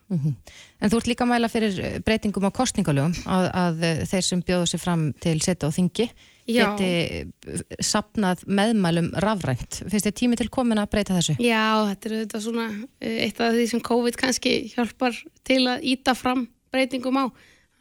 Mm 0.07 0.19
-hmm. 0.19 0.33
En 0.81 0.89
þú 0.89 0.97
ert 0.97 1.07
líka 1.07 1.23
að 1.23 1.31
mæla 1.31 1.49
fyrir 1.49 1.79
eh, 1.79 1.99
breytingum 1.99 2.45
á 2.45 2.51
kostningalögum 2.53 3.13
að, 3.25 3.45
að 3.53 3.83
eh, 3.83 4.05
þeir 4.05 4.21
sem 4.21 4.41
bjóðu 4.41 4.65
sér 4.69 4.79
fram 4.79 5.13
til 5.13 5.41
setja 5.41 5.67
og 5.67 5.73
þingi 5.73 6.09
Já. 6.45 6.77
geti 6.77 6.85
eh, 6.85 7.61
sapnað 7.79 8.43
meðmælum 8.45 9.09
rafrænt. 9.17 9.81
Finnst 9.89 10.05
þið 10.05 10.15
tími 10.19 10.35
til 10.37 10.49
komin 10.49 10.77
að 10.77 10.91
breyta 10.91 11.17
þessu? 11.17 11.35
Já, 11.39 11.89
þetta 11.89 12.09
er 12.09 12.15
þetta 12.21 12.41
svona 12.41 12.67
eitt 13.01 13.41
af 13.41 13.53
því 13.53 13.67
sem 13.67 13.81
COVID 13.81 14.15
kannski 14.15 14.73
hjálpar 14.75 15.13
til 15.43 15.67
að 15.67 15.81
íta 15.81 16.13
fram 16.13 16.47
breytingum 16.71 17.17
á. 17.17 17.25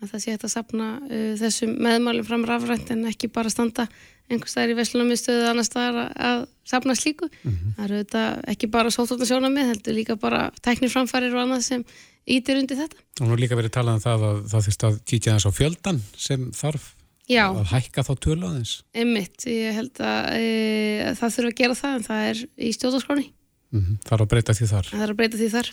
Að 0.02 0.10
það 0.10 0.20
sé 0.20 0.30
þetta 0.32 0.48
að 0.48 0.56
sapna 0.56 0.88
uh, 1.04 1.34
þessum 1.40 1.76
meðmælum 1.80 2.24
fram 2.24 2.44
rafrænt 2.44 2.90
en 2.90 3.04
ekki 3.06 3.28
bara 3.28 3.52
standa 3.52 3.86
einhvers 4.30 4.54
staðar 4.54 4.72
í 4.72 4.78
Veslunumistöðu 4.78 5.46
annar 5.50 5.66
staðar 5.66 6.10
að 6.16 6.46
sapna 6.64 6.96
slíku. 6.96 7.28
Mm 7.42 7.52
-hmm. 7.52 7.76
Það 7.76 7.84
eru 7.84 8.00
þetta 8.02 8.24
ekki 8.54 8.70
bara 8.72 8.90
sóttóta 8.94 9.28
sjónamið, 9.28 9.70
heldur 9.72 9.94
líka 9.94 10.16
bara 10.16 10.50
tekniframfærir 10.64 11.34
og 11.34 11.44
annað 11.44 11.62
sem 11.62 11.84
ítir 12.26 12.58
undir 12.58 12.80
þetta. 12.80 12.96
Og 13.20 13.28
nú 13.28 13.36
líka 13.36 13.56
verið 13.56 13.76
talað 13.76 13.94
um 13.94 14.04
það 14.04 14.26
að 14.28 14.44
það 14.52 14.66
þurft 14.66 14.84
að 14.88 15.00
kýtja 15.04 15.34
þess 15.36 15.48
á 15.48 15.52
fjöldan 15.58 16.02
sem 16.16 16.50
þarf 16.52 16.94
Já. 17.28 17.46
að 17.52 17.70
hækka 17.72 18.04
þá 18.04 18.14
tölu 18.20 18.46
aðeins. 18.48 18.82
Emmitt, 18.92 19.46
ég 19.48 19.74
held 19.74 20.00
að 20.00 20.20
e, 20.36 21.14
það 21.16 21.34
þurfa 21.36 21.50
að 21.50 21.58
gera 21.60 21.74
það 21.74 21.96
en 21.96 22.06
það 22.08 22.28
er 22.30 22.44
í 22.56 22.72
stjórnarskráni. 22.72 23.26
Mm 23.74 23.80
-hmm. 23.80 23.98
Það 24.04 24.16
er 24.16 24.24
að 24.24 24.32
breyta 24.32 24.54
því 24.54 24.66
þar. 24.72 24.88
Það 24.92 25.04
er 25.04 25.12
að 25.12 25.20
breyta 25.20 25.40
því 25.40 25.48
þar. 25.56 25.70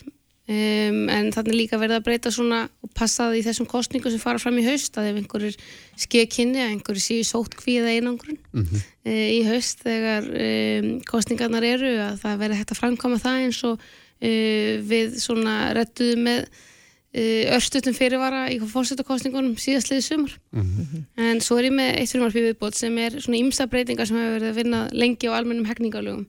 Um, 0.50 1.04
en 1.06 1.28
þannig 1.30 1.54
líka 1.54 1.78
verið 1.78 2.00
að 2.00 2.06
breyta 2.08 2.30
svona 2.34 2.64
og 2.82 2.90
passaði 2.98 3.38
í 3.38 3.42
þessum 3.46 3.66
kostningu 3.70 4.10
sem 4.10 4.18
fara 4.18 4.40
fram 4.42 4.56
í 4.58 4.64
haust 4.66 4.96
að 4.98 5.12
ef 5.12 5.20
einhverjir 5.20 5.54
skeið 6.02 6.26
kynni 6.34 6.58
að 6.58 6.72
einhverjir 6.72 7.04
séu 7.04 7.26
sótt 7.28 7.54
kvíða 7.60 7.92
einangrun 7.94 8.40
mm 8.50 8.64
-hmm. 8.64 8.82
e, 9.06 9.14
í 9.36 9.44
haust 9.46 9.84
þegar 9.86 10.26
um, 10.26 10.88
kostningarnar 11.06 11.62
eru 11.62 11.92
að 12.08 12.18
það 12.24 12.42
verið 12.42 12.58
hægt 12.58 12.74
að 12.74 12.80
framkama 12.80 13.20
það 13.22 13.44
eins 13.44 13.62
og 13.70 13.78
uh, 13.78 14.74
við 14.90 15.14
svona 15.22 15.54
rettuðu 15.78 16.18
með 16.26 16.42
uh, 16.42 17.54
örstutum 17.54 17.94
fyrirvara 17.94 18.42
í 18.50 18.58
fórsetakostningunum 18.58 19.54
síðastliðið 19.54 20.06
sumar 20.08 20.38
mm 20.50 20.62
-hmm. 20.66 21.06
en 21.22 21.40
svo 21.40 21.62
er 21.62 21.70
ég 21.70 21.78
með 21.78 22.00
eitt 22.00 22.10
fyrirvarfi 22.10 22.46
viðbót 22.48 22.74
sem 22.74 22.98
er 22.98 23.20
svona 23.20 23.38
ymsa 23.38 23.70
breytingar 23.70 24.10
sem 24.10 24.18
hefur 24.18 24.40
verið 24.40 24.50
að 24.50 24.58
vinna 24.58 24.88
lengi 24.90 25.30
á 25.30 25.38
almennum 25.38 25.70
hegningalögum 25.70 26.26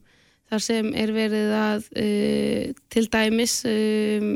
þar 0.50 0.62
sem 0.62 0.90
er 0.94 1.12
verið 1.14 1.54
að 1.56 1.88
uh, 2.02 2.74
til 2.92 3.06
dæmis 3.12 3.56
um, 3.68 4.28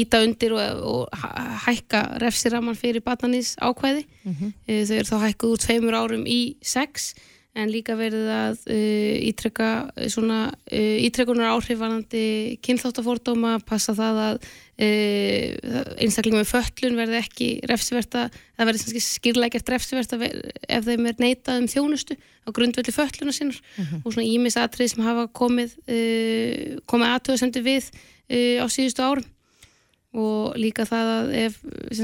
íta 0.00 0.22
undir 0.24 0.56
og, 0.56 0.82
og 0.82 1.26
hækka 1.66 2.02
refsiraman 2.22 2.78
fyrir 2.78 3.04
batnanís 3.04 3.54
ákvæði 3.60 4.04
mm 4.06 4.34
-hmm. 4.34 4.52
þau 4.88 4.96
eru 4.98 5.10
þá 5.12 5.18
hækkuð 5.26 5.54
úr 5.54 5.64
tveimur 5.66 5.94
árum 5.94 6.26
í 6.26 6.56
sex 6.62 7.14
en 7.54 7.70
líka 7.70 7.94
verið 7.94 8.28
að 8.34 8.62
uh, 8.66 9.14
ítrekka 9.28 9.68
uh, 9.86 10.06
svona 10.10 10.38
uh, 10.50 10.96
ítrekkunar 11.06 11.52
áhrifvarandi 11.54 12.24
kynþáttafórdóma, 12.64 13.56
passa 13.66 13.94
það 13.94 14.20
að 14.24 14.38
uh, 14.40 15.84
einstaklega 16.02 16.40
með 16.40 16.50
föllun 16.50 16.98
verði 16.98 17.20
ekki 17.20 17.50
refsiverta, 17.70 18.26
það 18.58 18.70
verði 18.72 19.04
skýrleikert 19.06 19.70
refsiverta 19.74 20.18
ef 20.18 20.88
þeim 20.88 21.10
er 21.12 21.22
neitað 21.22 21.62
um 21.62 21.70
þjónustu 21.70 22.18
á 22.18 22.48
grundvelli 22.54 22.94
fölluna 22.94 23.34
sinur 23.34 23.60
mhm. 23.60 23.86
-huh. 23.86 24.02
og 24.02 24.16
svona 24.16 24.26
ímisatrið 24.26 24.90
sem 24.94 25.06
hafa 25.06 25.28
komið, 25.30 25.78
uh, 25.86 26.82
komið 26.90 27.14
aðtöðsendu 27.14 27.62
við 27.62 27.94
á 28.34 28.66
síðustu 28.72 29.04
árum 29.04 29.30
og 30.14 30.54
líka 30.56 30.86
það 30.86 31.08
að 31.10 31.32
ef 31.42 31.56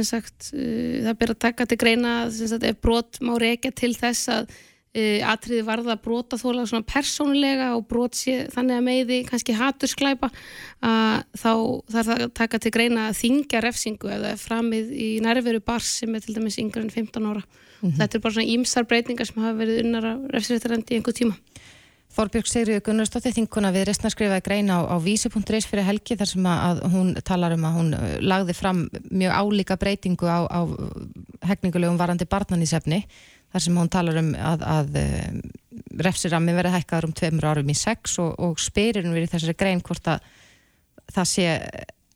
sagt, 0.05 0.51
það 0.51 1.15
ber 1.17 1.31
að 1.33 1.39
taka 1.47 1.67
til 1.67 1.79
greina 1.79 2.15
sagt, 2.31 2.67
ef 2.67 2.81
brot 2.83 3.21
má 3.23 3.37
reykja 3.39 3.71
til 3.71 3.95
þess 3.95 4.29
að 4.29 4.51
Uh, 4.91 5.23
atriði 5.23 5.63
varða 5.63 5.93
að 5.95 6.01
brota 6.03 6.35
þóla 6.35 6.65
svona 6.67 6.83
persónulega 6.83 7.69
og 7.77 7.85
brot 7.87 8.17
sé 8.19 8.49
þannig 8.51 8.75
að 8.75 8.87
meiði 8.89 9.19
kannski 9.29 9.55
hatursklæpa 9.55 10.33
að 10.83 11.21
þá 11.39 11.53
þarf 11.95 12.09
það 12.09 12.25
að 12.25 12.33
taka 12.41 12.59
til 12.59 12.73
greina 12.75 13.05
að 13.07 13.21
þingja 13.21 13.61
refsingu 13.63 14.11
eða 14.11 14.33
framið 14.43 14.91
í 14.91 15.11
nærveru 15.23 15.63
bars 15.63 15.93
sem 16.01 16.19
er 16.19 16.25
til 16.25 16.35
dæmis 16.35 16.59
yngre 16.59 16.83
en 16.83 16.91
15 16.91 17.23
ára. 17.23 17.45
Mm 17.45 17.87
-hmm. 17.87 17.97
Þetta 18.01 18.19
er 18.19 18.25
bara 18.25 18.35
svona 18.35 18.53
ímsar 18.57 18.89
breytingar 18.91 19.27
sem 19.27 19.43
hafa 19.43 19.61
verið 19.63 19.85
unnar 19.85 20.05
að 20.11 20.27
refsréttarandi 20.35 20.91
í 20.91 20.97
einhver 20.99 21.15
tíma. 21.15 21.37
Þorbjörg 22.11 22.49
Sigriður 22.51 22.83
Gunnarsdóttir 22.83 23.33
þinguna 23.37 23.71
við 23.71 23.85
restna 23.87 24.11
skrifaði 24.11 24.43
greina 24.43 24.83
á, 24.83 24.91
á 24.91 24.97
vísi.is 24.99 25.67
fyrir 25.71 25.87
helgi 25.87 26.17
þar 26.19 26.27
sem 26.27 26.47
að 26.51 26.81
hún 26.91 27.15
talar 27.23 27.55
um 27.55 27.65
að 27.69 27.77
hún 27.79 27.95
uh, 27.95 28.17
lagði 28.19 28.57
fram 28.59 28.89
mjög 29.11 29.31
álíka 29.31 29.77
breytingu 29.79 30.27
á, 30.27 30.43
á 30.51 30.61
hegningulegum 31.47 32.01
varandi 32.01 32.27
barnanísefni 32.27 33.05
þar 33.51 33.65
sem 33.65 33.79
hún 33.81 33.91
talar 33.93 34.21
um 34.21 34.33
að, 34.35 34.67
að 34.67 34.99
eh, 35.01 35.31
refsirami 36.05 36.55
verið 36.57 36.77
hækkaður 36.79 37.09
um 37.09 37.15
tveimur 37.17 37.49
árum 37.51 37.73
í 37.73 37.79
sex 37.79 38.19
og, 38.23 38.35
og 38.39 38.61
spyririnn 38.63 39.15
verið 39.15 39.35
þessari 39.35 39.57
grein 39.59 39.83
hvort 39.87 40.13
að 40.13 40.29
það 41.11 41.31
sé 41.31 41.47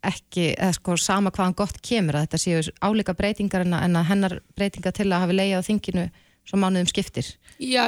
ekki, 0.05 0.51
eða 0.53 0.75
sko 0.77 0.97
sama 1.01 1.33
hvaðan 1.35 1.57
gott 1.59 1.81
kemur 1.85 2.19
að 2.19 2.27
þetta 2.27 2.43
séu 2.43 2.75
álíka 2.85 3.15
breytingar 3.17 3.65
en 3.65 3.77
að, 3.77 3.87
en 3.89 3.99
að 4.01 4.09
hennar 4.11 4.37
breytinga 4.59 4.93
til 4.95 5.09
að 5.11 5.25
hafi 5.25 5.39
leið 5.39 5.57
á 5.59 5.67
þinginu 5.67 6.07
svo 6.45 6.61
mánuðum 6.61 6.91
skiptir. 6.91 7.31
Já, 7.57 7.87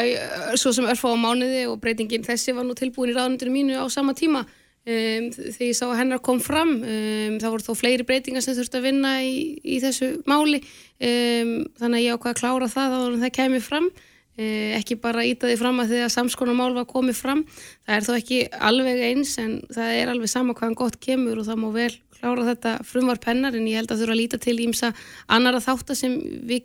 svo 0.57 0.73
sem 0.73 0.87
örfá 0.89 1.11
á 1.13 1.17
mánuði 1.21 1.67
og 1.69 1.81
breytingin 1.83 2.25
þessi 2.25 2.55
var 2.57 2.65
nú 2.65 2.77
tilbúin 2.79 3.13
í 3.13 3.17
ráðnundinu 3.17 3.53
mínu 3.53 3.83
á 3.83 3.85
sama 3.93 4.15
tíma 4.17 4.47
Um, 4.87 5.31
þegar 5.35 5.65
ég 5.67 5.75
sá 5.75 5.87
að 5.89 5.97
hennar 5.99 6.21
kom 6.23 6.39
fram 6.39 6.77
um, 6.79 7.39
þá 7.43 7.47
voru 7.49 7.65
þó 7.65 7.73
fleiri 7.75 8.05
breytingar 8.07 8.45
sem 8.45 8.55
þurfti 8.55 8.79
að 8.79 8.85
vinna 8.87 9.17
í, 9.27 9.57
í 9.67 9.81
þessu 9.83 10.13
máli. 10.31 10.61
Um, 11.03 11.57
þannig 11.81 11.99
að 11.99 12.05
ég 12.05 12.15
ákvaði 12.15 12.35
að 12.37 12.43
klára 12.43 12.69
það 12.71 12.95
þá 12.95 13.25
það 13.25 13.35
kemur 13.41 13.67
fram. 13.67 13.91
Ekki 14.37 14.99
bara 15.01 15.23
íta 15.25 15.49
því 15.49 15.55
fram 15.57 15.79
að 15.81 15.95
því 15.95 16.01
að 16.05 16.11
samskonamál 16.13 16.73
var 16.77 16.85
komið 16.91 17.17
fram. 17.17 17.39
Það 17.87 17.95
er 17.95 18.05
þó 18.05 18.11
ekki 18.19 18.41
alveg 18.69 18.99
eins 19.07 19.31
en 19.41 19.55
það 19.73 19.93
er 19.97 20.11
alveg 20.13 20.29
sama 20.29 20.53
hvaðan 20.59 20.77
gott 20.77 20.99
kemur 21.01 21.41
og 21.41 21.47
það 21.49 21.63
má 21.63 21.71
vel 21.73 21.95
klára 22.17 22.45
þetta 22.51 22.75
frumvarp 22.87 23.27
hennar 23.29 23.57
en 23.57 23.69
ég 23.69 23.81
held 23.81 23.93
að 23.93 24.03
þurfa 24.03 24.15
að 24.15 24.21
líta 24.21 24.41
til 24.43 24.57
ímsa 24.65 24.93
annara 25.33 25.63
þáttar 25.65 25.99
sem 25.99 26.17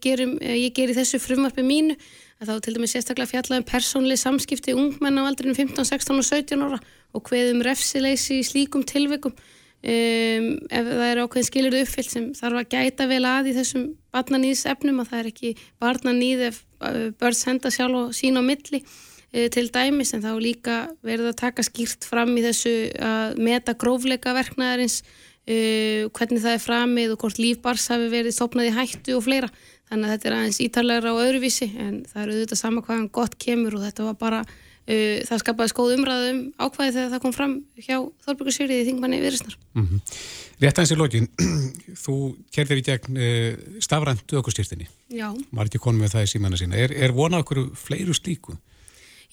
gerum 0.03 0.37
eh, 0.41 0.57
ég 0.65 0.75
ger 0.75 0.91
í 0.91 0.97
þessu 0.97 1.21
frumvarpi 1.23 1.65
mínu. 1.65 1.97
Að 2.41 2.49
þá 2.49 2.65
til 2.65 2.73
dæmis 2.75 2.95
sérstaklega 2.95 3.29
fjalla 3.29 3.61
um 3.61 3.67
persónli 3.69 4.17
samskipti 4.17 4.73
ungmenn 4.73 5.19
á 5.21 5.29
aldrinu 5.29 5.53
15, 5.55 5.85
16 5.85 6.17
og 6.17 6.25
17 6.25 6.65
ára 6.65 6.79
og 7.11 7.25
hveðum 7.27 7.63
refsileysi 7.65 8.39
í 8.41 8.47
slíkum 8.47 8.85
tilveikum 8.87 9.35
Um, 9.81 10.59
ef 10.69 10.85
það 10.85 11.07
er 11.07 11.19
ákveðin 11.23 11.45
skilir 11.47 11.75
uppfyllt 11.79 12.11
sem 12.13 12.25
þarf 12.37 12.59
að 12.59 12.67
gæta 12.69 13.07
vel 13.09 13.23
að 13.25 13.47
í 13.49 13.53
þessum 13.55 13.87
barnanýðs 14.13 14.67
efnum 14.69 14.99
að 15.01 15.07
það 15.09 15.21
er 15.21 15.29
ekki 15.31 15.49
barnanýð 15.81 16.43
ef 16.51 16.59
uh, 16.85 17.07
börn 17.17 17.37
senda 17.39 17.71
sjálf 17.73 17.97
og 17.97 18.11
sín 18.13 18.37
á 18.37 18.45
milli 18.45 18.83
uh, 18.83 19.47
til 19.49 19.63
dæmis 19.73 20.13
en 20.13 20.21
þá 20.21 20.35
líka 20.37 20.75
verður 21.01 21.31
að 21.31 21.39
taka 21.41 21.65
skýrt 21.65 22.05
fram 22.05 22.35
í 22.37 22.43
þessu 22.45 22.75
að 23.01 23.41
meta 23.41 23.73
grófleika 23.73 24.35
verknæðarins 24.37 24.99
uh, 25.01 26.05
hvernig 26.13 26.45
það 26.45 26.53
er 26.53 26.63
framið 26.67 27.15
og 27.15 27.25
hvort 27.25 27.41
lífbars 27.41 27.89
hafi 27.89 28.13
verið 28.13 28.37
stopnað 28.37 28.69
í 28.69 28.77
hættu 28.77 29.17
og 29.17 29.25
fleira 29.25 29.49
þannig 29.91 30.07
að 30.07 30.15
þetta 30.15 30.29
er 30.29 30.37
aðeins 30.39 30.59
ítarlegra 30.65 31.13
á 31.13 31.21
öðruvísi 31.21 31.69
en 31.75 31.95
það 32.09 32.21
eru 32.23 32.35
auðvitað 32.37 32.61
sama 32.63 32.83
hvaðan 32.87 33.09
gott 33.13 33.37
kemur 33.41 33.77
og 33.77 33.85
þetta 33.85 34.09
var 34.09 34.19
bara 34.21 34.43
Uh, 34.89 35.21
það 35.27 35.41
skapaði 35.43 35.69
skóð 35.69 35.91
umræðum 35.93 36.37
ákvæði 36.57 36.93
þegar 36.95 37.09
það 37.11 37.19
kom 37.21 37.33
fram 37.35 37.51
hjá 37.77 37.97
Þorbergur 38.25 38.55
Sýriði 38.55 38.87
þingmanni 38.87 39.19
viðrisnar. 39.21 39.53
Mm 39.77 39.83
-hmm. 39.85 40.15
Rétt 40.63 40.79
aðeins 40.81 40.93
í 40.95 40.97
lokin, 40.97 41.27
þú 42.03 42.15
kerðir 42.49 42.81
í 42.81 42.85
gegn 42.87 43.19
uh, 43.21 43.61
stafrænt 43.77 44.33
aukustýrtinni. 44.33 44.89
Já. 45.13 45.29
Var 45.29 45.69
ekki 45.69 45.83
konum 45.83 46.01
með 46.01 46.15
það 46.15 46.25
í 46.25 46.31
símanna 46.33 46.57
sína. 46.57 46.81
Er, 46.81 46.95
er 46.97 47.13
vonað 47.13 47.45
okkur 47.45 47.61
fleiru 47.77 48.17
slíku? 48.17 48.57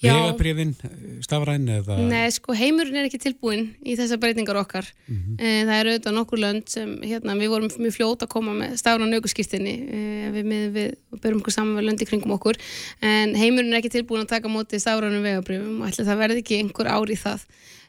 Vegabrifin 0.03 0.75
eh, 0.87 0.91
stafræn 1.25 1.67
eða? 1.73 1.97
Nei, 2.03 2.27
sko 2.35 2.55
heimurinn 2.57 3.01
er 3.01 3.09
ekki 3.09 3.21
tilbúin 3.23 3.69
í 3.83 3.97
þessar 3.99 4.21
breytingar 4.23 4.61
okkar. 4.61 4.89
Mm 5.09 5.17
-hmm. 5.17 5.41
það 5.69 5.81
eru 5.81 5.95
auðvitað 5.95 6.17
nokkur 6.19 6.43
lönd 6.45 6.69
sem 6.73 6.95
hérna, 7.03 7.39
við 7.39 7.53
vorum 7.55 7.73
mjög 7.79 7.97
fljóta 7.97 8.29
að 8.29 8.35
koma 8.37 8.55
með 8.55 8.77
stafræn 8.83 9.19
aukurskýrstinni 9.19 9.75
eh, 9.99 10.29
við, 10.35 10.53
við, 10.53 10.69
við 10.77 11.21
byrjum 11.23 11.43
okkur 11.43 11.57
saman 11.57 11.75
með 11.79 11.89
löndi 11.91 12.09
kringum 12.09 12.37
okkur. 12.39 12.61
En 13.01 13.35
heimurinn 13.35 13.73
er 13.73 13.83
ekki 13.83 13.97
tilbúin 13.99 14.25
að 14.25 14.33
taka 14.37 14.49
móti 14.49 14.81
stafrænum 14.81 15.23
vegabrifum 15.23 15.83
og 15.83 15.91
ætla 15.91 16.09
það 16.09 16.23
verði 16.25 16.45
ekki 16.45 16.63
einhver 16.63 16.93
ári 16.95 17.19
í 17.19 17.23
það. 17.23 17.47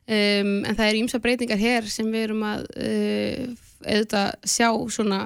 Um, 0.10 0.64
en 0.66 0.74
það 0.74 0.88
eru 0.88 1.02
ímsa 1.04 1.20
breytingar 1.22 1.60
hér 1.62 1.86
sem 1.86 2.08
við 2.10 2.24
erum 2.24 2.40
að 2.42 2.64
uh, 2.82 3.44
auðvitað 3.86 4.48
sjá 4.50 4.68
svona 4.92 5.20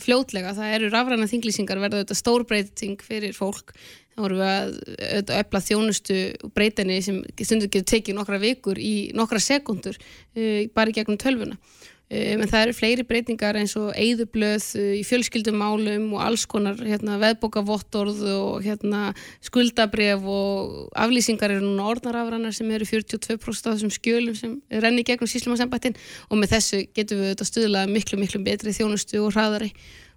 fljótlega, 0.00 0.54
það 0.56 0.74
eru 0.76 0.90
rafræna 0.92 1.28
þinglýsingar 1.28 1.80
verða 1.82 2.00
auðvitað 2.00 2.20
stórbreyting 2.20 3.02
fyrir 3.04 3.34
fólk 3.36 3.74
þá 4.14 4.22
vorum 4.22 4.42
við 4.42 4.50
að 4.50 4.74
auðvitað 5.04 5.40
öfla 5.40 5.62
þjónustu 5.68 6.18
breytinni 6.54 7.00
sem 7.02 7.22
stundur 7.40 7.70
getur 7.70 7.90
tekið 7.96 8.18
nokkra 8.20 8.38
vikur 8.42 8.78
í 8.78 8.94
nokkra 9.16 9.42
sekundur 9.42 9.98
uh, 9.98 10.62
bara 10.74 10.92
í 10.92 10.96
gegnum 10.96 11.20
tölvuna. 11.20 11.58
Um, 12.04 12.42
en 12.44 12.50
það 12.50 12.66
eru 12.66 12.74
fleiri 12.76 13.04
breytingar 13.08 13.56
eins 13.56 13.72
og 13.80 13.88
eigðublöð 13.96 14.66
uh, 14.78 14.90
í 14.98 15.02
fjölskyldumálum 15.08 16.10
og 16.14 16.22
alls 16.22 16.44
konar 16.46 16.78
hérna, 16.78 17.16
veðbókavottorð 17.22 18.20
og 18.28 18.58
hérna, 18.62 19.08
skuldabref 19.42 20.28
og 20.28 20.92
aflýsingar 21.00 21.56
eru 21.56 21.64
núna 21.64 21.88
orðnarafrannar 21.94 22.54
sem 22.54 22.70
eru 22.76 22.86
42% 22.86 23.40
af 23.40 23.78
þessum 23.78 23.94
skjölum 23.96 24.38
sem 24.38 24.54
renni 24.84 25.02
gegnum 25.06 25.32
síslumarsembættin 25.32 25.96
og 26.28 26.38
með 26.38 26.58
þessu 26.58 26.84
getum 26.92 27.22
við 27.24 27.32
auðvitað 27.32 27.50
stuðlað 27.50 27.94
miklu 27.96 28.20
miklu 28.20 28.44
betri 28.46 28.76
þjónustu 28.76 29.24
og 29.24 29.32
hraðari 29.32 29.72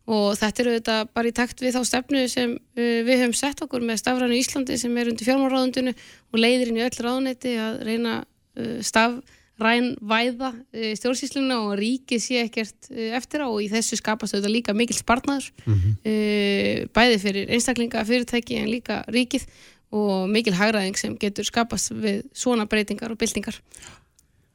og 0.08 0.38
þetta 0.39 0.64
eru 0.64 0.76
þetta 0.78 0.97
bara 1.16 1.30
í 1.30 1.36
takt 1.36 1.62
við 1.64 1.76
þá 1.76 1.82
stefnu 1.89 2.24
sem 2.32 2.53
uh, 2.55 2.99
við 3.08 3.24
höfum 3.24 3.36
sett 3.36 3.64
okkur 3.64 3.84
með 3.86 4.01
stafrænu 4.03 4.39
Íslandi 4.39 4.78
sem 4.80 4.95
er 4.99 5.12
undir 5.12 5.28
fjármáráðundinu 5.28 5.93
og 5.93 6.39
leiðir 6.39 6.72
inn 6.72 6.80
í 6.80 6.86
öll 6.86 7.01
ráðnetti 7.03 7.58
að 7.60 7.82
reyna 7.88 8.14
uh, 8.24 8.78
stafræn 8.88 9.93
væða 9.99 10.53
uh, 10.55 10.91
stjórnsýsluna 11.01 11.60
og 11.66 11.76
ríkið 11.82 12.24
sé 12.24 12.41
ekkert 12.45 12.91
eftir 13.20 13.43
á. 13.43 13.47
Og 13.51 13.60
í 13.66 13.72
þessu 13.74 13.99
skapast 13.99 14.38
þetta 14.38 14.53
líka 14.53 14.76
mikil 14.78 14.95
spartnaður 14.99 15.51
mm 15.66 15.80
-hmm. 15.80 16.91
bæði 16.95 17.20
fyrir 17.24 17.51
einstaklinga, 17.51 18.05
fyrirtæki 18.08 18.62
en 18.62 18.72
líka 18.72 19.03
ríkið 19.12 19.47
og 19.91 20.28
mikil 20.32 20.55
hagraðing 20.55 20.97
sem 20.99 21.16
getur 21.20 21.47
skapast 21.47 21.91
við 21.91 22.24
svona 22.36 22.68
breytingar 22.68 23.12
og 23.12 23.18
byltingar. 23.20 23.60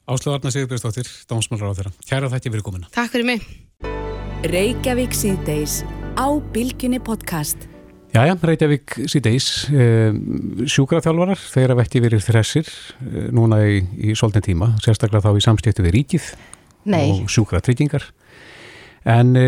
Áslöðu 0.05 0.35
Arna 0.35 0.51
Sigurbjörnsdóttir, 0.51 1.07
Dómsmálar 1.29 1.71
á 1.71 1.75
þeirra 1.77 1.93
Kæra 2.03 2.31
þætti 2.33 2.51
fyrir 2.51 2.65
komina 2.65 2.91
Takk 2.91 3.13
fyrir 3.15 3.29
mig 3.29 4.12
Reykjavík 4.43 5.13
síðdeis 5.15 5.85
á 6.19 6.27
Bilginni 6.51 6.97
podcast. 6.99 7.61
Jæja, 8.11 8.33
Reykjavík 8.35 8.97
síðdeis, 9.07 9.69
eh, 9.71 10.11
sjúkraþjálfarar, 10.67 11.39
þeir 11.39 11.71
hafa 11.71 11.85
ekki 11.85 12.01
verið 12.03 12.25
þressir 12.25 12.67
eh, 12.67 13.29
núna 13.31 13.61
í, 13.63 13.77
í 14.03 14.11
svolítinn 14.11 14.43
tíma, 14.49 14.73
sérstaklega 14.83 15.23
þá 15.23 15.39
í 15.39 15.45
samstíftu 15.47 15.85
við 15.85 15.95
ríkið 15.95 16.27
Nei. 16.91 17.21
og 17.21 17.31
sjúkratryggingar. 17.31 18.09
En 19.07 19.31
e, 19.35 19.47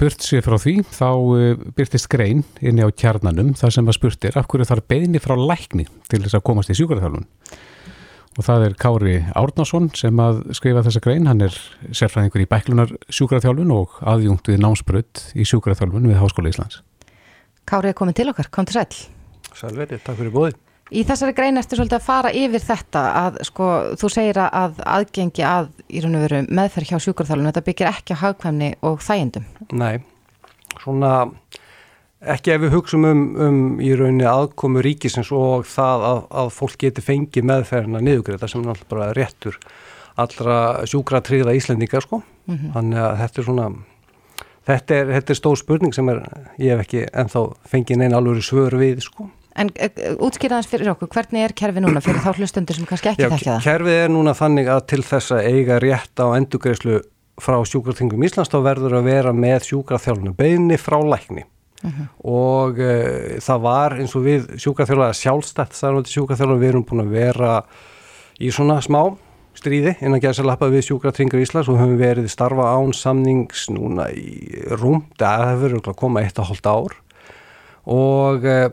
burt 0.00 0.24
sér 0.24 0.40
frá 0.44 0.56
því, 0.60 0.78
þá 0.88 1.08
e, 1.12 1.52
byrtist 1.76 2.08
grein 2.12 2.42
inni 2.64 2.84
á 2.84 2.88
kjarnanum 2.88 3.52
þar 3.56 3.76
sem 3.76 3.92
að 3.92 3.96
spurtir 3.96 4.40
af 4.40 4.48
hverju 4.48 4.68
þarf 4.72 4.88
beðni 4.88 5.20
frá 5.20 5.36
lækni 5.36 5.84
til 6.08 6.24
þess 6.24 6.36
að 6.36 6.44
komast 6.48 6.72
í 6.72 6.76
sjúkraþjálfun 6.80 7.28
og 8.34 8.46
það 8.46 8.66
er 8.66 8.74
Kári 8.80 9.14
Árnason 9.38 9.88
sem 9.96 10.20
að 10.22 10.40
skrifa 10.58 10.82
þessa 10.86 11.02
grein, 11.04 11.28
hann 11.30 11.44
er 11.44 11.54
sérfræðingur 11.94 12.42
í 12.42 12.48
bæklunar 12.50 12.94
sjúkraþjálfun 13.06 13.72
og 13.74 13.96
aðjungt 14.02 14.50
við 14.50 14.60
námsbrödd 14.64 15.22
í 15.38 15.46
sjúkraþjálfun 15.48 16.10
við 16.10 16.20
Háskóla 16.20 16.50
Íslands. 16.50 16.82
Kári 17.68 17.92
er 17.92 17.98
komin 17.98 18.16
til 18.16 18.28
okkar, 18.32 18.50
kom 18.52 18.66
til 18.68 18.80
sæl. 18.80 19.04
Sælveri, 19.54 20.00
takk 20.02 20.18
fyrir 20.18 20.34
bóði. 20.34 20.56
Í 20.92 21.00
þessari 21.08 21.32
grein 21.32 21.56
ertu 21.56 21.78
svolítið 21.78 21.96
að 21.96 22.04
fara 22.04 22.30
yfir 22.36 22.60
þetta 22.60 23.04
að 23.22 23.38
sko, 23.48 23.68
þú 23.96 24.10
segir 24.12 24.40
að 24.44 24.82
aðgengi 24.84 25.46
að 25.48 25.70
í 25.88 26.02
raun 26.04 26.18
og 26.18 26.26
veru 26.26 26.42
meðferð 26.50 26.90
hjá 26.90 26.98
sjúkraþjálfun, 27.06 27.48
þetta 27.48 27.64
byggir 27.70 27.90
ekki 27.90 28.18
á 28.18 28.22
hagkvæmni 28.26 28.68
og 28.84 29.00
þægendum. 29.02 29.46
Nei, 29.80 30.02
svona 30.82 31.14
ekki 32.34 32.54
ef 32.54 32.62
við 32.64 32.74
hugsaum 32.76 33.06
um, 33.08 33.22
um 33.46 33.58
í 33.82 33.90
rauninni 33.96 34.26
aðkomu 34.28 34.82
ríkisins 34.84 35.30
og 35.34 35.66
það 35.68 36.06
að, 36.10 36.20
að 36.42 36.52
fólk 36.58 36.76
geti 36.84 37.04
fengið 37.04 37.48
meðferðina 37.50 38.02
niðugreita 38.04 38.48
sem 38.50 38.64
er 38.64 38.74
alltaf 38.74 38.90
bara 38.92 39.12
réttur 39.16 39.58
allra 40.20 40.58
sjúkratriða 40.88 41.54
íslendingar 41.58 42.04
sko 42.04 42.22
mm 42.22 42.54
-hmm. 42.54 42.72
þannig 42.76 42.98
að 43.04 43.16
þetta 43.22 43.40
er 43.40 43.48
svona 43.48 43.70
þetta 44.66 44.98
er, 44.98 45.14
þetta 45.18 45.32
er 45.32 45.40
stór 45.40 45.56
spurning 45.58 45.94
sem 45.94 46.08
er 46.08 46.20
ég 46.58 46.74
hef 46.74 46.84
ekki 46.86 47.06
ennþá 47.12 47.46
fengið 47.70 47.98
neina 48.02 48.20
alveg 48.20 48.44
svör 48.44 48.78
við 48.78 49.00
sko 49.00 49.30
En 49.54 49.68
e, 49.78 49.86
e, 49.86 50.14
útskýraðans 50.18 50.66
fyrir 50.66 50.90
okkur, 50.90 51.08
hvernig 51.14 51.44
er 51.44 51.52
kerfi 51.54 51.78
núna 51.78 52.00
fyrir 52.02 52.18
þá 52.18 52.34
hlustundur 52.34 52.74
sem 52.74 52.86
kannski 52.86 53.12
ekki 53.12 53.22
þekka 53.22 53.52
það? 53.52 53.62
Kerfið 53.62 53.98
er 54.02 54.08
núna 54.10 54.34
þannig 54.34 54.66
að 54.66 54.80
til 54.90 55.02
þess 55.06 55.30
að 55.30 55.46
eiga 55.46 55.78
rétt 55.78 56.18
á 56.18 56.26
endugreislu 56.34 57.02
frá 57.38 57.56
sjúkraþingum 57.62 58.24
Íslands 58.26 58.50
þá 58.50 58.58
verður 58.66 58.96
að 58.98 59.04
vera 59.04 59.32
með 59.32 59.68
sjúkraþjálfunu 59.68 60.34
beini 60.34 60.78
frá 60.78 60.98
lækni 61.06 61.44
uh 61.84 61.90
-huh. 61.90 62.06
og 62.24 62.78
uh, 62.78 63.36
það 63.40 63.60
var 63.60 63.98
eins 64.00 64.16
og 64.16 64.24
við 64.24 64.48
sjúkarþjóðlega 64.56 65.20
sjálfstætt 65.20 65.76
starfandi 65.76 66.10
sjúkarþjóðlega 66.10 66.60
við 66.60 66.68
erum 66.68 66.84
búin 66.84 67.04
að 67.04 67.14
vera 67.14 67.62
í 68.40 68.50
svona 68.50 68.80
smá 68.80 69.16
stríði 69.54 69.94
innan 70.00 70.20
gæðsalappa 70.20 70.68
við 70.68 70.88
sjúkratringar 70.88 71.40
Íslands 71.40 71.68
og 71.68 71.78
höfum 71.78 71.98
verið 71.98 72.28
starfa 72.28 72.74
án 72.74 72.92
samnings 72.92 73.68
núna 73.70 74.10
í 74.10 74.50
rúm, 74.80 75.04
það 75.18 75.62
hefur 75.62 75.94
koma 75.94 76.22
eitt 76.22 76.38
að 76.38 76.48
holda 76.50 76.70
ár 76.70 76.94
og 77.84 78.44
uh, 78.48 78.70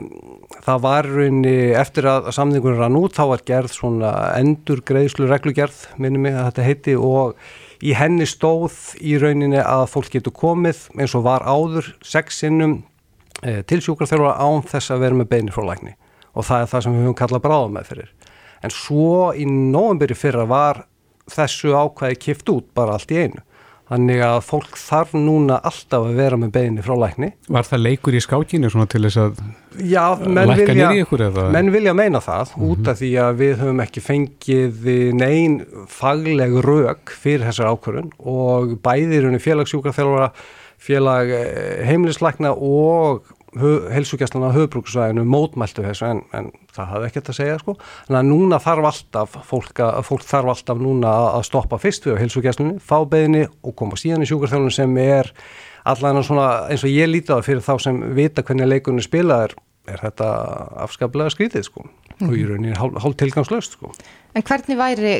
það 0.64 0.84
var 0.86 1.08
rauninni 1.10 1.74
eftir 1.76 2.08
að 2.08 2.32
samningunum 2.32 2.80
rann 2.80 3.00
út 3.00 3.18
þá 3.18 3.26
var 3.34 3.44
gerð 3.48 3.74
svona 3.76 4.12
endur 4.38 4.82
greiðslu 4.88 5.28
reglugerð 5.28 5.84
minnum 6.00 6.24
mig 6.28 6.38
að 6.38 6.48
þetta 6.48 6.68
heiti 6.68 6.96
og 6.96 7.36
í 7.82 7.96
henni 7.98 8.28
stóð 8.30 8.78
í 9.02 9.18
rauninni 9.20 9.60
að 9.60 9.88
fólk 9.92 10.14
getur 10.14 10.36
komið 10.38 10.86
eins 10.98 11.16
og 11.18 11.26
var 11.28 11.44
áður 11.44 11.92
sexinnum 12.06 12.80
e, 12.80 12.91
til 13.42 13.82
sjúkraþjálfara 13.82 14.38
án 14.40 14.66
þess 14.70 14.94
að 14.94 15.06
vera 15.06 15.20
með 15.20 15.30
beini 15.34 15.54
frá 15.56 15.66
lækni 15.66 15.96
og 16.32 16.48
það 16.48 16.64
er 16.64 16.72
það 16.72 16.84
sem 16.86 16.96
við 16.96 17.06
höfum 17.06 17.20
kallað 17.20 17.46
bráðum 17.46 17.78
með 17.78 17.88
fyrir. 17.92 18.12
En 18.62 18.74
svo 18.74 19.32
í 19.36 19.46
nógumbyrju 19.50 20.18
fyrra 20.18 20.46
var 20.50 20.84
þessu 21.32 21.74
ákvæði 21.76 22.20
kift 22.22 22.52
út 22.54 22.70
bara 22.78 22.98
allt 22.98 23.12
í 23.12 23.24
einu. 23.26 23.42
Þannig 23.92 24.22
að 24.24 24.38
fólk 24.48 24.78
þarf 24.80 25.10
núna 25.20 25.58
alltaf 25.68 26.06
að 26.08 26.20
vera 26.22 26.38
með 26.40 26.54
beini 26.56 26.84
frá 26.86 26.94
lækni. 26.96 27.34
Var 27.52 27.68
það 27.68 27.82
leikur 27.84 28.16
í 28.16 28.22
skákinu 28.24 28.70
svona 28.72 28.88
til 28.88 29.02
þess 29.04 29.20
að 29.20 29.42
Já, 29.84 30.06
ykkur 31.02 31.26
eða? 31.26 31.50
Menn 31.52 31.74
vilja 31.74 31.92
meina 31.98 32.22
það 32.24 32.54
mm 32.54 32.62
-hmm. 32.62 32.70
út 32.72 32.88
af 32.88 33.02
því 33.02 33.12
að 33.26 33.36
við 33.42 33.54
höfum 33.60 33.84
ekki 33.84 34.06
fengið 34.06 34.88
neyn 35.20 35.60
fagleg 35.92 36.56
rauk 36.64 37.12
fyrir 37.12 37.46
þessar 37.50 37.74
ákvörðun 37.74 38.12
og 38.20 38.78
bæðirunni 38.80 39.44
félagssjúkraþjálfara 39.44 40.32
félag 40.82 41.32
eh, 41.36 41.86
heimilisleikna 41.88 42.56
og 42.56 43.30
helsugjastlana 43.92 44.54
höfbruksvæðinu 44.56 45.26
mótmæltu 45.28 45.84
þessu 45.84 46.06
en, 46.08 46.22
en 46.32 46.46
það 46.72 46.92
hafði 46.94 47.08
ekkert 47.10 47.32
að 47.34 47.36
segja 47.36 47.58
sko. 47.60 47.74
Þannig 48.08 48.20
að 48.22 48.30
núna 48.30 48.60
þarf 48.64 48.88
alltaf, 48.92 49.34
fólk, 49.50 49.82
að, 49.84 49.98
fólk 50.08 50.24
þarf 50.28 50.54
alltaf 50.54 50.80
núna 50.80 51.16
að 51.34 51.44
stoppa 51.50 51.80
fyrst 51.82 52.08
við 52.08 52.16
á 52.16 52.22
helsugjastlunni, 52.24 52.78
fá 52.80 53.04
beðinni 53.12 53.44
og 53.60 53.76
koma 53.76 54.00
síðan 54.00 54.24
í 54.24 54.30
sjúkarþjálfun 54.32 54.78
sem 54.78 54.96
er 55.04 55.34
allan 55.84 56.22
eins 56.22 56.32
og 56.86 56.94
ég 56.94 57.12
lítið 57.12 57.36
á 57.36 57.38
það 57.42 57.48
fyrir 57.50 57.68
þá 57.68 57.74
sem 57.84 58.00
vita 58.16 58.46
hvernig 58.48 58.72
leikunni 58.72 59.04
spilaðir 59.04 59.58
er 59.92 60.00
þetta 60.06 60.32
afskaplega 60.86 61.34
skrítið 61.34 61.68
sko. 61.68 61.88
Og 62.28 62.36
í 62.38 62.44
rauninni 62.48 62.76
hálf, 62.78 62.98
hálf 63.04 63.18
tilgangslöst 63.20 63.78
sko. 63.78 63.92
En 64.38 64.46
hvernig 64.48 64.78
væri 64.80 65.14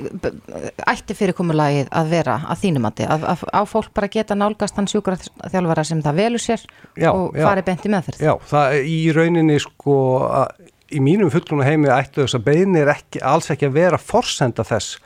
ætti 0.88 1.16
fyrirkomulagið 1.18 1.90
að 2.00 2.12
vera 2.14 2.38
að 2.52 2.62
þínumandi, 2.64 3.08
að, 3.12 3.26
að 3.34 3.46
á 3.52 3.62
fólk 3.68 3.92
bara 3.98 4.12
geta 4.12 4.38
nálgast 4.38 4.78
hann 4.80 4.90
sjúkaraþjálfara 4.92 5.86
sem 5.88 6.04
það 6.06 6.20
velur 6.22 6.44
sér 6.44 6.66
já, 6.96 7.10
og 7.12 7.36
fari 7.36 7.66
bent 7.68 7.88
í 7.88 7.92
meðferð? 7.92 8.24
Já, 8.24 8.34
það 8.52 8.78
í 8.94 9.00
rauninni 9.16 9.58
sko 9.64 9.96
að, 10.30 10.70
í 10.92 11.02
mínum 11.04 11.32
fullunum 11.34 11.66
heimi 11.68 11.92
ættu 11.92 12.24
þess 12.24 12.40
að 12.40 12.48
beinir 12.48 12.94
ekki, 12.94 13.24
alls 13.34 13.52
ekki 13.54 13.70
að 13.70 13.80
vera 13.82 14.02
forsenda 14.02 14.68
þess 14.68 15.00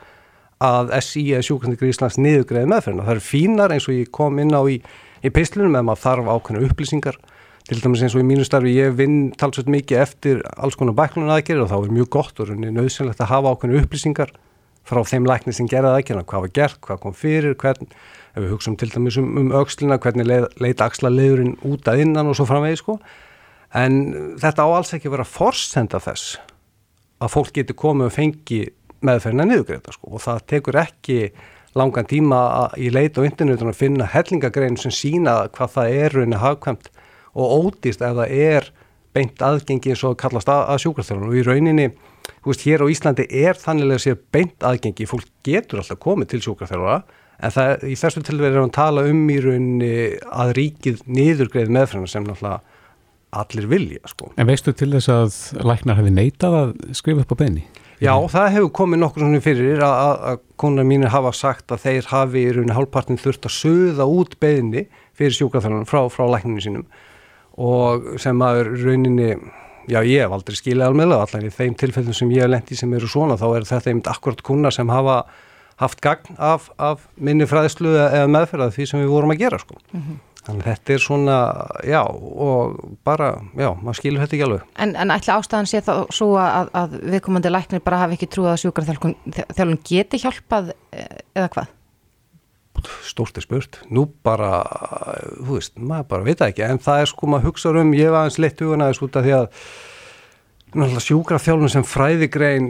að 0.62 0.92
SI 1.04 1.24
eða 1.36 1.46
sjúkvæmstíkur 1.50 1.90
Íslands 1.90 2.16
niðugreiði 2.20 2.70
meðferðina. 2.70 3.04
Það 3.04 3.18
er 3.18 3.24
fínar 3.26 3.74
eins 3.74 3.88
og 3.90 3.98
ég 3.98 4.12
kom 4.14 4.38
inn 4.40 4.54
á 4.56 4.62
í, 4.64 4.78
í 5.20 5.32
pislunum 5.34 5.74
með 5.76 5.88
maður 5.90 6.04
þarf 6.06 6.30
ákveðna 6.32 6.68
upplýsingar 6.70 7.18
til 7.66 7.80
dæmis 7.82 8.02
eins 8.06 8.14
og 8.14 8.22
í 8.22 8.26
mínu 8.26 8.44
starfi 8.46 8.72
ég 8.76 8.92
vinn 8.94 9.32
talsveit 9.34 9.66
mikið 9.72 9.98
eftir 9.98 10.42
alls 10.54 10.76
konar 10.78 10.94
bæklunum 10.98 11.32
aðgerið 11.34 11.64
og 11.64 11.72
þá 11.72 11.78
er 11.80 11.94
mjög 11.96 12.10
gott 12.14 12.42
og 12.42 12.52
nöðsynlegt 12.54 13.22
að 13.24 13.32
hafa 13.32 13.54
ákveðinu 13.54 13.80
upplýsingar 13.82 14.30
frá 14.86 15.00
þeim 15.02 15.26
lækni 15.26 15.54
sem 15.56 15.66
gerði 15.66 15.90
aðgerðina, 15.90 16.26
hvað 16.30 16.44
var 16.44 16.52
gert, 16.54 16.78
hvað 16.86 17.00
kom 17.02 17.16
fyrir, 17.18 17.56
hvern, 17.58 17.88
ef 18.36 18.44
við 18.44 18.52
hugsaum 18.54 18.76
til 18.78 18.90
dæmis 18.92 19.18
um, 19.18 19.32
um 19.40 19.48
aukslina, 19.58 19.98
hvernig 19.98 20.28
leið, 20.28 20.46
leita 20.62 20.86
axla 20.86 21.10
leiðurinn 21.10 21.56
út 21.66 21.90
að 21.90 22.04
innan 22.04 22.30
og 22.30 22.38
svo 22.38 22.46
framvegi 22.46 22.78
sko. 22.78 23.00
En 23.74 23.98
þetta 24.38 24.62
á 24.62 24.68
alls 24.70 24.94
ekki 24.94 25.10
vera 25.10 25.26
forsenda 25.26 25.98
þess 26.04 26.36
að 27.18 27.32
fólk 27.32 27.50
getur 27.56 27.78
komið 27.82 28.12
og 28.12 28.14
fengi 28.14 28.60
meðferðina 29.06 29.48
niðugreita 29.50 29.94
sko 29.96 30.14
og 30.14 30.22
það 30.22 30.44
tekur 30.52 30.78
ekki 30.84 31.18
langan 31.76 32.06
tíma 32.08 32.38
í 32.78 32.92
leit 32.94 33.18
og 33.18 33.26
internetunum 33.26 33.74
að 33.74 33.80
finna 33.80 34.06
hellingagrein 34.12 34.78
sem 34.80 34.94
sína 34.94 35.40
hvað 35.56 35.74
það 35.74 35.96
er 35.98 36.16
rauninni 36.16 36.40
hafkvæmt 36.40 36.92
og 37.36 37.54
ódýst 37.60 38.04
ef 38.04 38.16
það 38.16 38.34
er 38.36 38.70
beint 39.16 39.42
aðgengi 39.42 39.92
eins 39.94 40.04
og 40.04 40.16
kallast 40.20 40.50
að, 40.52 40.64
að 40.72 40.82
sjúkraþjálfun 40.84 41.30
og 41.30 41.36
í 41.36 41.44
rauninni, 41.46 41.86
þú 42.42 42.52
veist, 42.52 42.64
hér 42.66 42.84
á 42.84 42.86
Íslandi 42.92 43.28
er 43.44 43.60
þannig 43.60 43.94
að 43.96 44.02
sé 44.04 44.16
beint 44.34 44.66
aðgengi, 44.66 45.08
fólk 45.08 45.30
getur 45.46 45.80
alltaf 45.82 46.00
komið 46.02 46.32
til 46.32 46.42
sjúkraþjálfura 46.46 46.98
en 47.36 47.52
það, 47.52 47.86
í 47.88 47.96
þessu 48.00 48.24
tilverið 48.26 48.58
er 48.58 48.64
hann 48.64 48.74
tala 48.76 49.06
um 49.08 49.22
í 49.32 49.38
rauninni 49.44 49.94
að 50.26 50.54
ríkið 50.60 51.02
niðurgreið 51.08 51.72
meðfram 51.76 52.08
sem 52.10 52.26
náttúrulega 52.26 52.60
allir 53.36 53.66
vilja, 53.68 54.04
sko. 54.08 54.30
En 54.40 54.48
veistu 54.48 54.72
til 54.76 54.92
þess 54.94 55.10
að 55.12 55.66
læknar 55.66 55.98
hefði 55.98 56.12
neitað 56.14 56.60
að 56.60 56.70
skrifa 56.96 57.24
upp 57.24 57.34
á 57.36 57.40
beini? 57.42 57.66
Já, 58.00 58.12
það 58.28 58.50
hefur 58.52 58.72
komið 58.76 59.00
nokkur 59.00 59.24
svona 59.24 59.40
fyrir 59.44 59.82
að, 59.84 60.22
að 60.30 60.40
konar 60.60 60.84
mínir 60.88 61.12
hafa 61.12 61.32
sagt 61.36 61.72
að 61.72 61.84
þeir 61.86 62.08
hafi 62.10 62.42
í 62.44 62.50
rauninni 62.52 62.76
hálfpartin 62.76 63.20
þurft 63.20 63.48
að 63.48 63.54
söða 63.56 64.06
út 64.12 64.36
beini 64.40 64.84
fyrir 65.16 65.36
sjúkraþjálfunum 65.38 65.88
frá, 65.88 66.02
frá 66.12 66.26
lækninu 66.28 66.64
sínum 66.64 66.84
og 67.56 68.12
sem 68.20 68.36
maður 68.36 68.74
rauninni, 68.84 69.32
já 69.88 70.00
ég 70.04 70.24
hef 70.24 70.36
aldrei 70.36 70.58
skilið 70.58 70.86
alveg 70.86 71.16
allar 71.16 71.48
í 71.48 71.52
þeim 71.54 71.76
tilfellum 71.80 72.16
sem 72.16 72.30
ég 72.34 72.44
hef 72.44 72.52
lendið 72.52 72.82
sem 72.82 72.94
eru 72.98 73.10
svona 73.10 73.38
þá 73.40 73.48
er 73.52 73.68
þetta 73.68 73.92
einmitt 73.92 74.12
akkurat 74.12 74.42
kuna 74.44 74.72
sem 74.74 74.88
hafa 74.92 75.24
haft 75.80 76.00
gagn 76.00 76.38
af, 76.38 76.70
af 76.80 77.04
minni 77.16 77.46
fræðslu 77.48 77.92
eða 77.98 78.30
meðferða 78.32 78.72
því 78.72 78.88
sem 78.88 79.02
við 79.02 79.12
vorum 79.12 79.34
að 79.34 79.42
gera 79.44 79.60
sko. 79.60 79.76
Mm 79.92 80.00
-hmm. 80.00 80.22
Þannig 80.46 80.62
að 80.62 80.70
þetta 80.70 80.92
er 80.94 81.00
svona, 81.02 81.36
já, 81.82 82.02
og 82.06 82.76
bara, 83.04 83.32
já, 83.58 83.72
maður 83.82 83.98
skilur 83.98 84.22
þetta 84.22 84.36
ekki 84.36 84.44
alveg. 84.46 84.66
En, 84.78 84.92
en 84.96 85.10
ætla 85.10 85.38
ástæðan 85.40 85.66
sé 85.66 85.80
þá 85.82 86.06
svo 86.14 86.28
að, 86.38 86.68
að 86.72 86.94
viðkomandi 87.02 87.50
læknir 87.50 87.82
bara 87.82 87.98
hafi 88.04 88.14
ekki 88.14 88.28
trúið 88.30 88.52
að 88.52 88.60
sjúkarþjálfun 88.62 89.80
geti 89.90 90.20
hjálpað 90.22 90.70
eða 91.34 91.48
hvað? 91.48 91.72
Stórt 93.06 93.36
er 93.38 93.44
spurt, 93.44 93.80
nú 93.90 94.06
bara 94.26 94.62
þú 95.40 95.58
veist, 95.58 95.76
maður 95.78 96.08
bara 96.12 96.26
veit 96.26 96.40
ekki 96.46 96.64
en 96.66 96.80
það 96.82 97.02
er 97.02 97.12
sko 97.12 97.28
maður 97.30 97.50
hugsa 97.50 97.74
um, 97.74 97.92
ég 97.96 98.10
var 98.12 98.24
aðeins 98.24 98.40
leitt 98.42 98.64
hugan 98.64 98.84
aðeins 98.84 99.04
út 99.04 99.18
af 99.18 99.26
því 99.26 99.36
að 99.40 100.98
sjúkrafþjálfun 101.06 101.72
sem 101.72 101.86
fræðigrein 101.86 102.66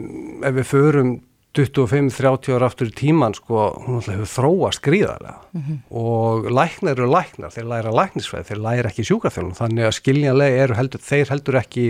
ef 0.46 0.54
við 0.60 0.68
förum 0.70 1.16
25-30 1.56 2.52
ára 2.52 2.68
aftur 2.68 2.90
í 2.90 2.94
tíman 2.96 3.34
sko, 3.36 3.70
hún 3.86 3.96
náttúrulega 3.96 4.18
hefur 4.18 4.32
þróast 4.34 4.82
gríðarlega. 4.84 5.38
Mm 5.54 5.62
-hmm. 5.62 5.78
og 5.88 6.50
læknar 6.52 6.98
eru 6.98 7.08
læknar, 7.08 7.50
þeir 7.50 7.68
læra 7.70 7.94
læknisfræð, 7.96 8.44
þeir 8.50 8.60
læra 8.60 8.90
ekki 8.90 9.06
sjúkrafþjálfun, 9.08 9.56
þannig 9.56 9.86
að 9.86 9.96
skiljanlega 9.96 10.62
eru 10.64 10.74
heldur, 10.74 11.00
þeir 11.00 11.30
heldur 11.30 11.56
ekki 11.56 11.86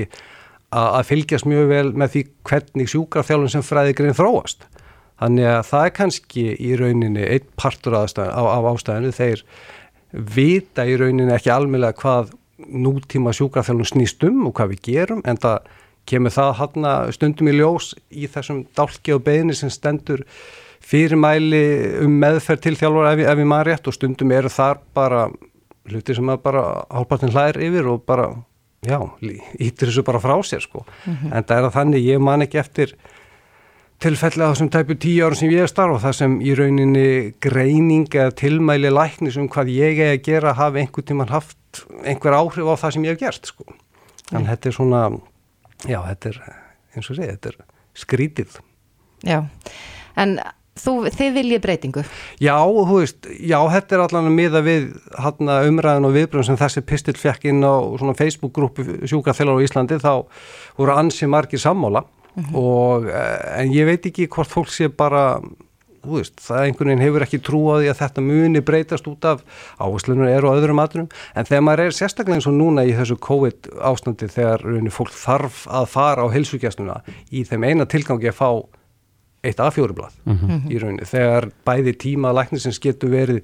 að 0.71 1.03
fylgjast 1.07 1.47
mjög 1.47 1.69
vel 1.69 1.93
með 1.95 2.09
því 2.13 2.23
hvernig 2.45 2.89
sjúkrafþjálfun 2.91 3.51
sem 3.51 3.63
fræðigrein 3.63 4.15
þróast 4.15 4.67
Þannig 5.17 5.49
að 5.49 5.63
það 5.71 5.87
er 5.87 5.95
kannski 5.97 6.45
í 6.61 6.75
rauninni 6.77 7.25
einn 7.25 7.49
partur 7.57 7.97
af, 7.97 8.13
af 8.19 8.69
ástæðinu 8.73 9.15
þeir 9.17 9.45
vita 10.13 10.85
í 10.85 10.99
rauninni 11.01 11.35
ekki 11.35 11.53
almeinlega 11.55 11.97
hvað 12.03 12.35
nútíma 12.57 13.33
sjúkrafþjálfum 13.37 13.89
snýst 13.89 14.23
um 14.29 14.47
og 14.49 14.55
hvað 14.57 14.75
við 14.75 14.85
gerum 14.91 15.25
en 15.29 15.41
það 15.41 15.73
kemur 16.07 16.33
það 16.33 16.53
hann 16.61 16.87
stundum 17.17 17.51
í 17.51 17.57
ljós 17.57 17.91
í 18.15 18.29
þessum 18.31 18.63
dálki 18.77 19.17
og 19.17 19.25
beðni 19.27 19.57
sem 19.59 19.73
stendur 19.73 20.23
fyrirmæli 20.87 21.65
um 22.05 22.15
meðferð 22.23 22.63
til 22.63 22.77
þjálfur 22.79 23.11
ef, 23.11 23.25
ef 23.27 23.39
við 23.41 23.51
maður 23.51 23.71
rétt 23.73 23.91
og 23.91 23.97
stundum 23.97 24.33
eru 24.37 24.53
þar 24.53 24.81
bara 24.97 25.27
hluti 25.91 26.17
sem 26.17 26.31
að 26.31 26.43
bara 26.45 26.63
hálpartin 26.91 27.33
hlæðir 27.35 27.61
yfir 27.69 27.91
og 27.91 28.05
bara, 28.09 28.31
já, 28.87 28.99
ítir 29.59 29.91
þessu 29.91 30.05
bara 30.07 30.23
frá 30.23 30.35
sér 30.47 30.65
sko. 30.65 30.85
Mm 31.05 31.15
-hmm. 31.15 31.37
En 31.37 31.45
það 31.45 31.59
er 31.59 31.69
að 31.69 31.77
þannig, 31.79 32.07
ég 32.07 32.21
man 32.21 32.43
ekki 32.43 32.59
eftir 32.59 32.97
tilfelli 34.03 34.45
á 34.45 34.53
þessum 34.53 34.71
tæpu 34.73 34.97
tíu 35.01 35.25
árum 35.25 35.39
sem 35.39 35.53
ég 35.53 35.65
er 35.65 35.71
starf 35.71 35.97
og 35.97 36.03
það 36.03 36.17
sem 36.19 36.35
í 36.45 36.53
rauninni 36.59 37.07
greining 37.43 38.09
eða 38.13 38.35
tilmæli 38.37 38.91
læknis 38.93 39.39
um 39.41 39.49
hvað 39.53 39.73
ég 39.73 40.03
er 40.05 40.17
að 40.17 40.27
gera 40.27 40.57
hafi 40.59 40.83
einhver 40.83 41.07
tíman 41.07 41.33
haft 41.33 41.85
einhver 42.05 42.37
áhrif 42.37 42.69
á 42.69 42.75
það 42.85 42.97
sem 42.97 43.07
ég 43.07 43.17
hef 43.17 43.23
gert 43.25 43.51
sko. 43.53 43.65
Þannig 44.29 44.45
að 44.45 44.53
þetta 44.53 44.69
er 44.69 44.77
svona, 44.77 45.03
já 45.87 45.99
þetta 46.11 46.33
er 46.33 46.39
eins 46.97 47.11
og 47.11 47.19
segja, 47.19 47.37
þetta 47.37 47.53
er 47.53 47.59
skrítið. 47.97 48.61
Já, 49.25 49.39
en 50.21 50.37
þú, 50.77 50.95
þið 51.15 51.37
viljið 51.39 51.63
breytingu? 51.65 52.05
Já, 52.43 52.57
þú 52.61 52.99
veist, 53.01 53.29
já 53.41 53.59
þetta 53.73 53.97
er 53.97 54.05
allan 54.05 54.31
að 54.31 54.37
miða 54.37 54.63
við 54.67 54.91
hana, 55.17 55.61
umræðin 55.71 56.09
og 56.09 56.17
viðbröðum 56.17 56.49
sem 56.51 56.61
þessi 56.61 56.85
pistil 56.89 57.17
fekk 57.21 57.49
inn 57.53 57.65
á 57.65 57.75
svona 57.97 58.17
Facebook-grúpu 58.19 59.07
sjúkaþjólar 59.09 59.61
á 59.61 59.65
Íslandi 59.65 60.01
þá 60.03 60.13
voru 60.77 60.97
ansi 60.97 61.29
margir 61.31 61.63
sammála 61.63 62.05
mm 62.37 62.43
-hmm. 62.43 62.55
og 62.55 63.09
eh, 63.09 63.63
en 63.63 63.73
ég 63.73 63.87
veit 63.87 64.07
ekki 64.07 64.29
hvort 64.29 64.51
fólk 64.51 64.69
sé 64.69 64.89
bara 64.89 65.41
veist, 66.07 66.39
það 66.43 66.63
einhvern 66.63 66.91
veginn 66.91 67.05
hefur 67.05 67.25
ekki 67.27 67.41
trú 67.43 67.61
á 67.73 67.75
því 67.81 67.91
að 67.91 68.01
þetta 68.01 68.25
muni 68.25 68.63
breytast 68.65 69.09
út 69.11 69.25
af 69.29 69.43
áherslunum 69.83 70.29
eru 70.29 70.53
á 70.53 70.57
öðrum 70.59 70.83
aðrum 70.83 71.09
en 71.35 71.49
þegar 71.49 71.65
maður 71.67 71.85
er 71.87 71.97
sérstaklega 71.99 72.39
eins 72.39 72.49
og 72.51 72.55
núna 72.55 72.87
í 72.87 72.95
þessu 72.97 73.19
COVID 73.27 73.71
ástandi 73.91 74.29
þegar 74.31 74.65
rauninni, 74.65 74.91
fólk 74.95 75.15
þarf 75.17 75.67
að 75.67 75.87
fara 75.87 76.27
á 76.27 76.35
helsugjastuna 76.35 77.01
í 77.31 77.45
þeim 77.45 77.65
eina 77.65 77.89
tilgangi 77.91 78.31
að 78.31 78.39
fá 78.39 78.51
eitt 79.47 79.63
A4-blad 79.63 80.15
mm 80.25 80.37
-hmm. 80.37 80.69
í 80.71 80.79
rauninni 80.83 81.07
þegar 81.07 81.51
bæði 81.67 81.97
tíma 82.07 82.35
læknisins 82.35 82.81
getur 82.83 83.11
verið 83.11 83.43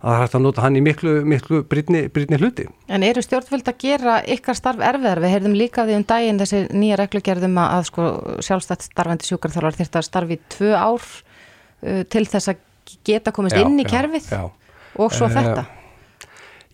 að 0.00 0.12
það 0.12 0.20
hægt 0.22 0.36
að 0.36 0.42
nota 0.44 0.64
hann 0.64 0.76
í 0.76 0.82
miklu, 0.84 1.14
miklu 1.28 1.62
brýtni 1.68 2.38
hluti. 2.40 2.66
En 2.92 3.04
eru 3.06 3.22
stjórnvöld 3.24 3.70
að 3.70 3.78
gera 3.80 4.18
ykkar 4.36 4.58
starf 4.58 4.82
erfiðar? 4.84 5.22
Við 5.24 5.34
heyrðum 5.34 5.56
líka 5.56 5.86
því 5.88 5.96
um 6.00 6.04
daginn 6.10 6.40
þessi 6.42 6.62
nýja 6.76 6.98
reglugerðum 7.00 7.56
að, 7.62 7.72
að 7.78 7.88
sko, 7.90 8.10
sjálfstætt 8.44 8.86
starfandi 8.90 9.30
sjúkarþjálfar 9.30 9.78
þurft 9.80 9.98
að 10.00 10.06
starfi 10.10 10.38
tvö 10.52 10.74
ár 10.76 11.08
uh, 11.08 12.02
til 12.12 12.24
þess 12.28 12.52
að 12.52 12.62
geta 13.08 13.32
komist 13.34 13.56
já, 13.56 13.64
inn 13.64 13.80
í 13.80 13.88
kerfið 13.88 14.30
já, 14.30 14.44
já. 14.44 14.78
og 15.00 15.16
svo 15.16 15.30
uh, 15.30 15.34
þetta. 15.38 15.66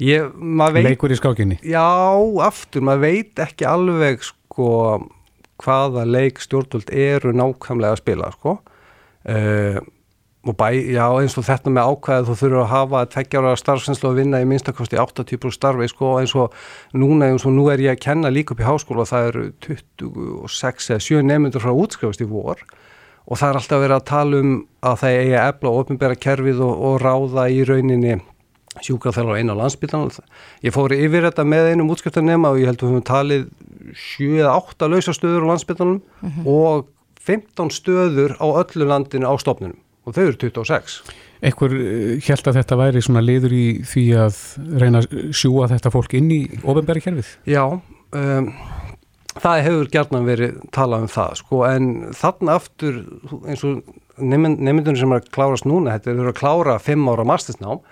Ég, 0.02 0.28
veit, 0.74 0.84
Leikur 0.88 1.14
í 1.14 1.18
skákinni? 1.18 1.60
Já, 1.62 1.86
aftur, 2.42 2.82
maður 2.82 3.04
veit 3.06 3.42
ekki 3.44 3.66
alveg 3.68 4.24
sko 4.26 4.70
hvaða 5.62 6.04
leik 6.08 6.40
stjórnvöld 6.42 6.90
eru 6.90 7.30
nákvæmlega 7.38 7.94
að 7.94 8.00
spila 8.02 8.30
sko. 8.34 8.56
Uh, 9.22 9.78
og 10.42 10.56
bæ, 10.58 10.74
já 10.90 11.06
eins 11.06 11.36
og 11.38 11.44
þetta 11.46 11.70
með 11.70 11.90
ákvæðu 11.92 12.26
þú 12.26 12.34
þurfur 12.40 12.60
að 12.64 12.70
hafa 12.72 13.00
tveggjára 13.12 13.52
starfsenslu 13.60 14.08
að 14.10 14.16
vinna 14.18 14.40
í 14.42 14.46
minnstakosti 14.50 14.98
80% 14.98 15.54
starfi 15.54 15.86
sko 15.92 16.16
eins 16.18 16.34
og 16.34 16.56
núna 16.98 17.28
eins 17.30 17.44
og 17.46 17.54
nú 17.54 17.68
er 17.70 17.82
ég 17.84 17.94
að 17.94 18.02
kenna 18.02 18.32
líka 18.32 18.56
upp 18.56 18.62
í 18.62 18.66
háskóla 18.66 19.04
og 19.04 19.10
það 19.12 19.28
eru 19.28 19.44
26 19.62 20.90
eða 20.90 21.04
7 21.06 21.22
nefnundur 21.28 21.62
frá 21.62 21.70
útskrifast 21.70 22.24
í 22.24 22.26
vor. 22.26 22.64
Og 23.30 23.38
það 23.38 23.52
er 23.52 23.58
alltaf 23.60 23.82
verið 23.84 23.96
að 24.00 24.08
tala 24.10 24.40
um 24.42 24.56
að 24.82 24.98
það 25.04 25.20
eigi 25.20 25.36
að 25.38 25.52
ebla 25.52 25.70
og 25.70 25.78
ofinbæra 25.84 26.18
kerfið 26.26 26.64
og, 26.66 26.82
og 26.88 26.98
ráða 27.04 27.46
í 27.46 27.62
rauninni 27.68 28.18
sjúkraþjálfur 28.82 29.38
einu 29.38 29.54
á 29.54 29.60
landsbytlan 29.62 30.10
ég 30.64 30.74
fóri 30.74 30.98
yfir 31.04 31.28
þetta 31.28 31.44
með 31.44 31.70
einum 31.70 31.92
útskriftarnema 31.92 32.50
og 32.50 32.58
ég 32.58 32.70
held 32.70 32.80
að 32.80 32.88
við 32.88 32.94
höfum 32.96 33.06
talið 33.06 33.46
7-8 34.16 34.88
lausastöður 34.88 35.44
á 35.44 35.50
landsbytlanum 35.52 35.98
mm 36.00 36.30
-hmm. 36.30 36.46
og 36.48 36.88
15 37.20 37.70
stöður 37.70 38.34
á 38.40 38.46
öllu 38.48 38.88
landinu 38.88 39.28
á 39.28 39.36
stofnunum 39.38 39.76
og 40.02 40.16
þau 40.16 40.22
eru 40.24 40.38
26. 40.40 41.00
Ekkur 41.42 41.74
held 42.26 42.48
að 42.50 42.58
þetta 42.60 42.78
væri 42.78 43.02
svona 43.02 43.22
liður 43.24 43.54
í 43.54 43.64
því 43.86 44.04
að 44.24 44.38
reyna 44.82 45.02
að 45.02 45.16
sjúa 45.34 45.68
þetta 45.70 45.92
fólk 45.94 46.14
inn 46.18 46.30
í 46.34 46.40
ofinbæri 46.62 47.02
kerfið? 47.04 47.32
Já, 47.50 47.64
um, 47.72 48.48
það 49.38 49.64
hefur 49.66 49.90
gerðan 49.96 50.28
verið 50.28 50.60
talað 50.74 51.06
um 51.06 51.12
það 51.12 51.34
sko 51.40 51.64
en 51.68 51.90
þarna 52.18 52.58
aftur 52.60 53.02
eins 53.48 53.64
og 53.66 53.82
nefndunum 54.22 54.98
sem 54.98 55.14
er 55.14 55.22
að 55.22 55.32
klárast 55.34 55.66
núna, 55.68 55.96
þetta 55.96 56.12
er 56.12 56.30
að 56.30 56.38
klára 56.38 56.76
5 56.82 57.10
ára 57.10 57.26
mastersnám, 57.26 57.82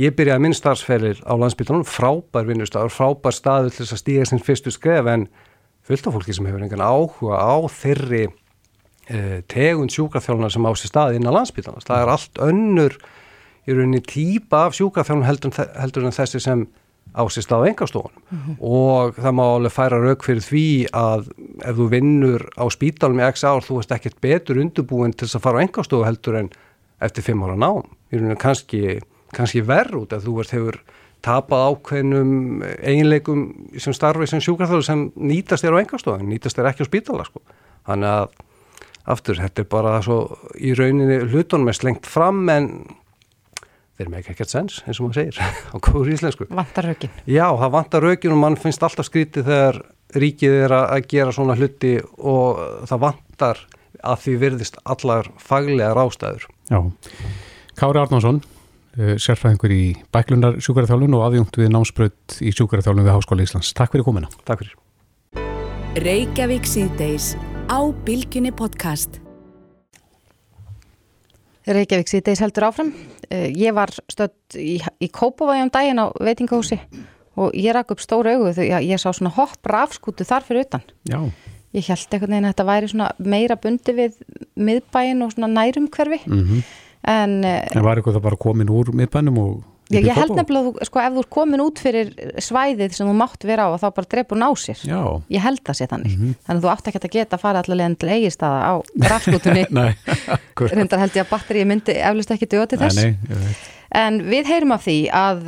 ég 0.00 0.14
byrjaði 0.18 0.44
minn 0.44 0.56
starfsferðil 0.56 1.16
á 1.24 1.34
landsbytunum, 1.40 1.86
frábær 1.88 2.46
vinnustafur, 2.50 2.92
frábær 2.92 3.34
staður 3.34 3.72
til 3.72 3.84
þess 3.84 3.96
að 3.96 4.02
stíga 4.02 4.28
sem 4.28 4.42
fyrstu 4.42 4.74
skref 4.74 5.08
en 5.10 5.28
fullt 5.84 6.08
af 6.08 6.16
fólki 6.16 6.36
sem 6.36 6.46
hefur 6.48 6.66
engan 6.66 6.84
áhuga 6.84 7.40
á 7.40 7.54
þeirri 7.72 8.26
tegund 9.50 9.92
sjúkraþjálfuna 9.92 10.50
sem 10.52 10.64
á 10.64 10.72
sér 10.72 10.90
staði 10.90 11.18
inn 11.20 11.28
á 11.28 11.36
landsbytarnas. 11.36 11.84
Það 11.88 12.02
er 12.02 12.12
allt 12.14 12.40
önnur 12.46 12.96
í 13.64 13.76
rauninni 13.76 14.00
típa 14.04 14.66
af 14.68 14.76
sjúkraþjálfun 14.78 15.28
heldur, 15.28 15.52
heldur 15.80 16.08
en 16.08 16.16
þessi 16.16 16.40
sem 16.40 16.66
á 17.14 17.22
sér 17.30 17.46
staði 17.46 17.68
á 17.68 17.70
engastofunum 17.70 18.22
mm 18.24 18.38
-hmm. 18.38 18.56
og 18.60 19.14
það 19.14 19.36
má 19.38 19.44
alveg 19.44 19.72
færa 19.72 20.00
rauk 20.02 20.24
fyrir 20.24 20.42
því 20.42 20.68
að 20.92 21.28
ef 21.62 21.76
þú 21.76 21.88
vinnur 21.90 22.42
á 22.58 22.64
spítalum 22.72 23.20
í 23.20 23.28
x 23.28 23.44
ár 23.44 23.62
þú 23.62 23.78
veist 23.78 23.92
ekkert 23.92 24.20
betur 24.20 24.58
undurbúin 24.58 25.12
til 25.12 25.28
þess 25.28 25.36
að 25.36 25.44
fara 25.46 25.58
á 25.60 25.64
engastofu 25.64 26.04
heldur 26.04 26.36
en 26.36 26.50
eftir 27.00 27.22
fimm 27.22 27.42
ára 27.44 27.56
nám. 27.56 27.84
Í 28.10 28.16
rauninni 28.18 28.36
kannski, 28.36 29.00
kannski 29.32 29.60
verð 29.62 29.94
út 30.02 30.12
að 30.12 30.24
þú 30.26 30.36
veist 30.38 30.54
hefur 30.56 30.80
tapað 31.24 31.66
ákveðnum 31.68 32.62
eiginleikum 32.82 33.44
sem 33.80 33.94
starfi 33.96 34.26
sem 34.26 34.42
sjúkraþjálfur 34.44 34.84
sem 34.84 35.12
nýtast 35.16 35.64
þér 35.64 35.78
á 35.78 35.82
engastofun, 35.82 36.28
nýtast 36.28 36.58
þér 36.58 36.70
ekki 36.70 36.84
á 36.84 36.90
spítala 36.90 37.24
sko. 37.24 37.40
Þannig 37.86 38.10
að 38.10 38.28
aftur, 39.04 39.38
þetta 39.40 39.64
er 39.64 39.70
bara 39.70 39.96
svo 40.04 40.18
í 40.56 40.74
rauninni 40.76 41.20
hlutunum 41.28 41.70
er 41.70 41.78
slengt 41.78 42.08
fram 42.08 42.44
en 42.52 42.70
þeir 43.98 44.10
með 44.10 44.22
ekki 44.22 44.34
ekkert 44.34 44.54
sens 44.54 44.80
eins 44.84 44.98
og 44.98 45.08
maður 45.08 45.20
segir 45.20 45.36
á 45.74 45.76
góður 45.78 46.14
íslensku. 46.16 46.48
Vantar 46.50 46.88
rökin. 46.90 47.12
Já, 47.28 47.46
það 47.60 47.74
vantar 47.76 48.08
rökin 48.08 48.34
og 48.34 48.42
mann 48.42 48.58
finnst 48.60 48.82
alltaf 48.86 49.08
skrítið 49.08 49.50
þegar 49.50 49.80
ríkið 50.14 50.58
er 50.66 50.76
að 50.78 51.08
gera 51.10 51.34
svona 51.34 51.56
hluti 51.58 51.96
og 52.18 52.60
það 52.90 53.04
vantar 53.08 53.62
að 54.04 54.20
því 54.24 54.34
virðist 54.42 54.76
allar 54.84 55.30
faglega 55.40 55.94
rástæður. 55.96 56.48
Já, 56.70 56.78
Kári 57.78 58.02
Arnánsson 58.02 58.42
eh, 58.98 59.16
sérfræðingur 59.18 59.74
í 59.74 59.84
bæklunar 60.14 60.60
sjúkaraþjálun 60.62 61.16
og 61.18 61.26
aðjungt 61.28 61.58
við 61.62 61.72
námsbröð 61.74 62.38
í 62.44 62.52
sjúkaraþjálun 62.54 63.06
við 63.06 63.16
Háskóla 63.16 63.46
Íslands. 63.46 63.72
Takk 63.76 63.96
fyrir 63.96 64.06
komina. 64.06 64.30
Takk 64.44 64.64
fyrir. 64.64 64.76
Á 67.64 67.80
Bilginni 68.04 68.50
podcast. 68.52 69.16
Reykjavík 71.64 72.10
síðdeis 72.10 72.42
heldur 72.44 72.66
áfram. 72.68 72.90
Eh, 73.32 73.48
ég 73.56 73.72
var 73.72 73.88
stödd 74.12 74.58
í, 74.60 74.76
í 75.00 75.08
Kópavægjum 75.08 75.70
daginn 75.72 76.02
á 76.04 76.12
veitingahúsi 76.20 76.76
og 77.40 77.56
ég 77.56 77.72
rak 77.72 77.94
upp 77.94 78.02
stóru 78.04 78.34
augu 78.34 78.52
þegar 78.52 78.84
ég 78.84 79.00
sá 79.00 79.08
svona 79.16 79.32
hopp 79.32 79.64
rafskútu 79.64 80.28
þar 80.28 80.44
fyrir 80.44 80.66
utan. 80.66 80.84
Já. 81.08 81.18
Ég 81.72 81.88
held 81.88 82.12
einhvern 82.12 82.36
veginn 82.36 82.48
að 82.50 82.52
þetta 82.52 82.68
væri 82.68 82.92
svona 82.92 83.10
meira 83.18 83.56
bundi 83.56 83.96
við 83.96 84.18
miðbæin 84.60 85.24
og 85.24 85.32
svona 85.32 85.50
nærum 85.56 85.88
hverfi. 85.88 86.20
Mm 86.26 86.44
-hmm. 86.44 86.64
En, 87.04 87.44
en 87.44 87.84
var 87.84 87.96
eitthvað 87.96 88.18
það 88.18 88.28
bara 88.28 88.36
komin 88.36 88.68
úr 88.68 88.92
miðbænum 88.92 89.38
og 89.38 89.62
Já, 89.92 89.98
ég 90.00 90.16
held 90.16 90.32
nefnilega 90.32 90.70
að 90.72 90.88
sko, 90.88 91.00
ef 91.02 91.12
þú 91.12 91.22
er 91.22 91.28
komin 91.36 91.62
út 91.64 91.80
fyrir 91.82 92.12
svæðið 92.40 92.94
sem 92.96 93.08
þú 93.10 93.14
mátt 93.18 93.44
vera 93.44 93.66
á 93.68 93.76
þá 93.76 93.86
bara 93.98 94.10
drefur 94.14 94.40
ná 94.40 94.46
sér. 94.56 94.80
Já. 94.88 95.00
Ég 95.34 95.44
held 95.44 95.60
að 95.60 95.78
sé 95.78 95.88
þannig. 95.90 96.14
Mm 96.14 96.22
-hmm. 96.24 96.36
Þannig 96.46 96.60
að 96.60 96.64
þú 96.64 96.72
átt 96.72 96.88
ekki 96.88 97.00
að 97.02 97.16
geta 97.16 97.36
að 97.36 97.44
fara 97.44 97.60
allavega 97.60 97.86
en 97.86 97.96
til 97.96 98.08
eigistaða 98.08 98.60
á 98.64 98.72
rafskútunni. 99.12 99.66
nei, 99.70 99.92
Rundar 100.56 100.98
held 100.98 101.16
ég 101.16 101.24
að 101.26 101.32
batterið 101.34 101.66
myndi 101.66 101.92
eflust 101.92 102.30
ekki 102.30 102.46
döða 102.48 102.66
til 102.66 102.78
þess. 102.78 102.96
Nei, 102.96 103.16
nei, 103.28 103.54
en 103.90 104.22
við 104.22 104.46
heyrum 104.46 104.72
af 104.72 104.86
því 104.86 104.98
að 105.12 105.38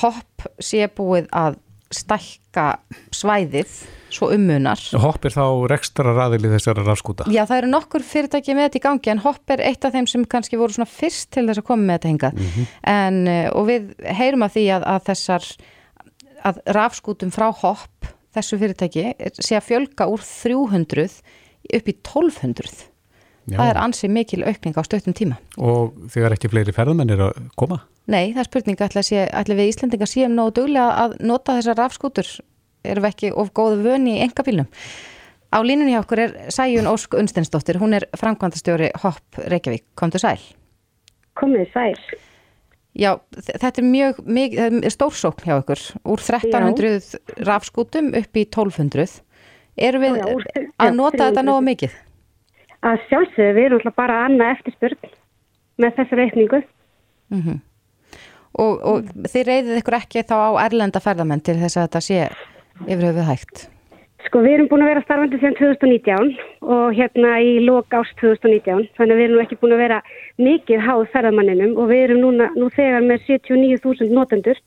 hopp 0.00 0.48
sé 0.58 0.88
búið 0.88 1.28
að 1.32 1.60
stækka 1.92 2.78
svæðið 3.12 3.68
svo 4.16 4.30
ummunar. 4.34 4.80
Hopp 5.02 5.26
er 5.28 5.34
þá 5.34 5.44
rekstra 5.72 6.14
raðili 6.16 6.50
þessara 6.52 6.84
rafskúta? 6.86 7.26
Já, 7.32 7.42
það 7.48 7.62
eru 7.62 7.72
nokkur 7.72 8.06
fyrirtæki 8.06 8.56
með 8.56 8.68
þetta 8.68 8.80
í 8.80 8.84
gangi 8.86 9.12
en 9.14 9.22
Hopp 9.24 9.54
er 9.54 9.64
eitt 9.66 9.84
af 9.84 9.94
þeim 9.96 10.08
sem 10.10 10.24
kannski 10.24 10.60
voru 10.60 10.76
svona 10.76 10.90
fyrst 10.90 11.30
til 11.34 11.46
þess 11.48 11.62
að 11.62 11.68
koma 11.68 11.88
með 11.88 11.98
þetta 11.98 12.12
hingað. 12.12 12.38
Mm 12.38 12.50
-hmm. 12.54 12.72
en, 12.94 13.20
og 13.52 13.68
við 13.70 13.92
heyrum 14.20 14.46
af 14.46 14.56
því 14.56 14.66
að, 14.78 14.88
að 14.94 15.06
þessar 15.10 15.48
að 16.42 16.62
rafskútum 16.76 17.32
frá 17.34 17.48
Hopp, 17.62 18.08
þessu 18.34 18.58
fyrirtæki, 18.60 19.12
sé 19.38 19.58
að 19.58 19.68
fjölga 19.68 20.08
úr 20.10 20.22
300 20.22 21.08
upp 21.76 21.88
í 21.88 21.94
1200. 21.94 22.88
Já. 23.50 23.56
Það 23.58 23.68
er 23.68 23.78
ansið 23.82 24.12
mikil 24.14 24.44
aukning 24.46 24.76
á 24.78 24.82
stöttum 24.86 25.14
tíma. 25.18 25.38
Og 25.58 25.96
þegar 26.12 26.36
ekki 26.36 26.50
fleiri 26.52 26.74
ferðamenn 26.74 27.10
er 27.10 27.24
að 27.26 27.40
koma? 27.58 27.80
Nei, 28.06 28.30
það 28.34 28.42
er 28.42 28.48
spurning, 28.48 28.82
ætla 28.82 29.56
við 29.58 29.70
Íslandingar 29.70 30.10
séum 30.10 30.34
nógu 30.36 30.54
duglega 30.60 30.94
að 31.04 31.16
nota 31.26 31.56
þessar 31.58 31.78
rafskútur 31.78 32.30
erum 32.84 33.06
við 33.06 33.14
ekki 33.14 33.32
of 33.32 33.52
góðu 33.56 33.82
vöni 33.86 34.18
í 34.18 34.22
engabílum. 34.26 34.68
Á 35.52 35.58
línunni 35.60 35.92
hjá 35.92 36.00
okkur 36.00 36.22
er 36.22 36.34
Sæjun 36.52 36.88
Ósk 36.88 37.14
Unstensdóttir, 37.18 37.76
hún 37.76 37.92
er 37.92 38.06
framkvæmdastjóri 38.16 38.92
Hopp 39.02 39.40
Reykjavík. 39.52 39.84
Komdu 39.94 40.20
sæl. 40.22 40.40
Komið 41.36 41.68
sæl. 41.74 41.96
Já, 42.92 43.16
þetta 43.32 43.80
er 43.80 43.84
mjög, 43.88 44.22
mjög 44.24 44.88
stórsókn 44.92 45.46
hjá 45.48 45.54
okkur, 45.58 45.80
úr 46.04 46.20
1300 46.20 46.88
já. 46.92 47.20
rafskútum 47.48 48.10
upp 48.16 48.36
í 48.36 48.44
1200. 48.44 49.20
Erum 49.80 50.04
við 50.04 50.18
já, 50.18 50.24
já, 50.24 50.32
úr, 50.36 50.46
að 50.76 50.96
nota 50.98 51.28
þetta 51.30 51.44
nógu 51.46 51.64
mikið? 51.70 51.94
Að 52.84 53.04
sjálfsögðu, 53.08 53.54
við 53.56 53.68
erum 53.68 53.80
alltaf 53.80 53.96
bara 53.96 54.18
annað 54.26 54.54
eftirspurn 54.56 55.12
með 55.80 55.94
þessa 55.98 56.18
reikningu. 56.20 56.62
Mm 57.32 57.42
-hmm. 57.42 57.60
Og, 58.60 58.74
og 58.84 59.04
mm. 59.04 59.28
þið 59.32 59.46
reyðið 59.48 59.80
ykkur 59.80 59.96
ekki 59.96 60.24
þá 60.28 60.36
á 60.36 60.50
erlenda 60.66 61.00
ferðamenn 61.00 61.40
til 61.40 61.56
þess 61.60 61.76
að 61.76 61.86
þetta 61.86 62.00
sé 62.00 62.18
yfir 62.86 63.06
höfuð 63.08 63.28
hægt? 63.28 63.68
Sko 64.26 64.42
við 64.44 64.54
erum 64.56 64.68
búin 64.70 64.84
að 64.84 64.92
vera 64.92 65.02
starfandi 65.02 65.38
sem 65.42 65.54
2019 65.58 66.28
og 66.62 66.94
hérna 66.94 67.34
í 67.42 67.56
lók 67.66 67.94
ást 67.98 68.14
2019 68.20 68.86
þannig 68.98 69.16
að 69.16 69.20
við 69.20 69.26
erum 69.26 69.42
ekki 69.42 69.58
búin 69.58 69.74
að 69.74 69.82
vera 69.82 69.98
mikið 70.38 70.84
háð 70.86 71.02
ferðamanninum 71.14 71.74
og 71.74 71.90
við 71.90 72.04
erum 72.06 72.22
núna, 72.22 72.48
nú 72.54 72.70
þegar 72.72 73.02
með 73.08 73.26
79.000 73.26 74.14
notendur 74.14 74.60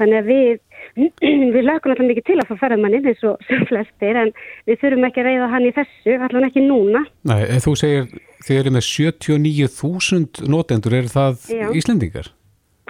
þannig 0.00 0.18
að 0.20 0.28
við, 0.30 0.60
við 1.54 1.62
lögum 1.64 1.94
alltaf 1.94 2.08
mikið 2.10 2.26
til 2.28 2.38
að 2.40 2.50
fá 2.50 2.60
ferðamannin 2.64 3.08
eins 3.12 3.22
og 3.28 3.46
sem 3.48 3.64
flestir 3.70 4.20
en 4.20 4.34
við 4.68 4.82
þurfum 4.82 5.08
ekki 5.08 5.22
að 5.22 5.30
reyða 5.30 5.48
hann 5.54 5.68
í 5.68 5.72
þessu, 5.76 6.16
alltaf 6.16 6.48
ekki 6.50 6.66
núna. 6.66 7.04
Nei, 7.28 7.40
þú 7.64 7.76
segir 7.80 8.10
þið 8.44 8.60
eru 8.60 8.74
með 8.76 8.86
79.000 8.90 10.52
notendur, 10.52 11.00
er 11.00 11.10
það 11.12 11.48
Já. 11.52 11.66
Íslendingar? 11.76 12.30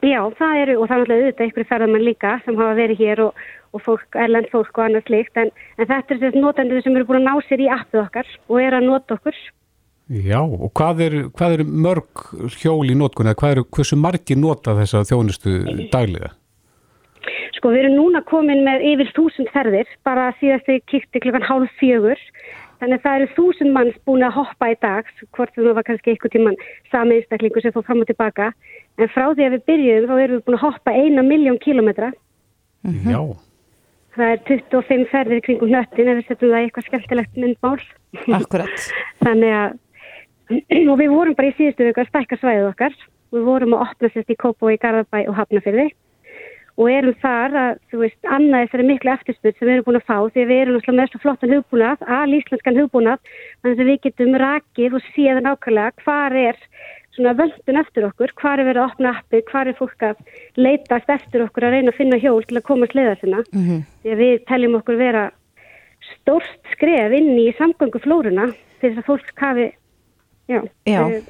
Já, 0.01 0.21
það 0.39 0.59
eru 0.63 0.77
og 0.81 0.87
það 0.89 0.95
er 0.95 1.01
alltaf 1.03 1.17
auðvitað 1.19 1.51
ykkur 1.51 1.67
ferðamann 1.69 2.07
líka 2.07 2.37
sem 2.47 2.57
hafa 2.57 2.77
verið 2.79 3.03
hér 3.03 3.21
og 3.27 3.43
og 3.73 3.85
fólk, 3.85 4.19
erlend 4.19 4.51
fólk 4.51 4.79
og 4.79 4.85
annað 4.87 5.07
slikt 5.07 5.41
en, 5.41 5.51
en 5.79 5.87
þetta 5.87 6.15
er 6.15 6.21
þessi 6.25 6.43
notendur 6.43 6.83
sem 6.83 6.97
eru 6.97 7.09
búin 7.09 7.21
að 7.23 7.29
ná 7.29 7.49
sér 7.49 7.63
í 7.63 7.71
appið 7.71 8.03
okkar 8.05 8.31
og 8.49 8.61
er 8.63 8.77
að 8.79 8.87
nota 8.89 9.19
okkur 9.19 9.41
Já, 10.11 10.41
og 10.43 10.73
hvað 10.75 11.01
er, 11.05 11.15
hvað 11.39 11.53
er 11.55 11.61
mörg 11.87 12.23
hjól 12.59 12.89
í 12.91 12.97
notkun 12.99 13.31
eða 13.31 13.39
hvað 13.39 13.53
eru, 13.55 13.63
hversu 13.77 13.99
margi 13.99 14.35
nota 14.35 14.75
þessa 14.75 15.05
þjónustu 15.07 15.53
daglega? 15.93 16.33
Sko 17.55 17.71
við 17.71 17.85
erum 17.85 17.95
núna 17.95 18.23
komin 18.27 18.65
með 18.67 18.83
yfir 18.89 19.13
þúsund 19.15 19.53
ferðir 19.55 19.87
bara 20.09 20.33
síðast 20.41 20.67
við 20.67 20.81
kikti 20.91 21.23
klukkan 21.23 21.47
hálf 21.47 21.71
fjögur 21.79 22.19
þannig 22.81 22.97
að 22.97 23.05
það 23.05 23.19
eru 23.21 23.29
þúsund 23.37 23.75
manns 23.77 24.01
búin 24.09 24.25
að 24.27 24.35
hoppa 24.41 24.71
í 24.73 24.77
dag 24.83 25.13
hvort 25.37 25.55
það 25.55 25.79
var 25.79 25.87
kannski 25.87 26.15
einhver 26.15 26.35
tíman 26.35 26.59
sami 26.91 27.21
einstaklingu 27.21 27.63
sem 27.63 27.77
fór 27.77 27.87
fram 27.87 28.03
og 28.03 28.11
tilbaka 28.11 28.51
en 28.99 29.13
frá 29.15 29.29
því 29.29 29.47
að 29.47 29.55
við 29.55 29.65
byrjuðum 29.71 30.11
þá 30.11 30.25
erum 30.25 30.41
við 30.41 30.45
búin 30.49 30.59
að 30.59 30.65
hoppa 30.65 30.97
eina 30.97 31.27
miljón 31.27 31.63
kílometra 31.63 32.11
mm 32.11 32.99
-hmm. 32.99 33.15
Já 33.15 33.50
Það 34.21 34.35
er 34.35 34.41
25 34.51 35.07
ferðir 35.09 35.39
kringum 35.47 35.71
hnöttin 35.71 36.11
ef 36.13 36.19
við 36.19 36.27
setjum 36.29 36.51
það 36.51 36.59
í 36.59 36.67
eitthvað 36.67 36.89
skemmtilegt 36.91 37.39
myndmál. 37.41 37.79
Akkurat. 38.37 38.83
Þannig 39.25 39.55
að, 39.57 39.79
og 40.83 41.01
við 41.01 41.15
vorum 41.15 41.39
bara 41.39 41.49
í 41.49 41.57
síðustu 41.57 41.87
vöku 41.89 42.03
að 42.03 42.11
stækka 42.11 42.39
svæðið 42.43 42.69
okkar. 42.75 43.01
Við 43.33 43.47
vorum 43.47 43.77
að 43.79 43.85
opna 43.87 44.11
sérst 44.13 44.35
í 44.35 44.37
Kópó 44.37 44.69
í 44.69 44.77
Garðabæ 44.83 45.23
og 45.31 45.39
Hafnafyrði 45.39 45.89
og 46.81 46.89
erum 46.89 47.17
þar 47.21 47.57
að, 47.61 47.81
þú 47.91 47.99
veist, 48.01 48.19
annað 48.25 48.63
þessari 48.65 48.87
miklu 48.89 49.13
eftirspurt 49.13 49.59
sem 49.59 49.69
við 49.69 49.75
erum 49.75 49.87
búin 49.89 49.99
að 49.99 50.07
fá 50.07 50.17
því 50.33 50.45
við 50.49 50.61
erum 50.61 50.77
náttúrulega 50.77 51.01
með 51.01 51.11
svo 51.11 51.21
flottan 51.25 51.53
hugbúnað, 51.53 52.05
al 52.17 52.37
íslenskan 52.39 52.79
hugbúnað, 52.81 53.33
þannig 53.61 53.83
að 53.83 53.91
við 53.91 53.99
getum 54.07 54.39
rakið 54.41 54.97
og 54.97 55.11
séð 55.11 55.41
nákvæmlega 55.45 56.05
hvar 56.07 56.37
er 56.41 56.63
svona 57.21 57.37
völdun 57.37 57.81
eftir 57.81 58.07
okkur, 58.09 58.33
hvar 58.41 58.61
er 58.61 58.69
verið 58.69 58.83
að 58.83 58.95
opna 58.95 59.13
appi, 59.19 59.43
hvar 59.51 59.69
er 59.69 59.77
fólk 59.79 60.07
að 60.09 60.23
leitast 60.57 61.13
eftir 61.13 61.45
okkur 61.45 61.69
að 61.69 61.77
reyna 61.77 61.93
að 61.93 61.99
finna 62.01 62.21
hjól 62.21 62.41
til 62.47 62.59
að 62.59 62.67
komast 62.67 62.97
leiða 62.97 63.19
sinna. 63.21 63.43
Mm 63.53 63.67
-hmm. 63.67 63.83
Því 64.03 64.15
að 64.15 64.23
við 64.25 64.47
teljum 64.49 64.79
okkur 64.81 64.97
vera 64.97 65.27
stórst 66.15 66.73
skref 66.73 67.13
inn 67.13 67.37
í 67.39 67.51
samgönguflórunna 67.59 68.49
þess 68.81 69.03
að 69.03 69.07
fólk 69.07 69.37
hafi 69.37 69.67
já, 70.49 70.63
já. 70.89 71.01
Eh, 71.05 71.23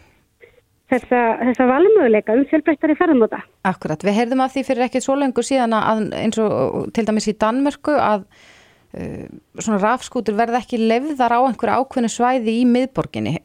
þessa, 0.91 1.21
þessa 1.43 1.67
valmöguleika 1.71 2.37
um 2.39 2.47
fjölbreyttari 2.51 2.97
ferðamóta. 2.99 3.43
Akkurat, 3.69 4.03
við 4.07 4.19
heyrðum 4.21 4.45
að 4.45 4.55
því 4.55 4.65
fyrir 4.69 4.87
ekkert 4.87 5.07
svo 5.07 5.19
lengur 5.19 5.47
síðan 5.47 5.77
að 5.77 6.07
eins 6.19 6.41
og 6.43 6.91
til 6.97 7.07
dæmis 7.09 7.29
í 7.31 7.37
Danmörku 7.41 7.95
að 7.95 8.27
uh, 8.27 9.27
svona 9.59 9.81
rafskútur 9.83 10.39
verði 10.39 10.61
ekki 10.63 10.83
lefðar 10.83 11.37
á 11.37 11.41
einhverju 11.45 11.83
ákveðinu 11.83 12.13
svæði 12.13 12.59
í 12.63 12.67
miðborginni 12.69 13.39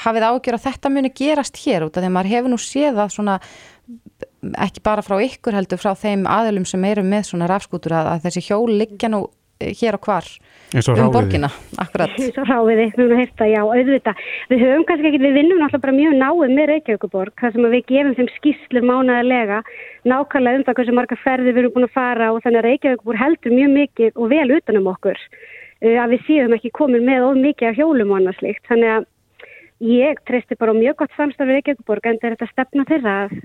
hafið 0.00 0.26
ágjör 0.26 0.58
að 0.58 0.66
þetta 0.66 0.90
muni 0.90 1.12
gerast 1.14 1.60
hér 1.62 1.86
út 1.86 1.96
af 1.96 2.02
því 2.02 2.10
að 2.10 2.16
maður 2.16 2.32
hefur 2.34 2.52
nú 2.52 2.58
séð 2.60 2.98
að 3.04 3.14
svona 3.14 3.38
ekki 4.64 4.82
bara 4.84 5.04
frá 5.04 5.16
ykkur 5.24 5.56
heldur 5.56 5.80
frá 5.80 5.94
þeim 5.98 6.26
aðlum 6.30 6.66
sem 6.68 6.84
eru 6.88 7.04
með 7.06 7.30
svona 7.30 7.48
rafskútur 7.50 7.94
að, 7.96 8.14
að 8.14 8.28
þessi 8.28 8.44
hjól 8.48 8.68
liggja 8.72 9.10
nú 9.12 9.24
eh, 9.60 9.72
hér 9.76 9.98
og 9.98 10.04
hvar 10.08 10.28
um 10.74 11.12
borgina 11.14 11.48
akkurat. 11.78 12.12
Eins 12.18 12.38
og 12.40 12.48
ráfiði, 12.48 12.88
við 12.90 12.98
höfum 12.98 13.20
hérta, 13.20 13.46
já, 13.46 13.60
auðvita. 13.62 14.14
Við 14.50 14.64
höfum 14.64 14.86
kannski 14.88 15.10
ekki, 15.10 15.22
við 15.22 15.36
vinnum 15.38 15.62
náttúrulega 15.62 15.84
bara 15.84 15.96
mjög 15.96 16.16
náið 16.18 16.54
með 16.58 16.70
Reykjavíkuborg, 16.72 17.34
þar 17.40 17.54
sem 17.54 17.68
við 17.74 17.84
gefum 17.92 18.16
þeim 18.18 18.30
skýslur 18.38 18.88
mánaðarlega, 18.90 19.60
nákvæmlega 20.10 20.60
um 20.60 20.66
það 20.66 20.78
hversu 20.80 20.96
marga 20.98 21.20
ferði 21.22 21.52
við 21.54 21.62
erum 21.62 21.74
búin 21.76 21.88
að 21.88 21.96
fara 21.96 22.30
og 22.34 22.42
þannig 22.44 22.62
að 22.62 22.68
Reykjavíkuborg 22.70 23.22
heldur 23.22 23.58
mjög 23.60 23.74
mikið 23.78 24.18
og 24.18 24.32
vel 24.34 24.46
utanum 24.58 24.90
okkur 24.94 25.20
uh, 25.22 25.96
að 26.02 26.16
við 26.16 26.28
séum 26.28 26.58
ekki 26.58 26.74
komin 26.74 27.06
með 27.06 27.28
of 27.28 27.42
mikið 27.46 27.70
af 27.70 27.78
hjólum 27.78 28.14
og 28.14 28.20
annað 28.20 28.40
slikt. 28.42 28.66
Þannig 28.72 28.96
að 28.98 29.10
ég 29.82 30.20
treysti 30.28 30.58
bara 30.60 30.76
mjög 30.76 31.02
gott 31.02 31.18
samstafið 31.18 31.58
Reykjavíkborg 31.58 32.06
en 32.10 32.22
þetta 32.22 32.48
stefna 32.52 32.86
þeirra 32.88 33.16
að 33.24 33.36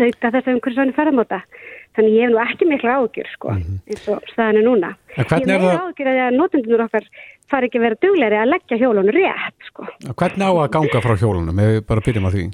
auka 0.00 0.30
þess 0.32 0.46
að 0.46 0.54
umhverjusvæni 0.54 0.96
ferðamóta. 0.96 1.40
Þannig 1.96 2.14
ég 2.14 2.24
hef 2.24 2.32
nú 2.32 2.40
ekki 2.44 2.68
mikla 2.70 2.94
ágjur 3.00 3.28
sko, 3.34 3.52
eins 3.90 4.06
og 4.08 4.30
staðinu 4.30 4.62
núna. 4.68 4.94
Ég 5.10 5.20
hef 5.20 5.32
það, 5.34 5.66
ágjur 5.82 6.08
að 6.08 6.16
því 6.16 6.24
að 6.24 6.38
notendunur 6.38 6.84
okkar 6.86 7.08
fari 7.50 7.68
ekki 7.68 7.80
að 7.80 7.86
vera 7.86 8.00
duglegri 8.06 8.38
að 8.40 8.50
leggja 8.54 8.80
hjólunum 8.80 9.14
rétt 9.16 9.68
sko. 9.68 9.86
hvernig 10.14 10.46
á 10.46 10.52
að 10.54 10.72
ganga 10.76 11.02
frá 11.04 11.14
hjólunum, 11.18 11.60
ef 11.60 11.72
við 11.74 11.86
bara 11.90 12.06
byrjum 12.06 12.30
að 12.30 12.36
því? 12.38 12.46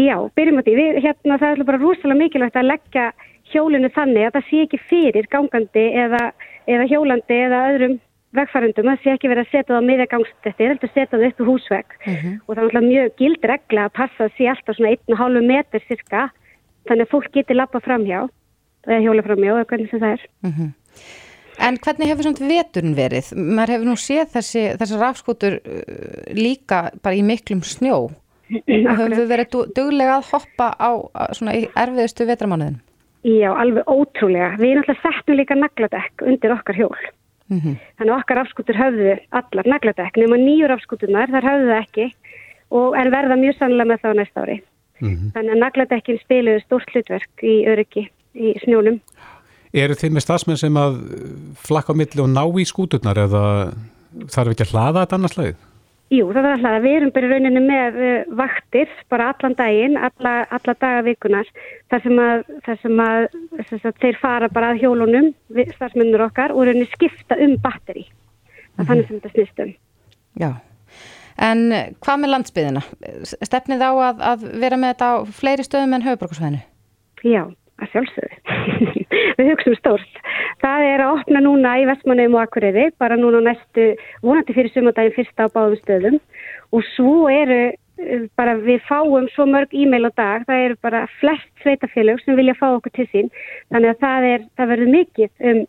Já, 0.00 0.16
byrjum 0.36 0.60
á 0.60 0.62
því. 0.66 0.76
Við, 0.80 1.00
hérna, 1.06 1.40
það 1.40 1.50
er 1.54 1.68
bara 1.70 1.82
rosalega 1.82 2.20
mikilvægt 2.20 2.60
að 2.60 2.70
leggja 2.70 3.06
hjólinu 3.50 3.90
þannig 3.94 4.26
að 4.26 4.36
það 4.36 4.46
sé 4.50 4.62
ekki 4.66 4.80
fyrir 4.90 5.30
gangandi 5.30 5.86
eða, 6.04 6.22
eða 6.70 6.86
hjólandi 6.90 7.38
eða 7.46 7.64
öðrum 7.70 7.96
vegfærundum. 8.36 8.88
Það 8.90 9.00
sé 9.04 9.14
ekki 9.16 9.30
verið 9.30 9.44
að 9.46 9.50
setja 9.50 9.68
það 9.70 9.80
á 9.80 9.88
miðja 9.90 10.06
gangstætti, 10.12 10.52
það 10.58 10.66
er 10.66 10.76
að 10.76 10.92
setja 10.94 11.08
það 11.14 11.24
upp 11.30 11.40
úr 11.44 11.48
húsvegg. 11.50 11.96
Og 12.46 12.52
það 12.56 12.76
er 12.80 12.86
mjög 12.86 13.08
gild 13.18 13.48
regla 13.52 13.86
að 13.88 13.96
passa 14.00 14.26
að 14.28 14.36
sé 14.36 14.50
alltaf 14.52 14.76
svona 14.78 14.92
1,5 14.96 15.48
metr 15.50 15.84
cirka, 15.88 16.22
þannig 16.88 17.06
að 17.06 17.12
fólk 17.14 17.32
geti 17.34 17.56
lappa 17.58 17.80
framhjá, 17.84 18.20
eða 18.86 19.00
hjóla 19.04 19.22
framhjá, 19.26 19.50
eða 19.56 19.68
hvernig 19.72 19.90
sem 19.90 20.00
það 20.00 20.14
er. 20.16 20.24
En 21.60 21.76
hvernig 21.76 22.08
hefur 22.08 22.24
svona 22.24 22.48
veturinn 22.48 22.94
verið? 22.96 23.32
Maður 23.36 23.74
hefur 23.74 23.88
nú 23.90 23.96
séð 24.00 24.30
þessi, 24.32 24.62
þessi 24.80 25.00
rafskútur 25.02 25.58
uh, 25.60 25.82
líka 26.32 26.86
bara 27.04 27.18
í 27.18 27.24
miklum 27.26 27.60
snjó. 27.66 27.98
Og 28.50 28.96
höfum 28.96 29.12
við 29.14 29.28
verið 29.30 29.50
du- 29.52 29.66
duglega 29.76 30.16
að 30.18 30.30
hoppa 30.32 30.70
á 30.80 30.90
svona 31.36 31.52
í 31.58 31.66
erfiðustu 31.78 32.24
vetramánuðin? 32.26 32.80
Já, 33.28 33.50
alveg 33.52 33.84
ótrúlega. 33.92 34.54
Við 34.58 34.78
náttúrulega 34.78 35.02
settum 35.04 35.36
líka 35.36 35.54
nagladekk 35.60 36.24
undir 36.24 36.54
okkar 36.56 36.78
hjól. 36.80 36.96
Mm 37.50 37.76
Þannig 37.98 38.12
að 38.14 38.16
okkar 38.16 38.36
rafskútur 38.40 38.78
höfðu 38.78 39.14
allar 39.30 39.66
nagladekk, 39.66 40.16
nema 40.16 40.36
nýju 40.40 40.68
rafskúturnar, 40.70 41.30
þar 41.30 41.48
höfðu 41.50 41.70
það 41.70 41.82
ekki, 41.82 42.06
og, 42.70 42.94
en 42.96 43.10
verða 43.10 43.36
mjög 43.36 43.56
sannlega 43.58 43.90
með 43.90 44.00
það 44.00 44.10
á 44.10 44.18
næsta 44.20 44.44
ári. 44.44 44.56
Þannig 45.00 45.52
að 45.54 45.60
nagladekkin 45.60 46.20
spiluðu 46.20 46.60
stórt 46.64 46.90
hlutverk 46.92 47.44
í 47.44 47.54
öryggi 47.66 48.04
í 48.36 48.52
snjónum. 48.64 49.00
Eru 49.72 49.94
þið 49.94 50.14
með 50.14 50.24
stafsmenn 50.26 50.60
sem 50.60 50.76
að 50.76 50.98
flakka 51.56 51.94
á 51.94 51.98
milli 52.00 52.22
og 52.22 52.30
ná 52.30 52.42
í 52.60 52.66
skúturnar 52.68 53.18
eða 53.18 53.42
þarf 54.28 54.52
ekki 54.52 54.66
að 54.66 54.72
hlaða 54.74 55.04
þetta 55.04 55.18
annars 55.18 55.36
lagið? 55.38 55.58
Jú, 56.10 56.24
það 56.34 56.40
er 56.42 56.48
alltaf 56.56 56.72
að 56.74 56.84
við 56.88 56.94
erum 56.98 57.10
bara 57.14 57.26
í 57.28 57.30
rauninni 57.30 57.60
með 57.62 57.98
uh, 58.02 58.30
vaktir, 58.40 58.88
bara 59.12 59.28
allan 59.30 59.52
daginn, 59.58 59.94
alla, 60.08 60.32
alla 60.56 60.74
daga 60.82 61.04
vikunar, 61.06 61.50
þar 61.92 62.02
sem 62.02 62.18
að, 62.24 62.40
þar 62.66 62.80
sem 62.82 63.02
að, 63.04 63.26
þess 63.68 63.86
að 63.92 64.00
þeir 64.02 64.18
fara 64.18 64.48
bara 64.50 64.72
að 64.74 64.80
hjólunum, 64.82 65.28
við- 65.54 65.70
starfsmennur 65.76 66.24
okkar, 66.26 66.50
og 66.50 66.64
í 66.64 66.70
rauninni 66.72 66.88
skipta 66.90 67.38
um 67.46 67.54
batteri. 67.62 68.08
Það 68.74 68.82
er 68.82 68.90
þannig 68.90 69.06
sem 69.12 69.20
þetta 69.20 69.32
snýst 69.36 69.62
um. 69.66 69.70
Já. 70.42 70.50
En 71.50 71.62
uh, 71.70 71.84
hvað 72.02 72.20
með 72.24 72.32
landsbyðina? 72.34 72.82
Stefnið 73.46 73.86
á 73.86 73.90
að, 74.10 74.26
að 74.32 74.44
vera 74.66 74.80
með 74.82 74.92
þetta 74.96 75.12
á 75.14 75.16
fleiri 75.38 75.68
stöðum 75.68 75.94
en 76.00 76.08
höfuborgarsvæðinu? 76.08 76.64
Já, 77.30 77.42
að 77.84 77.92
sjálfsögðu. 77.94 78.40
við 79.38 79.50
hugsaum 79.50 79.76
stórt. 79.78 80.22
Það 80.62 80.86
er 80.86 81.04
að 81.04 81.18
opna 81.18 81.42
núna 81.44 81.76
í 81.80 81.86
Vestmannum 81.88 82.36
og 82.36 82.44
Akureyri, 82.44 82.88
bara 83.00 83.18
núna 83.18 83.42
næstu, 83.44 83.92
vonandi 84.24 84.56
fyrir 84.56 84.72
sumandaginn 84.74 85.16
fyrsta 85.16 85.48
á 85.48 85.54
báðum 85.54 85.78
stöðum 85.80 86.18
og 86.76 86.84
svo 86.94 87.14
eru 87.32 87.60
eh, 87.70 88.26
bara 88.38 88.56
við 88.60 88.82
fáum 88.88 89.28
svo 89.34 89.46
mörg 89.50 89.74
e-mail 89.74 90.08
á 90.08 90.12
dag, 90.12 90.46
það 90.48 90.64
eru 90.66 90.78
bara 90.84 91.02
flest 91.18 91.50
sveitafélög 91.64 92.22
sem 92.24 92.38
vilja 92.38 92.56
fá 92.58 92.68
okkur 92.70 92.94
til 92.96 93.08
sín, 93.10 93.30
þannig 93.72 93.94
að 93.94 94.02
það, 94.04 94.28
er, 94.34 94.48
það 94.58 94.72
verður 94.74 94.92
mikið 94.96 95.50
um, 95.50 95.62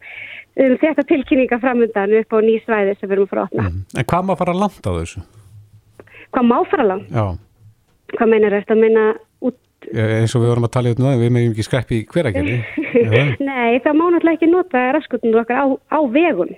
um 0.65 0.75
þetta 0.83 1.07
tilkynninga 1.13 1.61
framundan 1.63 2.17
upp 2.21 2.35
á 2.35 2.39
ný 2.45 2.57
svæði 2.65 2.97
sem 2.97 3.07
við 3.07 3.17
erum 3.17 3.29
að 3.29 3.33
fara 3.33 3.45
að 3.45 3.51
opna. 3.51 3.69
En 3.95 4.11
hvað 4.13 4.27
má 4.27 4.35
fara 4.43 4.57
langt 4.57 4.85
á 4.85 4.91
þessu? 4.99 5.23
Hvað 6.31 6.47
má 6.47 6.57
fara 6.71 6.91
langt? 6.93 7.09
Já, 7.11 7.25
Hvað 8.11 8.27
meinar 8.27 8.53
þetta 8.57 8.75
að 8.75 8.81
meina 8.81 9.03
út 9.81 9.91
eh, 9.97 10.15
eins 10.21 10.35
og 10.37 10.45
við 10.45 10.53
vorum 10.53 10.69
að 10.69 10.73
tala 10.77 10.89
í 10.89 10.95
þetta, 10.95 11.13
við 11.19 11.35
meðum 11.35 11.53
ekki 11.55 11.67
skreppi 11.67 11.99
í 11.99 12.07
hveragerði. 12.11 12.57
Já. 13.11 13.21
Nei, 13.41 13.79
það 13.83 13.93
má 13.97 14.03
náttúrulega 14.07 14.37
ekki 14.37 14.51
nota 14.51 14.87
rafskutunum 14.95 15.41
okkar 15.41 15.61
á, 15.61 15.65
á 15.89 15.99
vegum. 16.11 16.51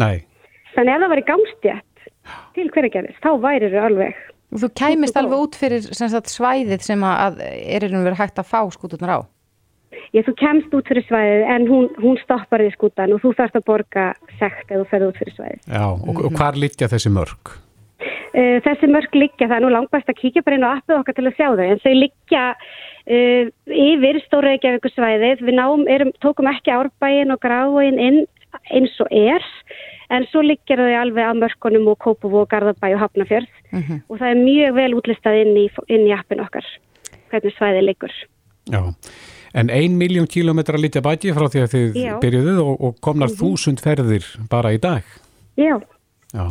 Nei, 0.00 0.22
Þannig 0.74 0.94
að 0.94 1.02
það 1.02 1.12
væri 1.14 1.26
gangstjætt 1.30 2.04
til 2.54 2.68
hverjargerðis, 2.70 3.18
þá 3.24 3.30
væri 3.42 3.70
þau 3.72 3.80
alveg. 3.88 4.22
Og 4.50 4.62
þú 4.62 4.70
kæmist 4.80 5.18
alveg 5.18 5.44
út 5.44 5.58
fyrir 5.58 5.84
sem 5.86 6.10
sagt, 6.10 6.30
svæðið 6.30 6.86
sem 6.86 7.04
að 7.06 7.42
er 7.42 7.86
einhvern 7.86 8.06
verið 8.06 8.22
hægt 8.22 8.40
að 8.42 8.50
fá 8.50 8.60
skúturnar 8.74 9.14
á? 9.14 9.20
Ég, 10.14 10.24
þú 10.26 10.34
kemst 10.38 10.74
út 10.74 10.90
fyrir 10.90 11.06
svæðið 11.06 11.44
en 11.54 11.66
hún, 11.70 11.88
hún 12.02 12.18
stoppar 12.22 12.62
því 12.62 12.70
skútan 12.74 13.14
og 13.14 13.22
þú 13.22 13.32
þarfst 13.38 13.58
að 13.58 13.66
borga 13.66 14.06
sekt 14.38 14.70
eða 14.70 14.82
þú 14.82 14.88
ferði 14.90 15.10
út 15.10 15.20
fyrir 15.20 15.36
svæðið. 15.36 15.60
já, 15.66 15.84
og, 15.86 16.22
og 16.26 16.38
hvar 16.38 16.58
liggja 16.58 16.90
þessi 16.90 17.12
mörg? 17.14 17.52
Uh, 18.30 18.60
þessi 18.62 18.86
mörg 18.86 19.16
liggja, 19.16 19.48
það 19.48 19.56
er 19.56 19.64
nú 19.64 19.70
langbæst 19.74 20.10
að 20.12 20.20
kíkja 20.20 20.44
bara 20.46 20.58
inn 20.58 20.66
á 20.66 20.70
appið 20.76 21.00
okkar 21.00 21.16
til 21.16 21.26
að 21.26 21.38
sjá 21.38 21.46
þau, 21.48 21.64
en 21.66 21.80
þau 21.82 21.94
liggja 21.96 22.42
uh, 22.54 23.48
yfir 23.74 24.20
stóra 24.26 24.52
Reykjavíkusvæðið. 24.52 25.42
Við 25.48 25.56
náum, 25.58 25.82
erum, 25.90 26.12
tókum 26.22 26.50
ekki 26.50 26.74
árbæin 26.74 27.34
og 27.34 27.40
gráin 27.42 27.98
inn 27.98 28.20
eins 28.70 28.94
og 29.02 29.10
er, 29.14 29.42
en 30.14 30.26
svo 30.30 30.42
liggja 30.46 30.78
þau 30.78 30.94
alveg 31.00 31.26
að 31.26 31.42
mörkunum 31.42 31.90
og 31.92 31.98
Kópavó, 32.02 32.44
Garðabæ 32.50 32.94
og 32.96 33.02
Hafnafjörð 33.04 33.50
og 34.10 34.16
það 34.18 34.28
er 34.28 34.40
mjög 34.40 34.78
vel 34.78 34.90
útlistað 34.98 35.42
inn 35.44 35.52
í, 35.58 35.66
inn 35.90 36.06
í 36.08 36.14
appin 36.14 36.42
okkar, 36.42 36.66
hvernig 37.30 37.54
svæðið 37.56 37.86
liggur. 37.86 38.16
Já, 38.70 38.82
en 39.54 39.70
ein 39.74 39.98
miljón 39.98 40.28
kílómetra 40.30 40.78
litja 40.78 41.02
bæti 41.04 41.34
frá 41.34 41.46
því 41.46 41.62
að 41.62 41.72
þið 41.76 42.02
Já. 42.02 42.12
byrjuðuð 42.22 42.60
og, 42.64 42.74
og 42.88 42.98
komnar 43.02 43.32
þúsund 43.34 43.82
ferðir 43.82 44.26
bara 44.50 44.74
í 44.74 44.82
dag. 44.82 45.06
Já, 45.58 45.78
Já, 46.34 46.46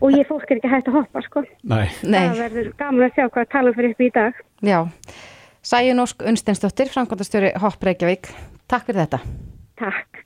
og 0.00 0.14
ég 0.14 0.28
fólk 0.28 0.50
er 0.50 0.60
ekki 0.60 0.70
hægt 0.72 0.88
að 0.90 1.00
hoppa, 1.00 1.24
sko. 1.26 1.44
nei. 1.62 1.88
Nei. 2.02 2.28
Það 2.28 2.40
verður 2.44 2.70
gaman 2.78 3.08
að 3.08 3.18
sjá 3.18 3.26
hvað 3.26 3.50
talan 3.54 3.76
fyrir 3.78 3.94
upp 3.94 4.00
í 4.06 4.10
dag. 4.14 4.40
Já. 4.62 4.80
Sæjun 5.68 6.04
Ósk 6.04 6.24
Unsteinsdóttir, 6.30 6.88
framkvæmdastjóri 6.94 7.52
Hopp 7.60 7.84
Reykjavík. 7.84 8.32
Takk 8.70 8.88
fyrir 8.88 9.04
þetta. 9.04 9.20
Takk. 9.82 10.24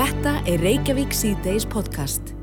Þetta 0.00 0.36
er 0.48 0.62
Reykjavík 0.64 1.12
C-Days 1.14 1.68
podcast. 1.68 2.39